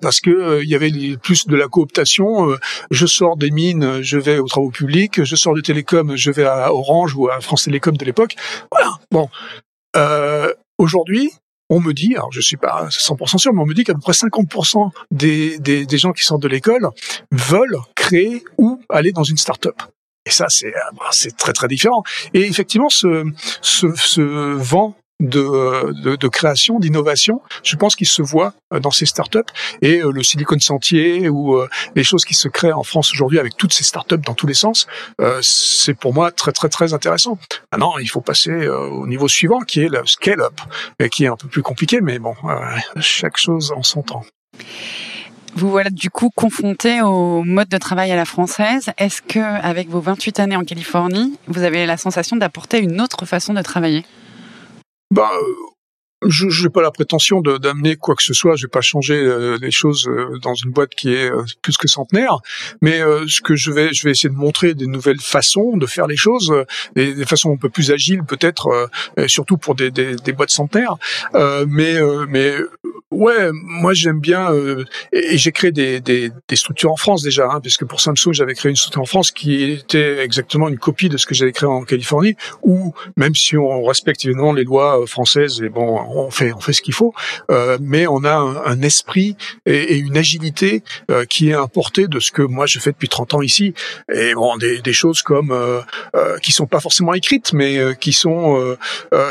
parce 0.00 0.20
que 0.20 0.30
euh, 0.30 0.62
il 0.62 0.68
y 0.68 0.74
avait 0.74 0.90
plus 1.16 1.46
de 1.46 1.56
la 1.56 1.68
cooptation. 1.68 2.50
Euh, 2.50 2.58
je 2.90 3.06
sors 3.06 3.36
des 3.36 3.50
mines, 3.50 4.02
je 4.02 4.18
vais 4.18 4.38
aux 4.38 4.48
travaux 4.48 4.70
publics. 4.70 5.22
Je 5.22 5.36
sors 5.36 5.54
de 5.54 5.60
télécom, 5.60 6.16
je 6.16 6.30
vais 6.30 6.44
à 6.44 6.72
Orange 6.72 7.14
ou 7.14 7.28
à 7.28 7.40
France 7.40 7.64
Télécom 7.64 7.96
de 7.96 8.04
l'époque. 8.04 8.36
Voilà. 8.70 8.98
Bon. 9.10 9.28
Euh, 9.96 10.52
Aujourd'hui, 10.78 11.30
on 11.70 11.78
me 11.80 11.92
dit, 11.92 12.16
alors 12.16 12.32
je 12.32 12.40
suis 12.40 12.56
pas 12.56 12.88
100% 12.88 13.38
sûr, 13.38 13.52
mais 13.52 13.60
on 13.62 13.66
me 13.66 13.74
dit 13.74 13.84
qu'à 13.84 13.94
peu 13.94 14.00
près 14.00 14.12
50% 14.12 14.90
des, 15.12 15.58
des, 15.60 15.86
des, 15.86 15.98
gens 15.98 16.12
qui 16.12 16.24
sortent 16.24 16.42
de 16.42 16.48
l'école 16.48 16.88
veulent 17.30 17.78
créer 17.94 18.42
ou 18.58 18.82
aller 18.88 19.12
dans 19.12 19.22
une 19.22 19.36
start-up. 19.36 19.80
Et 20.26 20.30
ça, 20.30 20.46
c'est 20.48 20.72
bah, 20.98 21.06
c'est 21.12 21.36
très 21.36 21.52
très 21.52 21.68
différent. 21.68 22.02
Et 22.34 22.40
effectivement, 22.40 22.88
ce, 22.88 23.24
ce, 23.60 23.94
ce 23.94 24.20
vent 24.20 24.96
de, 25.22 26.16
de, 26.16 26.28
création, 26.28 26.78
d'innovation. 26.78 27.40
Je 27.62 27.76
pense 27.76 27.96
qu'il 27.96 28.06
se 28.06 28.22
voit 28.22 28.52
euh, 28.72 28.80
dans 28.80 28.90
ces 28.90 29.06
startups 29.06 29.38
et 29.80 30.00
euh, 30.00 30.10
le 30.10 30.22
Silicon 30.22 30.58
Sentier 30.58 31.28
ou 31.28 31.54
euh, 31.54 31.68
les 31.94 32.04
choses 32.04 32.24
qui 32.24 32.34
se 32.34 32.48
créent 32.48 32.72
en 32.72 32.82
France 32.82 33.12
aujourd'hui 33.12 33.38
avec 33.38 33.56
toutes 33.56 33.72
ces 33.72 33.84
startups 33.84 34.18
dans 34.18 34.34
tous 34.34 34.46
les 34.46 34.54
sens, 34.54 34.86
c'est 35.40 35.94
pour 35.94 36.12
moi 36.12 36.30
très 36.30 36.52
très 36.52 36.68
très 36.68 36.94
intéressant. 36.94 37.38
Maintenant, 37.72 37.98
il 37.98 38.08
faut 38.08 38.20
passer 38.20 38.68
au 38.68 39.06
niveau 39.06 39.28
suivant 39.28 39.60
qui 39.60 39.80
est 39.80 39.88
le 39.88 40.04
scale-up, 40.06 40.60
qui 41.10 41.24
est 41.24 41.28
un 41.28 41.36
peu 41.36 41.48
plus 41.48 41.62
compliqué, 41.62 42.00
mais 42.00 42.18
bon, 42.18 42.34
chaque 43.00 43.36
chose 43.36 43.72
en 43.76 43.82
son 43.82 44.02
temps. 44.02 44.24
Vous 45.54 45.70
voilà 45.70 45.90
du 45.90 46.08
coup 46.10 46.30
confronté 46.34 47.02
au 47.02 47.42
mode 47.42 47.68
de 47.68 47.76
travail 47.76 48.10
à 48.10 48.16
la 48.16 48.24
française. 48.24 48.90
Est-ce 48.96 49.20
que, 49.20 49.38
avec 49.38 49.88
vos 49.88 50.00
28 50.00 50.40
années 50.40 50.56
en 50.56 50.64
Californie, 50.64 51.38
vous 51.46 51.62
avez 51.62 51.84
la 51.84 51.96
sensation 51.98 52.36
d'apporter 52.36 52.78
une 52.78 53.00
autre 53.00 53.26
façon 53.26 53.52
de 53.52 53.60
travailler? 53.60 54.04
Bah, 55.12 55.30
je 56.26 56.62
n'ai 56.62 56.70
pas 56.70 56.82
la 56.82 56.90
prétention 56.90 57.40
d'amener 57.40 57.96
quoi 57.96 58.14
que 58.14 58.22
ce 58.22 58.34
soit. 58.34 58.56
Je 58.56 58.66
vais 58.66 58.70
pas 58.70 58.80
changer 58.80 59.14
euh, 59.14 59.58
les 59.60 59.70
choses 59.70 60.08
euh, 60.08 60.38
dans 60.42 60.54
une 60.54 60.70
boîte 60.70 60.94
qui 60.94 61.12
est 61.12 61.30
euh, 61.30 61.42
plus 61.62 61.76
que 61.76 61.88
centenaire. 61.88 62.38
Mais 62.80 63.00
ce 63.26 63.40
que 63.40 63.56
je 63.56 63.70
vais, 63.70 63.92
je 63.92 64.04
vais 64.04 64.12
essayer 64.12 64.28
de 64.28 64.34
montrer 64.34 64.74
des 64.74 64.86
nouvelles 64.86 65.20
façons 65.20 65.76
de 65.76 65.86
faire 65.86 66.06
les 66.06 66.16
choses, 66.16 66.52
des, 66.94 67.14
des 67.14 67.24
façons 67.24 67.52
un 67.52 67.56
peu 67.56 67.68
plus 67.68 67.90
agiles 67.90 68.24
peut-être, 68.24 68.90
surtout 69.26 69.56
pour 69.56 69.74
des, 69.74 69.90
des, 69.90 70.16
des 70.16 70.32
boîtes 70.32 70.50
centenaires. 70.50 70.96
mais 71.66 71.98
mais 72.28 72.56
Ouais, 73.12 73.50
moi 73.52 73.92
j'aime 73.92 74.20
bien 74.20 74.50
euh, 74.52 74.84
et, 75.12 75.36
j'ai 75.36 75.52
créé 75.52 75.70
des, 75.70 76.00
des, 76.00 76.30
structures 76.54 76.90
en 76.90 76.96
France 76.96 77.22
déjà, 77.22 77.46
hein, 77.50 77.60
puisque 77.60 77.84
pour 77.84 78.00
Samsung 78.00 78.32
j'avais 78.32 78.54
créé 78.54 78.70
une 78.70 78.76
structure 78.76 79.02
en 79.02 79.06
France 79.06 79.30
qui 79.30 79.64
était 79.64 80.24
exactement 80.24 80.68
une 80.68 80.78
copie 80.78 81.10
de 81.10 81.18
ce 81.18 81.26
que 81.26 81.34
j'avais 81.34 81.52
créé 81.52 81.68
en 81.68 81.82
Californie, 81.82 82.36
où 82.62 82.94
même 83.18 83.34
si 83.34 83.58
on 83.58 83.84
respecte 83.84 84.24
évidemment 84.24 84.54
les 84.54 84.64
lois 84.64 85.06
françaises 85.06 85.60
et 85.60 85.68
bon 85.68 85.98
on 86.16 86.30
fait 86.30 86.52
on 86.52 86.60
fait 86.60 86.72
ce 86.72 86.82
qu'il 86.82 86.94
faut, 86.94 87.14
euh, 87.50 87.78
mais 87.80 88.06
on 88.06 88.24
a 88.24 88.34
un, 88.34 88.56
un 88.64 88.82
esprit 88.82 89.36
et, 89.66 89.94
et, 89.94 89.96
une 89.96 90.16
agilité 90.16 90.82
euh, 91.10 91.24
qui 91.24 91.50
est 91.50 91.54
importée 91.54 92.08
de 92.08 92.20
ce 92.20 92.32
que 92.32 92.42
moi 92.42 92.66
je 92.66 92.78
fais 92.78 92.90
depuis 92.90 93.08
30 93.08 93.34
ans 93.34 93.42
ici 93.42 93.74
et 94.12 94.34
bon 94.34 94.56
des, 94.56 94.80
des 94.80 94.92
choses 94.92 95.22
comme 95.22 95.50
euh, 95.52 95.80
qui 96.42 96.52
sont 96.52 96.66
pas 96.66 96.80
forcément 96.80 97.14
écrites 97.14 97.52
mais 97.52 97.78
qui 98.00 98.12
sont 98.12 98.76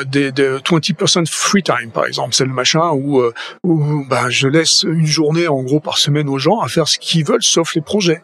des, 0.07 0.31
des 0.31 0.57
20% 0.57 1.27
free 1.27 1.63
time 1.63 1.91
par 1.93 2.05
exemple, 2.05 2.33
c'est 2.33 2.45
le 2.45 2.53
machin 2.53 2.91
où 2.91 3.21
où 3.63 4.05
ben, 4.05 4.29
je 4.29 4.47
laisse 4.47 4.83
une 4.83 5.05
journée 5.05 5.47
en 5.47 5.61
gros 5.63 5.79
par 5.79 5.97
semaine 5.97 6.29
aux 6.29 6.37
gens 6.37 6.59
à 6.59 6.67
faire 6.67 6.87
ce 6.87 6.99
qu'ils 6.99 7.25
veulent 7.25 7.43
sauf 7.43 7.75
les 7.75 7.81
projets. 7.81 8.21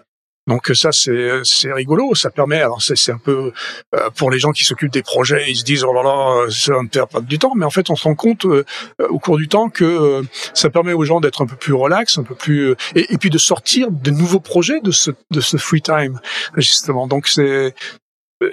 Donc 0.47 0.71
ça 0.73 0.91
c'est 0.91 1.43
c'est 1.43 1.71
rigolo, 1.73 2.15
ça 2.15 2.29
permet 2.29 2.61
alors 2.61 2.81
c'est 2.81 3.11
un 3.11 3.17
peu 3.17 3.51
euh, 3.93 4.09
pour 4.15 4.31
les 4.31 4.39
gens 4.39 4.51
qui 4.51 4.63
s'occupent 4.63 4.91
des 4.91 5.03
projets, 5.03 5.45
ils 5.49 5.57
se 5.57 5.63
disent 5.63 5.83
oh 5.83 5.93
là 5.93 6.03
là 6.03 6.49
ça 6.49 6.73
va 6.73 6.83
me 6.83 6.89
faire 6.89 7.07
perdre 7.07 7.27
du 7.27 7.37
temps, 7.37 7.53
mais 7.55 7.65
en 7.65 7.69
fait 7.69 7.89
on 7.89 7.95
se 7.95 8.03
rend 8.03 8.15
compte 8.15 8.45
euh, 8.45 8.63
au 9.09 9.19
cours 9.19 9.37
du 9.37 9.49
temps 9.49 9.69
que 9.69 9.83
euh, 9.83 10.23
ça 10.53 10.69
permet 10.69 10.93
aux 10.93 11.03
gens 11.03 11.19
d'être 11.19 11.41
un 11.41 11.47
peu 11.47 11.57
plus 11.57 11.73
relax, 11.73 12.17
un 12.17 12.23
peu 12.23 12.35
plus 12.35 12.75
et, 12.95 13.13
et, 13.13 13.17
puis 13.17 13.29
de 13.29 13.37
sortir 13.37 13.91
de 13.91 14.11
nouveaux 14.11 14.39
projets 14.39 14.79
de 14.79 14.91
ce 14.91 15.11
de 15.31 15.41
ce 15.41 15.57
free 15.57 15.81
time 15.81 16.19
justement. 16.55 17.07
Donc 17.07 17.27
c'est 17.27 17.75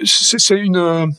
c'est 0.03 0.57
une 0.57 1.13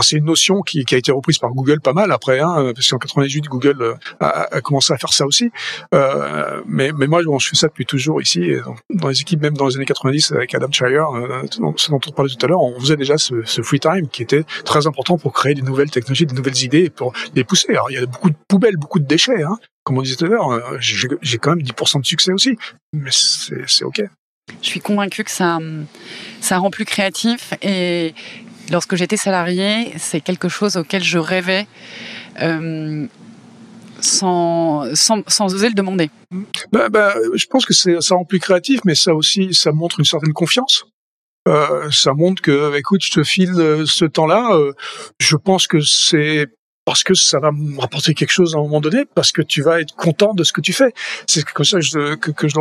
c'est 0.00 0.16
une 0.16 0.24
notion 0.24 0.62
qui, 0.62 0.84
a 0.90 0.96
été 0.96 1.12
reprise 1.12 1.38
par 1.38 1.50
Google 1.50 1.80
pas 1.80 1.92
mal 1.92 2.12
après, 2.12 2.40
hein, 2.40 2.72
parce 2.74 2.88
qu'en 2.88 2.98
98 2.98 3.44
Google 3.44 3.82
euh, 3.82 3.94
a, 4.20 4.60
commencé 4.62 4.92
à 4.92 4.96
faire 4.96 5.12
ça 5.12 5.26
aussi. 5.26 5.50
Euh, 5.94 6.62
mais, 6.66 6.92
moi, 6.92 7.20
je 7.38 7.48
fais 7.48 7.56
ça 7.56 7.68
depuis 7.68 7.84
toujours 7.84 8.22
ici, 8.22 8.52
dans 8.90 9.08
les 9.08 9.20
équipes, 9.20 9.42
même 9.42 9.56
dans 9.56 9.66
les 9.66 9.76
années 9.76 9.84
90 9.84 10.32
avec 10.32 10.54
Adam 10.54 10.70
Shire, 10.70 11.14
euh, 11.14 11.42
ce 11.76 11.90
dont 11.90 12.00
on 12.06 12.12
parlait 12.12 12.30
tout 12.34 12.46
à 12.46 12.48
l'heure, 12.48 12.62
on 12.62 12.78
faisait 12.80 12.96
déjà 12.96 13.18
ce, 13.18 13.42
ce, 13.44 13.62
free 13.62 13.80
time 13.80 14.08
qui 14.08 14.22
était 14.22 14.44
très 14.64 14.86
important 14.86 15.18
pour 15.18 15.32
créer 15.32 15.54
des 15.54 15.62
nouvelles 15.62 15.90
technologies, 15.90 16.26
des 16.26 16.34
nouvelles 16.34 16.62
idées, 16.62 16.88
pour 16.88 17.12
les 17.34 17.44
pousser. 17.44 17.70
Alors 17.70 17.90
il 17.90 17.94
y 17.94 17.98
a 17.98 18.06
beaucoup 18.06 18.30
de 18.30 18.36
poubelles, 18.48 18.76
beaucoup 18.76 18.98
de 18.98 19.06
déchets, 19.06 19.42
hein, 19.42 19.58
comme 19.84 19.98
on 19.98 20.02
disait 20.02 20.16
tout 20.16 20.24
à 20.24 20.28
l'heure. 20.28 20.50
Euh, 20.50 20.78
j'ai 20.80 21.38
quand 21.38 21.50
même 21.50 21.64
10% 21.64 22.00
de 22.00 22.06
succès 22.06 22.32
aussi, 22.32 22.56
mais 22.92 23.10
c'est 23.10 23.84
ok. 23.84 24.02
Je 24.60 24.66
suis 24.66 24.80
convaincu 24.80 25.24
que 25.24 25.30
ça, 25.30 25.58
ça 26.40 26.58
rend 26.58 26.70
plus 26.70 26.84
créatif 26.84 27.54
et 27.62 28.14
lorsque 28.72 28.96
j'étais 28.96 29.16
salarié, 29.16 29.92
c'est 29.98 30.20
quelque 30.20 30.48
chose 30.48 30.76
auquel 30.76 31.04
je 31.04 31.18
rêvais 31.18 31.66
euh, 32.40 33.06
sans, 34.00 34.92
sans, 34.96 35.22
sans, 35.28 35.54
oser 35.54 35.68
le 35.68 35.74
demander. 35.74 36.10
Bah, 36.72 36.88
bah, 36.88 37.14
je 37.34 37.46
pense 37.46 37.64
que 37.64 37.74
ça 37.74 38.14
rend 38.14 38.24
plus 38.24 38.40
créatif, 38.40 38.80
mais 38.84 38.96
ça 38.96 39.14
aussi, 39.14 39.54
ça 39.54 39.70
montre 39.70 40.00
une 40.00 40.04
certaine 40.04 40.32
confiance. 40.32 40.86
Euh, 41.46 41.90
ça 41.90 42.14
montre 42.14 42.40
que, 42.40 42.76
écoute, 42.76 43.02
je 43.04 43.10
te 43.10 43.22
file 43.22 43.52
euh, 43.56 43.84
ce 43.86 44.04
temps-là. 44.04 44.58
Je 45.20 45.36
pense 45.36 45.66
que 45.66 45.80
c'est 45.80 46.46
parce 46.84 47.04
que 47.04 47.14
ça 47.14 47.38
va 47.38 47.52
me 47.52 47.78
rapporter 47.78 48.14
quelque 48.14 48.32
chose 48.32 48.56
à 48.56 48.58
un 48.58 48.62
moment 48.62 48.80
donné, 48.80 49.04
parce 49.14 49.30
que 49.30 49.42
tu 49.42 49.62
vas 49.62 49.80
être 49.80 49.94
content 49.94 50.34
de 50.34 50.42
ce 50.42 50.52
que 50.52 50.60
tu 50.60 50.72
fais. 50.72 50.92
C'est 51.28 51.44
comme 51.44 51.64
ça 51.64 51.78
que 51.78 51.84
je, 51.84 52.14
que, 52.16 52.32
que 52.32 52.48
je 52.48 52.54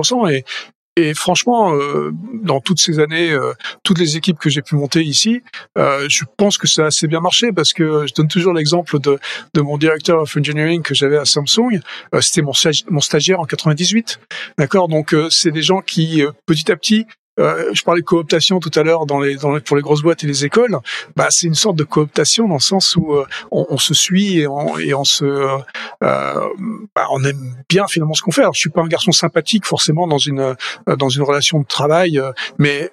et 0.97 1.13
franchement, 1.13 1.73
euh, 1.73 2.11
dans 2.43 2.59
toutes 2.59 2.79
ces 2.79 2.99
années, 2.99 3.31
euh, 3.31 3.53
toutes 3.83 3.97
les 3.97 4.17
équipes 4.17 4.37
que 4.37 4.49
j'ai 4.49 4.61
pu 4.61 4.75
monter 4.75 5.01
ici, 5.01 5.41
euh, 5.77 6.05
je 6.09 6.25
pense 6.35 6.57
que 6.57 6.67
ça 6.67 6.83
a 6.83 6.85
assez 6.87 7.07
bien 7.07 7.21
marché 7.21 7.53
parce 7.53 7.71
que 7.71 8.05
je 8.07 8.13
donne 8.13 8.27
toujours 8.27 8.53
l'exemple 8.53 8.99
de, 8.99 9.17
de 9.53 9.61
mon 9.61 9.77
directeur 9.77 10.21
of 10.21 10.35
engineering 10.35 10.81
que 10.81 10.93
j'avais 10.93 11.17
à 11.17 11.23
Samsung. 11.23 11.79
C'était 12.19 12.41
mon, 12.41 12.51
mon 12.89 12.99
stagiaire 12.99 13.39
en 13.39 13.45
98, 13.45 14.19
d'accord? 14.57 14.89
Donc 14.89 15.15
c'est 15.29 15.51
des 15.51 15.61
gens 15.61 15.79
qui 15.79 16.23
petit 16.45 16.69
à 16.69 16.75
petit 16.75 17.05
euh, 17.39 17.73
je 17.73 17.83
parlais 17.83 18.01
de 18.01 18.05
cooptation 18.05 18.59
tout 18.59 18.71
à 18.75 18.83
l'heure 18.83 19.05
pour 19.05 19.75
les 19.75 19.81
grosses 19.81 20.01
boîtes 20.01 20.23
et 20.23 20.27
les 20.27 20.45
écoles. 20.45 20.77
Bah, 21.15 21.27
c'est 21.29 21.47
une 21.47 21.55
sorte 21.55 21.77
de 21.77 21.83
cooptation 21.83 22.47
dans 22.47 22.55
le 22.55 22.59
sens 22.59 22.95
où 22.95 23.13
euh, 23.13 23.25
on, 23.51 23.77
se 23.77 23.93
suit 23.93 24.39
et 24.39 24.47
on, 24.47 25.03
se, 25.03 25.25
euh, 25.25 25.57
bah, 26.01 27.07
on 27.11 27.23
aime 27.23 27.55
bien 27.69 27.87
finalement 27.87 28.13
ce 28.13 28.21
qu'on 28.21 28.31
fait. 28.31 28.41
Alors, 28.41 28.53
je 28.53 28.59
suis 28.59 28.69
pas 28.69 28.81
un 28.81 28.87
garçon 28.87 29.11
sympathique 29.11 29.65
forcément 29.65 30.07
dans 30.07 30.17
une 30.17 30.55
dans 30.97 31.09
une 31.09 31.23
relation 31.23 31.59
de 31.59 31.65
travail, 31.65 32.21
mais 32.57 32.91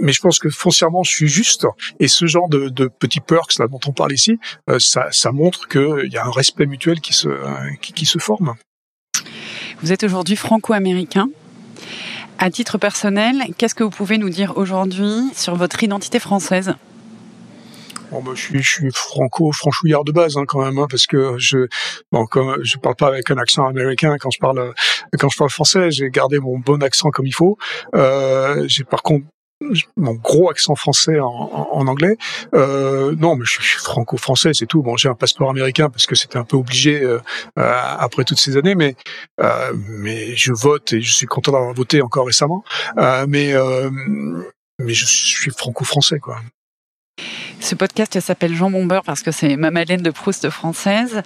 je 0.00 0.20
pense 0.20 0.38
que 0.38 0.48
foncièrement 0.48 1.02
je 1.02 1.10
suis 1.10 1.28
juste 1.28 1.66
et 2.00 2.08
ce 2.08 2.26
genre 2.26 2.48
de, 2.48 2.88
petits 2.88 3.20
perks 3.20 3.58
dont 3.58 3.80
on 3.86 3.92
parle 3.92 4.12
ici, 4.12 4.38
ça, 4.78 5.10
montre 5.32 5.68
qu'il 5.68 6.12
y 6.12 6.16
a 6.16 6.24
un 6.24 6.30
respect 6.30 6.66
mutuel 6.66 7.00
qui 7.00 7.12
se 7.12 8.18
forme. 8.18 8.54
Vous 9.82 9.92
êtes 9.92 10.04
aujourd'hui 10.04 10.36
franco-américain. 10.36 11.28
À 12.44 12.50
titre 12.50 12.76
personnel, 12.76 13.36
qu'est-ce 13.56 13.74
que 13.74 13.82
vous 13.82 13.88
pouvez 13.88 14.18
nous 14.18 14.28
dire 14.28 14.58
aujourd'hui 14.58 15.30
sur 15.34 15.56
votre 15.56 15.82
identité 15.82 16.18
française? 16.18 16.74
Bon, 18.10 18.22
bah, 18.22 18.32
je 18.34 18.40
suis, 18.42 18.62
je 18.62 18.70
suis 18.70 18.90
franco, 18.92 19.50
franchouillard 19.50 20.04
de 20.04 20.12
base 20.12 20.36
hein, 20.36 20.44
quand 20.46 20.62
même, 20.62 20.76
hein, 20.76 20.86
parce 20.90 21.06
que 21.06 21.38
je, 21.38 21.68
bon, 22.12 22.26
comme 22.26 22.62
je 22.62 22.76
parle 22.76 22.96
pas 22.96 23.08
avec 23.08 23.30
un 23.30 23.38
accent 23.38 23.66
américain 23.66 24.16
quand 24.20 24.30
je 24.30 24.38
parle, 24.40 24.74
quand 25.18 25.30
je 25.30 25.38
parle 25.38 25.48
français, 25.48 25.90
j'ai 25.90 26.10
gardé 26.10 26.38
mon 26.38 26.58
bon 26.58 26.82
accent 26.82 27.08
comme 27.08 27.24
il 27.24 27.32
faut. 27.32 27.56
Euh, 27.94 28.62
j'ai 28.68 28.84
par 28.84 29.02
contre 29.02 29.24
mon 29.96 30.14
gros 30.14 30.50
accent 30.50 30.74
français 30.74 31.18
en, 31.20 31.86
anglais. 31.86 32.16
Euh, 32.54 33.14
non, 33.16 33.36
mais 33.36 33.44
je 33.44 33.62
suis 33.62 33.78
franco-français, 33.78 34.52
c'est 34.54 34.66
tout. 34.66 34.82
Bon, 34.82 34.96
j'ai 34.96 35.08
un 35.08 35.14
passeport 35.14 35.50
américain 35.50 35.90
parce 35.90 36.06
que 36.06 36.14
c'était 36.14 36.38
un 36.38 36.44
peu 36.44 36.56
obligé 36.56 37.02
euh, 37.02 37.20
euh, 37.58 37.82
après 37.98 38.24
toutes 38.24 38.38
ces 38.38 38.56
années, 38.56 38.74
mais 38.74 38.96
euh, 39.40 39.72
mais 39.74 40.36
je 40.36 40.52
vote 40.52 40.92
et 40.92 41.00
je 41.00 41.12
suis 41.12 41.26
content 41.26 41.52
d'avoir 41.52 41.74
voté 41.74 42.02
encore 42.02 42.26
récemment. 42.26 42.64
Euh, 42.98 43.26
mais 43.28 43.54
euh, 43.54 43.90
mais 44.78 44.94
je 44.94 45.06
suis 45.06 45.50
franco-français, 45.50 46.18
quoi. 46.18 46.40
Ce 47.64 47.74
podcast 47.74 48.20
s'appelle 48.20 48.54
Jean 48.54 48.70
Beurre 48.70 49.04
parce 49.04 49.22
que 49.22 49.30
c'est 49.30 49.56
ma 49.56 49.70
Madeleine 49.70 50.02
de 50.02 50.10
Proust 50.10 50.50
française. 50.50 51.22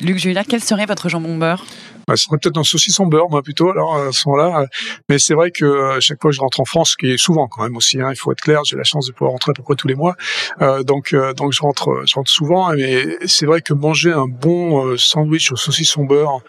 Luc 0.00 0.16
Julia, 0.16 0.42
quel 0.42 0.64
serait 0.64 0.86
votre 0.86 1.10
Jean 1.10 1.20
Beurre 1.20 1.62
bah, 2.06 2.16
ce 2.16 2.24
serait 2.24 2.36
peut-être 2.36 2.58
un 2.58 2.64
saucisson 2.64 3.06
beurre, 3.06 3.30
moi 3.30 3.42
plutôt. 3.42 3.70
Alors 3.70 3.96
à 3.96 4.12
ce 4.12 4.28
moment-là, 4.28 4.66
mais 5.08 5.18
c'est 5.18 5.32
vrai 5.32 5.50
que 5.50 5.64
euh, 5.64 6.00
chaque 6.00 6.20
fois 6.20 6.30
que 6.30 6.36
je 6.36 6.40
rentre 6.40 6.60
en 6.60 6.66
France, 6.66 6.92
ce 6.92 6.96
qui 6.98 7.12
est 7.12 7.16
souvent 7.16 7.48
quand 7.48 7.62
même 7.62 7.76
aussi, 7.76 7.98
hein, 7.98 8.10
il 8.10 8.16
faut 8.16 8.30
être 8.32 8.42
clair, 8.42 8.62
j'ai 8.64 8.76
la 8.76 8.84
chance 8.84 9.06
de 9.06 9.12
pouvoir 9.12 9.32
rentrer 9.32 9.50
à 9.50 9.54
peu 9.54 9.62
près 9.62 9.74
tous 9.74 9.88
les 9.88 9.94
mois, 9.94 10.14
euh, 10.60 10.82
donc 10.82 11.14
euh, 11.14 11.32
donc 11.32 11.52
je 11.52 11.62
rentre, 11.62 12.02
je 12.06 12.14
rentre 12.14 12.30
souvent. 12.30 12.74
Mais 12.74 13.16
c'est 13.24 13.46
vrai 13.46 13.62
que 13.62 13.72
manger 13.72 14.12
un 14.12 14.26
bon 14.26 14.86
euh, 14.86 14.98
sandwich 14.98 15.50
au 15.52 15.56
saucisson 15.56 16.04
beurre 16.04 16.40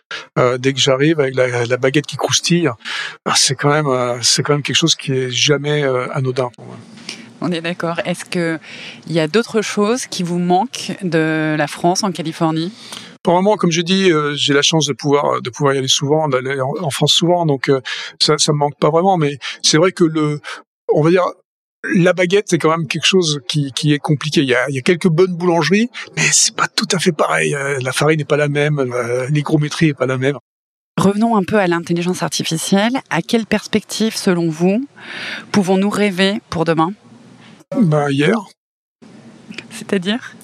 dès 0.60 0.74
que 0.74 0.80
j'arrive 0.80 1.22
avec 1.22 1.36
la, 1.36 1.78
baguette 1.78 2.06
qui 2.06 2.18
croustille, 2.18 2.70
bah, 3.26 3.34
c'est 3.36 3.56
quand 3.56 3.70
même 3.70 3.86
quand 3.86 4.54
même 4.54 4.62
quelque 4.62 4.76
chose 4.76 4.96
qui 4.96 5.14
est 5.14 5.30
jamais 5.30 5.84
anodin 6.14 6.50
pour 6.56 6.66
moi. 6.66 6.78
On 7.42 7.52
est 7.52 7.62
d'accord. 7.62 8.00
Est-ce 8.06 8.26
que 8.26 8.60
il 9.08 9.14
y 9.14 9.20
a 9.20 9.28
d'autres 9.28 9.62
choses 9.62 10.08
qui 10.08 10.24
vous 10.24 10.40
manquent 10.40 10.94
de 11.02 11.56
la 11.58 11.68
France 11.68 12.04
en 12.04 12.12
Californie? 12.12 12.72
Vraiment, 13.26 13.56
comme 13.56 13.72
je 13.72 13.82
dis, 13.82 14.12
euh, 14.12 14.36
j'ai 14.36 14.54
la 14.54 14.62
chance 14.62 14.86
de 14.86 14.94
pouvoir 14.94 15.42
de 15.42 15.50
pouvoir 15.50 15.74
y 15.74 15.78
aller 15.80 15.88
souvent, 15.88 16.28
d'aller 16.28 16.60
en, 16.62 16.90
France 16.92 17.14
souvent, 17.14 17.46
donc 17.46 17.70
euh, 17.70 17.82
ça 18.22 18.38
ça 18.38 18.54
me 18.54 18.58
manque 18.58 18.78
pas 18.80 18.90
vraiment. 18.90 19.18
Mais 19.18 19.38
c'est 19.64 19.78
vrai 19.78 19.92
que 19.92 20.04
le, 20.04 20.40
on 20.94 21.02
va 21.02 21.10
dire, 21.10 21.26
la 21.96 22.14
baguette, 22.14 22.46
c'est 22.50 22.58
quand 22.58 22.76
même 22.76 22.88
quelque 22.88 23.06
chose 23.06 23.42
qui, 23.48 23.72
qui 23.74 23.94
est 23.94 24.00
compliqué. 24.00 24.42
Il 24.42 24.50
y, 24.50 24.56
a, 24.56 24.70
il 24.70 24.76
y 24.76 24.80
a 24.80 24.82
quelques 24.82 25.08
bonnes 25.08 25.36
boulangeries, 25.36 25.90
mais 26.16 26.24
c'est 26.32 26.56
pas 26.56 26.68
tout 26.68 26.88
à 26.92 27.00
fait 27.00 27.12
pareil. 27.12 27.56
Euh, 27.56 27.80
la 27.82 27.92
farine 27.92 28.20
n'est 28.20 28.26
pas 28.26 28.38
la 28.38 28.48
même, 28.48 28.84
l'hygrométrie 29.30 29.88
n'est 29.88 29.94
pas 29.94 30.06
la 30.06 30.18
même. 30.18 30.38
Revenons 30.98 31.36
un 31.36 31.44
peu 31.44 31.58
à 31.58 31.68
l'intelligence 31.68 32.24
artificielle. 32.24 33.02
À 33.10 33.22
quelle 33.22 33.46
perspective, 33.46 34.16
selon 34.16 34.50
vous, 34.50 34.88
pouvons-nous 35.52 35.90
rêver 35.90 36.42
pour 36.50 36.64
demain? 36.64 36.94
Ben 37.82 38.10
hier. 38.10 38.38
C'est-à-dire? 39.70 40.36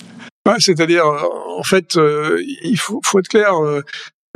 C'est-à-dire, 0.59 1.05
euh, 1.05 1.21
en 1.57 1.63
fait, 1.63 1.97
euh, 1.97 2.41
il 2.63 2.77
faut, 2.77 2.99
faut, 3.03 3.19
être 3.19 3.27
clair. 3.27 3.55
Euh, 3.55 3.81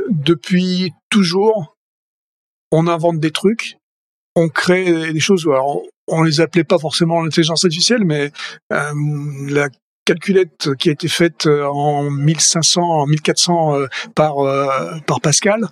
depuis 0.08 0.92
toujours, 1.10 1.76
on 2.70 2.86
invente 2.86 3.18
des 3.18 3.32
trucs, 3.32 3.78
on 4.34 4.48
crée 4.48 5.12
des 5.12 5.20
choses. 5.20 5.46
Alors, 5.46 5.82
on, 6.06 6.22
les 6.22 6.40
appelait 6.40 6.64
pas 6.64 6.78
forcément 6.78 7.22
l'intelligence 7.22 7.64
artificielle, 7.64 8.04
mais 8.04 8.30
la 8.70 9.68
calculette 10.04 10.74
qui 10.76 10.90
a 10.90 10.92
été 10.92 11.08
faite 11.08 11.46
en 11.46 12.10
1500, 12.10 12.82
en 12.82 13.06
1400 13.06 13.86
par 14.14 14.36
par 15.06 15.20
Pascal, 15.20 15.68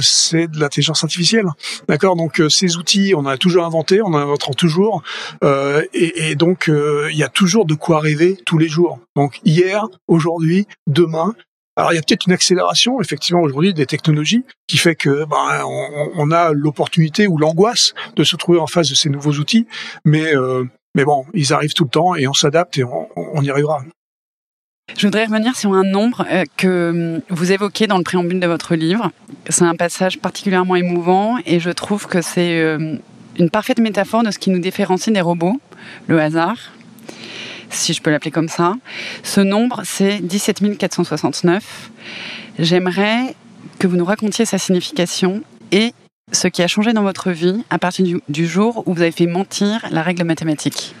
c'est 0.00 0.48
de 0.48 0.58
l'intelligence 0.58 1.04
artificielle. 1.04 1.46
D'accord? 1.88 2.16
Donc 2.16 2.40
euh, 2.40 2.48
ces 2.48 2.76
outils, 2.76 3.14
on 3.16 3.26
a 3.26 3.36
toujours 3.36 3.64
inventé, 3.64 4.02
on 4.02 4.06
en 4.06 4.16
inventera 4.16 4.52
toujours, 4.52 5.02
euh, 5.42 5.82
et, 5.92 6.30
et, 6.30 6.34
donc 6.34 6.68
il 6.68 7.16
y 7.16 7.22
a 7.22 7.28
toujours 7.28 7.66
de 7.66 7.74
quoi 7.74 8.00
rêver 8.00 8.38
tous 8.46 8.58
les 8.58 8.68
jours. 8.68 8.98
Donc 9.16 9.40
hier, 9.44 9.86
aujourd'hui, 10.08 10.66
demain. 10.86 11.34
Alors 11.76 11.92
il 11.92 11.96
y 11.96 11.98
a 11.98 12.02
peut-être 12.02 12.26
une 12.26 12.32
accélération 12.32 13.00
effectivement 13.00 13.42
aujourd'hui 13.42 13.74
des 13.74 13.86
technologies 13.86 14.44
qui 14.68 14.76
fait 14.76 14.94
que 14.94 15.24
ben, 15.24 15.64
on, 15.64 16.10
on 16.14 16.30
a 16.30 16.52
l'opportunité 16.52 17.26
ou 17.26 17.36
l'angoisse 17.36 17.94
de 18.14 18.22
se 18.22 18.36
trouver 18.36 18.60
en 18.60 18.68
face 18.68 18.88
de 18.88 18.94
ces 18.94 19.10
nouveaux 19.10 19.32
outils, 19.32 19.66
mais 20.04 20.32
mais 20.94 21.04
bon, 21.04 21.26
ils 21.34 21.52
arrivent 21.52 21.74
tout 21.74 21.84
le 21.84 21.90
temps 21.90 22.14
et 22.14 22.28
on 22.28 22.32
s'adapte 22.32 22.78
et 22.78 22.84
on, 22.84 23.08
on 23.16 23.42
y 23.42 23.50
arrivera. 23.50 23.82
Je 24.96 25.08
voudrais 25.08 25.24
revenir 25.24 25.56
sur 25.56 25.72
un 25.72 25.82
nombre 25.82 26.24
euh, 26.30 26.44
que 26.56 27.16
hum, 27.16 27.20
vous 27.28 27.52
évoquez 27.52 27.86
dans 27.86 27.98
le 27.98 28.04
préambule 28.04 28.38
de 28.38 28.46
votre 28.46 28.74
livre. 28.74 29.10
C'est 29.48 29.64
un 29.64 29.74
passage 29.74 30.18
particulièrement 30.18 30.76
émouvant 30.76 31.38
et 31.46 31.58
je 31.58 31.70
trouve 31.70 32.06
que 32.06 32.22
c'est 32.22 32.60
euh, 32.60 32.96
une 33.38 33.50
parfaite 33.50 33.80
métaphore 33.80 34.22
de 34.22 34.30
ce 34.30 34.38
qui 34.38 34.50
nous 34.50 34.60
différencie 34.60 35.12
des 35.12 35.20
robots, 35.20 35.60
le 36.06 36.20
hasard, 36.20 36.56
si 37.70 37.92
je 37.92 38.00
peux 38.00 38.10
l'appeler 38.10 38.30
comme 38.30 38.48
ça. 38.48 38.76
Ce 39.22 39.40
nombre, 39.40 39.82
c'est 39.84 40.20
17 40.20 40.78
469. 40.78 41.90
J'aimerais 42.58 43.34
que 43.78 43.86
vous 43.86 43.96
nous 43.96 44.04
racontiez 44.04 44.44
sa 44.44 44.58
signification 44.58 45.42
et 45.72 45.92
ce 46.32 46.46
qui 46.46 46.62
a 46.62 46.68
changé 46.68 46.92
dans 46.92 47.02
votre 47.02 47.30
vie 47.30 47.64
à 47.68 47.78
partir 47.78 48.06
du 48.28 48.46
jour 48.46 48.84
où 48.86 48.94
vous 48.94 49.02
avez 49.02 49.12
fait 49.12 49.26
mentir 49.26 49.84
la 49.90 50.02
règle 50.02 50.24
mathématique. 50.24 50.94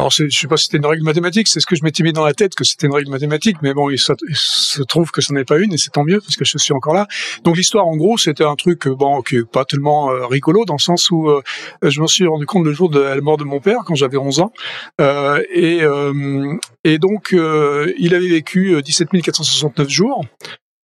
Alors, 0.00 0.10
je 0.10 0.30
sais 0.30 0.46
pas 0.46 0.56
si 0.56 0.64
c'était 0.64 0.78
une 0.78 0.86
règle 0.86 1.04
mathématique, 1.04 1.46
c'est 1.46 1.60
ce 1.60 1.66
que 1.66 1.76
je 1.76 1.84
m'étais 1.84 2.02
mis 2.02 2.14
dans 2.14 2.24
la 2.24 2.32
tête 2.32 2.54
que 2.54 2.64
c'était 2.64 2.86
une 2.86 2.94
règle 2.94 3.10
mathématique, 3.10 3.58
mais 3.60 3.74
bon, 3.74 3.90
il 3.90 3.98
se, 3.98 4.82
trouve 4.84 5.10
que 5.10 5.20
ce 5.20 5.34
n'est 5.34 5.44
pas 5.44 5.58
une, 5.58 5.74
et 5.74 5.76
c'est 5.76 5.90
tant 5.90 6.04
mieux 6.04 6.22
parce 6.22 6.36
que 6.36 6.44
je 6.46 6.56
suis 6.56 6.72
encore 6.72 6.94
là. 6.94 7.06
Donc 7.44 7.58
l'histoire, 7.58 7.86
en 7.86 7.94
gros, 7.98 8.16
c'était 8.16 8.46
un 8.46 8.56
truc 8.56 8.88
bon 8.88 9.20
qui 9.20 9.36
est 9.36 9.44
pas 9.44 9.66
tellement 9.66 10.10
euh, 10.10 10.24
rigolo 10.24 10.64
dans 10.64 10.76
le 10.76 10.80
sens 10.80 11.10
où 11.10 11.28
euh, 11.28 11.42
je 11.82 12.00
me 12.00 12.06
suis 12.06 12.26
rendu 12.26 12.46
compte 12.46 12.64
le 12.64 12.72
jour 12.72 12.88
de 12.88 12.98
la 12.98 13.20
mort 13.20 13.36
de 13.36 13.44
mon 13.44 13.60
père 13.60 13.80
quand 13.84 13.94
j'avais 13.94 14.16
11 14.16 14.40
ans, 14.40 14.52
euh, 15.02 15.42
et 15.52 15.82
et 16.84 16.96
donc 16.96 17.32
il 17.32 18.14
avait 18.14 18.28
vécu 18.28 18.80
17 18.82 19.10
469 19.22 19.90
jours. 19.90 20.24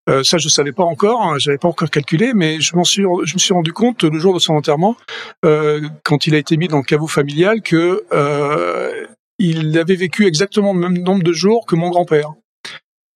Euh, 0.08 0.22
ça, 0.22 0.38
je 0.38 0.48
savais 0.48 0.72
pas 0.72 0.84
encore, 0.84 1.22
hein, 1.22 1.38
j'avais 1.38 1.58
pas 1.58 1.68
encore 1.68 1.90
calculé, 1.90 2.32
mais 2.34 2.60
je 2.60 2.76
m'en 2.76 2.84
suis, 2.84 3.02
je 3.24 3.34
me 3.34 3.38
suis 3.38 3.54
rendu 3.54 3.72
compte 3.72 4.04
le 4.04 4.18
jour 4.18 4.34
de 4.34 4.38
son 4.38 4.54
enterrement, 4.54 4.96
euh, 5.44 5.88
quand 6.04 6.26
il 6.26 6.34
a 6.34 6.38
été 6.38 6.56
mis 6.56 6.68
dans 6.68 6.78
le 6.78 6.84
caveau 6.84 7.08
familial, 7.08 7.60
que 7.62 8.04
euh, 8.12 9.06
il 9.38 9.76
avait 9.78 9.96
vécu 9.96 10.26
exactement 10.26 10.72
le 10.72 10.80
même 10.80 10.98
nombre 10.98 11.22
de 11.22 11.32
jours 11.32 11.66
que 11.66 11.74
mon 11.74 11.90
grand-père. 11.90 12.34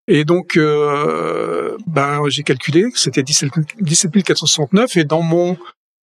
Et 0.08 0.24
donc, 0.24 0.56
euh, 0.56 1.76
ben, 1.86 2.22
j'ai 2.28 2.42
calculé, 2.42 2.86
c'était 2.94 3.22
17, 3.22 3.50
17 3.80 4.22
469, 4.24 4.96
et 4.96 5.04
dans 5.04 5.22
mon 5.22 5.56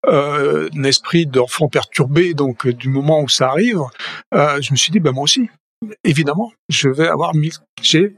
euh, 0.08 0.70
esprit 0.86 1.26
d'enfant 1.26 1.68
perturbé, 1.68 2.34
donc 2.34 2.68
du 2.68 2.88
moment 2.88 3.22
où 3.22 3.28
ça 3.28 3.50
arrive, 3.50 3.82
euh, 4.34 4.62
je 4.62 4.72
me 4.72 4.78
suis 4.78 4.92
dit, 4.92 5.02
ben 5.02 5.12
moi 5.12 5.24
aussi, 5.24 5.50
évidemment, 6.06 6.54
je 6.70 6.88
vais 6.88 7.08
avoir 7.08 7.36
mille, 7.36 7.52
j'ai 7.82 8.16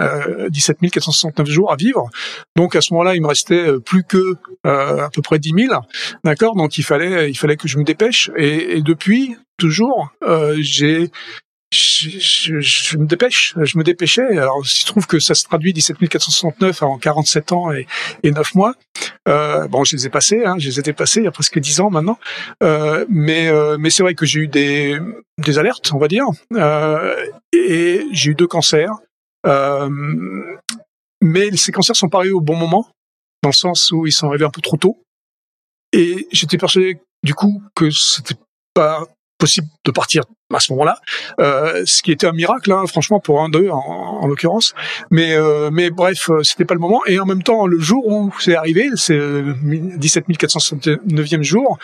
euh, 0.00 0.48
17 0.50 0.78
469 0.90 1.48
jours 1.48 1.72
à 1.72 1.76
vivre. 1.76 2.08
Donc 2.56 2.76
à 2.76 2.80
ce 2.80 2.92
moment-là, 2.94 3.14
il 3.14 3.22
me 3.22 3.28
restait 3.28 3.68
euh, 3.68 3.80
plus 3.80 4.04
que 4.04 4.34
euh, 4.66 5.04
à 5.04 5.10
peu 5.10 5.22
près 5.22 5.38
10 5.38 5.52
000, 5.68 5.74
d'accord? 6.24 6.56
Donc 6.56 6.78
il 6.78 6.84
fallait, 6.84 7.30
il 7.30 7.36
fallait 7.36 7.56
que 7.56 7.68
je 7.68 7.78
me 7.78 7.84
dépêche. 7.84 8.30
Et, 8.36 8.76
et 8.76 8.82
depuis 8.82 9.36
toujours, 9.58 10.10
euh, 10.22 10.56
j'ai 10.60 11.10
je, 11.70 12.60
je, 12.60 12.96
me 12.96 13.04
dépêche, 13.04 13.54
je 13.60 13.76
me 13.76 13.84
dépêchais. 13.84 14.38
Alors, 14.38 14.60
il 14.64 14.68
se 14.68 14.86
trouve 14.86 15.06
que 15.06 15.18
ça 15.18 15.34
se 15.34 15.44
traduit 15.44 15.72
17 15.72 15.98
469 15.98 16.82
en 16.82 16.98
47 16.98 17.52
ans 17.52 17.72
et, 17.72 17.86
et 18.22 18.30
9 18.30 18.54
mois. 18.54 18.74
Euh, 19.28 19.68
bon, 19.68 19.84
je 19.84 19.96
les 19.96 20.06
ai 20.06 20.08
passés, 20.08 20.44
hein, 20.44 20.56
je 20.58 20.68
les 20.68 20.80
ai 20.80 20.92
passés 20.94 21.20
il 21.20 21.24
y 21.24 21.28
a 21.28 21.30
presque 21.30 21.58
10 21.58 21.80
ans 21.80 21.90
maintenant. 21.90 22.18
Euh, 22.62 23.04
mais 23.10 23.48
euh, 23.48 23.76
mais 23.78 23.90
c'est 23.90 24.02
vrai 24.02 24.14
que 24.14 24.24
j'ai 24.24 24.40
eu 24.40 24.48
des, 24.48 24.98
des 25.38 25.58
alertes, 25.58 25.92
on 25.92 25.98
va 25.98 26.08
dire. 26.08 26.24
Euh, 26.54 27.14
et 27.52 28.06
j'ai 28.12 28.30
eu 28.30 28.34
deux 28.34 28.46
cancers. 28.46 28.92
Euh, 29.46 29.88
mais 31.20 31.56
ces 31.56 31.72
cancers 31.72 31.96
sont 31.96 32.14
arrivés 32.14 32.32
au 32.32 32.40
bon 32.40 32.56
moment, 32.56 32.88
dans 33.42 33.50
le 33.50 33.54
sens 33.54 33.90
où 33.92 34.06
ils 34.06 34.12
sont 34.12 34.28
arrivés 34.28 34.44
un 34.44 34.50
peu 34.50 34.60
trop 34.60 34.76
tôt. 34.76 35.02
Et 35.92 36.28
j'étais 36.32 36.58
persuadé 36.58 36.98
du 37.22 37.34
coup 37.34 37.62
que 37.74 37.90
c'était 37.90 38.36
pas 38.74 39.04
possible 39.38 39.68
de 39.84 39.90
partir 39.90 40.24
à 40.52 40.60
ce 40.60 40.72
moment-là, 40.72 40.98
euh, 41.40 41.84
ce 41.86 42.02
qui 42.02 42.10
était 42.10 42.26
un 42.26 42.32
miracle, 42.32 42.72
hein, 42.72 42.86
franchement, 42.86 43.20
pour 43.20 43.40
un 43.40 43.48
d'eux 43.48 43.70
en, 43.70 43.76
en 43.76 44.26
l'occurrence. 44.26 44.74
Mais, 45.10 45.36
euh, 45.36 45.70
mais 45.72 45.90
bref, 45.90 46.30
euh, 46.30 46.42
c'était 46.42 46.64
pas 46.64 46.74
le 46.74 46.80
moment. 46.80 47.02
Et 47.06 47.20
en 47.20 47.26
même 47.26 47.42
temps, 47.42 47.66
le 47.66 47.78
jour 47.78 48.06
où 48.06 48.32
c'est 48.40 48.56
arrivé, 48.56 48.88
c'est 48.96 49.18
17 49.62 50.28
469e 50.28 51.42
jour, 51.42 51.78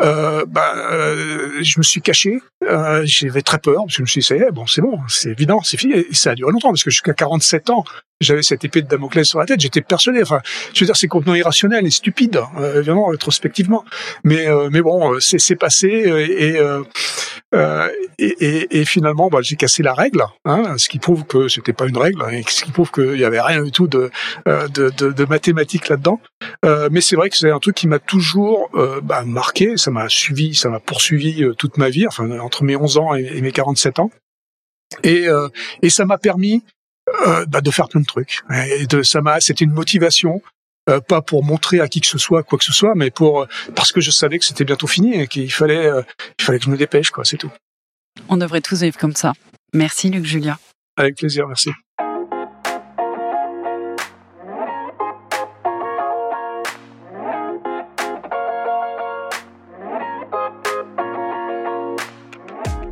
euh, 0.00 0.44
bah, 0.46 0.74
euh, 0.92 1.62
je 1.62 1.78
me 1.78 1.82
suis 1.82 2.00
caché. 2.00 2.40
Euh, 2.64 3.02
J'avais 3.04 3.42
très 3.42 3.58
peur 3.58 3.84
parce 3.84 3.96
que 3.96 3.96
je 3.98 4.02
me 4.02 4.06
suis 4.06 4.20
dit, 4.20 4.44
bon, 4.52 4.66
c'est 4.66 4.80
bon, 4.80 4.98
c'est 5.08 5.30
évident, 5.30 5.60
c'est 5.62 5.76
fini. 5.76 5.94
Et 5.94 6.14
ça 6.14 6.30
a 6.30 6.34
duré 6.34 6.52
longtemps 6.52 6.70
parce 6.70 6.84
que 6.84 6.90
jusqu'à 6.90 7.14
47 7.14 7.70
ans, 7.70 7.84
j'avais 8.20 8.42
cette 8.42 8.64
épée 8.64 8.82
de 8.82 8.88
Damoclès 8.88 9.26
sur 9.26 9.38
la 9.38 9.46
tête. 9.46 9.60
J'étais 9.60 9.80
persuadé. 9.80 10.22
Enfin, 10.22 10.40
je 10.74 10.80
veux 10.80 10.86
dire, 10.86 10.96
c'est 10.96 11.06
complètement 11.06 11.36
irrationnel 11.36 11.86
et 11.86 11.90
stupide, 11.90 12.40
euh, 12.58 12.78
évidemment, 12.78 13.06
rétrospectivement. 13.06 13.84
Mais, 14.24 14.48
euh, 14.48 14.68
mais 14.72 14.82
bon, 14.82 15.18
c'est 15.20 15.56
passé 15.56 15.88
et, 16.30 16.58
et, 18.18 18.84
finalement, 18.84 19.28
bah, 19.28 19.38
j'ai 19.40 19.56
cassé 19.56 19.82
la 19.82 19.94
règle, 19.94 20.24
hein, 20.44 20.76
ce 20.76 20.88
qui 20.88 20.98
prouve 20.98 21.24
que 21.24 21.48
c'était 21.48 21.72
pas 21.72 21.86
une 21.86 21.96
règle, 21.96 22.22
et 22.32 22.42
ce 22.46 22.64
qui 22.64 22.72
prouve 22.72 22.90
qu'il 22.90 23.18
y 23.18 23.24
avait 23.24 23.40
rien 23.40 23.62
du 23.62 23.70
tout 23.70 23.86
de, 23.86 24.10
de, 24.46 24.90
de, 24.90 25.26
là-dedans. 25.88 26.20
mais 26.90 27.00
c'est 27.00 27.16
vrai 27.16 27.30
que 27.30 27.36
c'est 27.36 27.50
un 27.50 27.58
truc 27.58 27.76
qui 27.76 27.86
m'a 27.86 28.00
toujours 28.00 28.70
bah, 29.02 29.22
marqué. 29.24 29.76
M'a 29.90 30.08
suivi, 30.08 30.54
ça 30.54 30.68
m'a 30.68 30.80
poursuivi 30.80 31.44
toute 31.58 31.76
ma 31.76 31.88
vie, 31.88 32.06
enfin 32.06 32.38
entre 32.38 32.64
mes 32.64 32.76
11 32.76 32.98
ans 32.98 33.14
et, 33.14 33.40
mes 33.40 33.52
47 33.52 33.98
ans. 33.98 34.10
Et, 35.02 35.26
et 35.82 35.90
ça 35.90 36.04
m'a 36.04 36.18
permis 36.18 36.62
euh, 37.26 37.46
bah, 37.46 37.60
de 37.60 37.70
faire 37.70 37.88
plein 37.88 38.00
de 38.00 38.06
trucs. 38.06 38.42
Et 38.50 38.86
de, 38.86 39.02
ça 39.02 39.20
m'a, 39.20 39.40
c'était 39.40 39.64
une 39.64 39.72
motivation, 39.72 40.42
euh, 40.90 41.00
pas 41.00 41.22
pour 41.22 41.42
montrer 41.42 41.80
à 41.80 41.88
qui 41.88 42.00
que 42.00 42.06
ce 42.06 42.18
soit 42.18 42.42
quoi 42.42 42.58
que 42.58 42.64
ce 42.64 42.72
soit, 42.72 42.94
mais 42.94 43.10
pour 43.10 43.46
parce 43.74 43.92
que 43.92 44.00
je 44.00 44.10
savais 44.10 44.38
que 44.38 44.44
c'était 44.44 44.64
bientôt 44.64 44.86
fini 44.86 45.14
et 45.14 45.26
qu'il 45.26 45.50
fallait, 45.52 45.86
euh, 45.86 46.02
il 46.38 46.44
fallait 46.44 46.58
que 46.58 46.64
je 46.64 46.70
me 46.70 46.76
dépêche, 46.76 47.10
quoi. 47.10 47.24
C'est 47.24 47.38
tout. 47.38 47.50
On 48.28 48.36
devrait 48.36 48.60
tous 48.60 48.82
vivre 48.82 48.98
comme 48.98 49.16
ça. 49.16 49.32
Merci 49.72 50.10
Luc 50.10 50.24
Julia. 50.24 50.58
Avec 50.96 51.16
plaisir, 51.16 51.46
merci. 51.46 51.70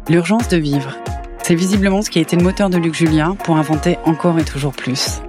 L'urgence 0.09 0.47
de 0.47 0.57
vivre. 0.57 0.97
C'est 1.43 1.57
visiblement 1.57 2.01
ce 2.01 2.11
qui 2.11 2.21
a 2.21 2.23
été 2.23 2.37
le 2.37 2.45
moteur 2.45 2.71
de 2.71 2.79
Luc 2.79 2.95
Julien 2.95 3.35
pour 3.35 3.57
inventer 3.57 3.99
encore 4.05 4.39
et 4.39 4.45
toujours 4.45 4.73
plus. 4.73 5.21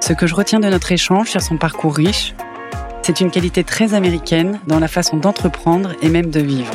Ce 0.00 0.12
que 0.12 0.26
je 0.26 0.34
retiens 0.34 0.60
de 0.60 0.68
notre 0.68 0.92
échange 0.92 1.30
sur 1.30 1.40
son 1.40 1.56
parcours 1.56 1.96
riche, 1.96 2.34
c'est 3.00 3.22
une 3.22 3.30
qualité 3.30 3.64
très 3.64 3.94
américaine 3.94 4.60
dans 4.66 4.78
la 4.78 4.88
façon 4.88 5.16
d'entreprendre 5.16 5.94
et 6.02 6.10
même 6.10 6.30
de 6.30 6.40
vivre. 6.40 6.74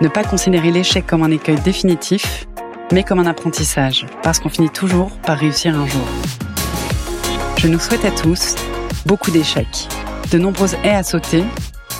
Ne 0.00 0.06
pas 0.06 0.22
considérer 0.22 0.70
l'échec 0.70 1.04
comme 1.08 1.24
un 1.24 1.30
écueil 1.32 1.58
définitif, 1.58 2.46
mais 2.92 3.02
comme 3.02 3.18
un 3.18 3.26
apprentissage, 3.26 4.06
parce 4.22 4.38
qu'on 4.38 4.48
finit 4.48 4.70
toujours 4.70 5.10
par 5.26 5.38
réussir 5.38 5.76
un 5.76 5.88
jour. 5.88 6.06
Je 7.58 7.66
nous 7.66 7.80
souhaite 7.80 8.04
à 8.04 8.12
tous 8.12 8.54
beaucoup 9.06 9.32
d'échecs, 9.32 9.88
de 10.30 10.38
nombreuses 10.38 10.76
haies 10.84 10.94
à 10.94 11.02
sauter, 11.02 11.42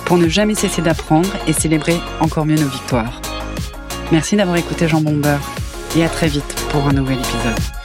pour 0.05 0.17
ne 0.17 0.29
jamais 0.29 0.55
cesser 0.55 0.81
d'apprendre 0.81 1.31
et 1.49 1.53
célébrer 1.53 1.97
encore 2.21 2.47
mieux 2.47 2.57
nos 2.57 2.69
victoires. 2.69 3.21
Merci 4.13 4.35
d'avoir 4.35 4.57
écouté 4.57 4.89
Jean 4.89 5.01
Bomber 5.01 5.39
et 5.97 6.05
à 6.05 6.09
très 6.09 6.27
vite 6.27 6.55
pour 6.71 6.87
un 6.89 6.93
nouvel 6.93 7.19
épisode. 7.19 7.80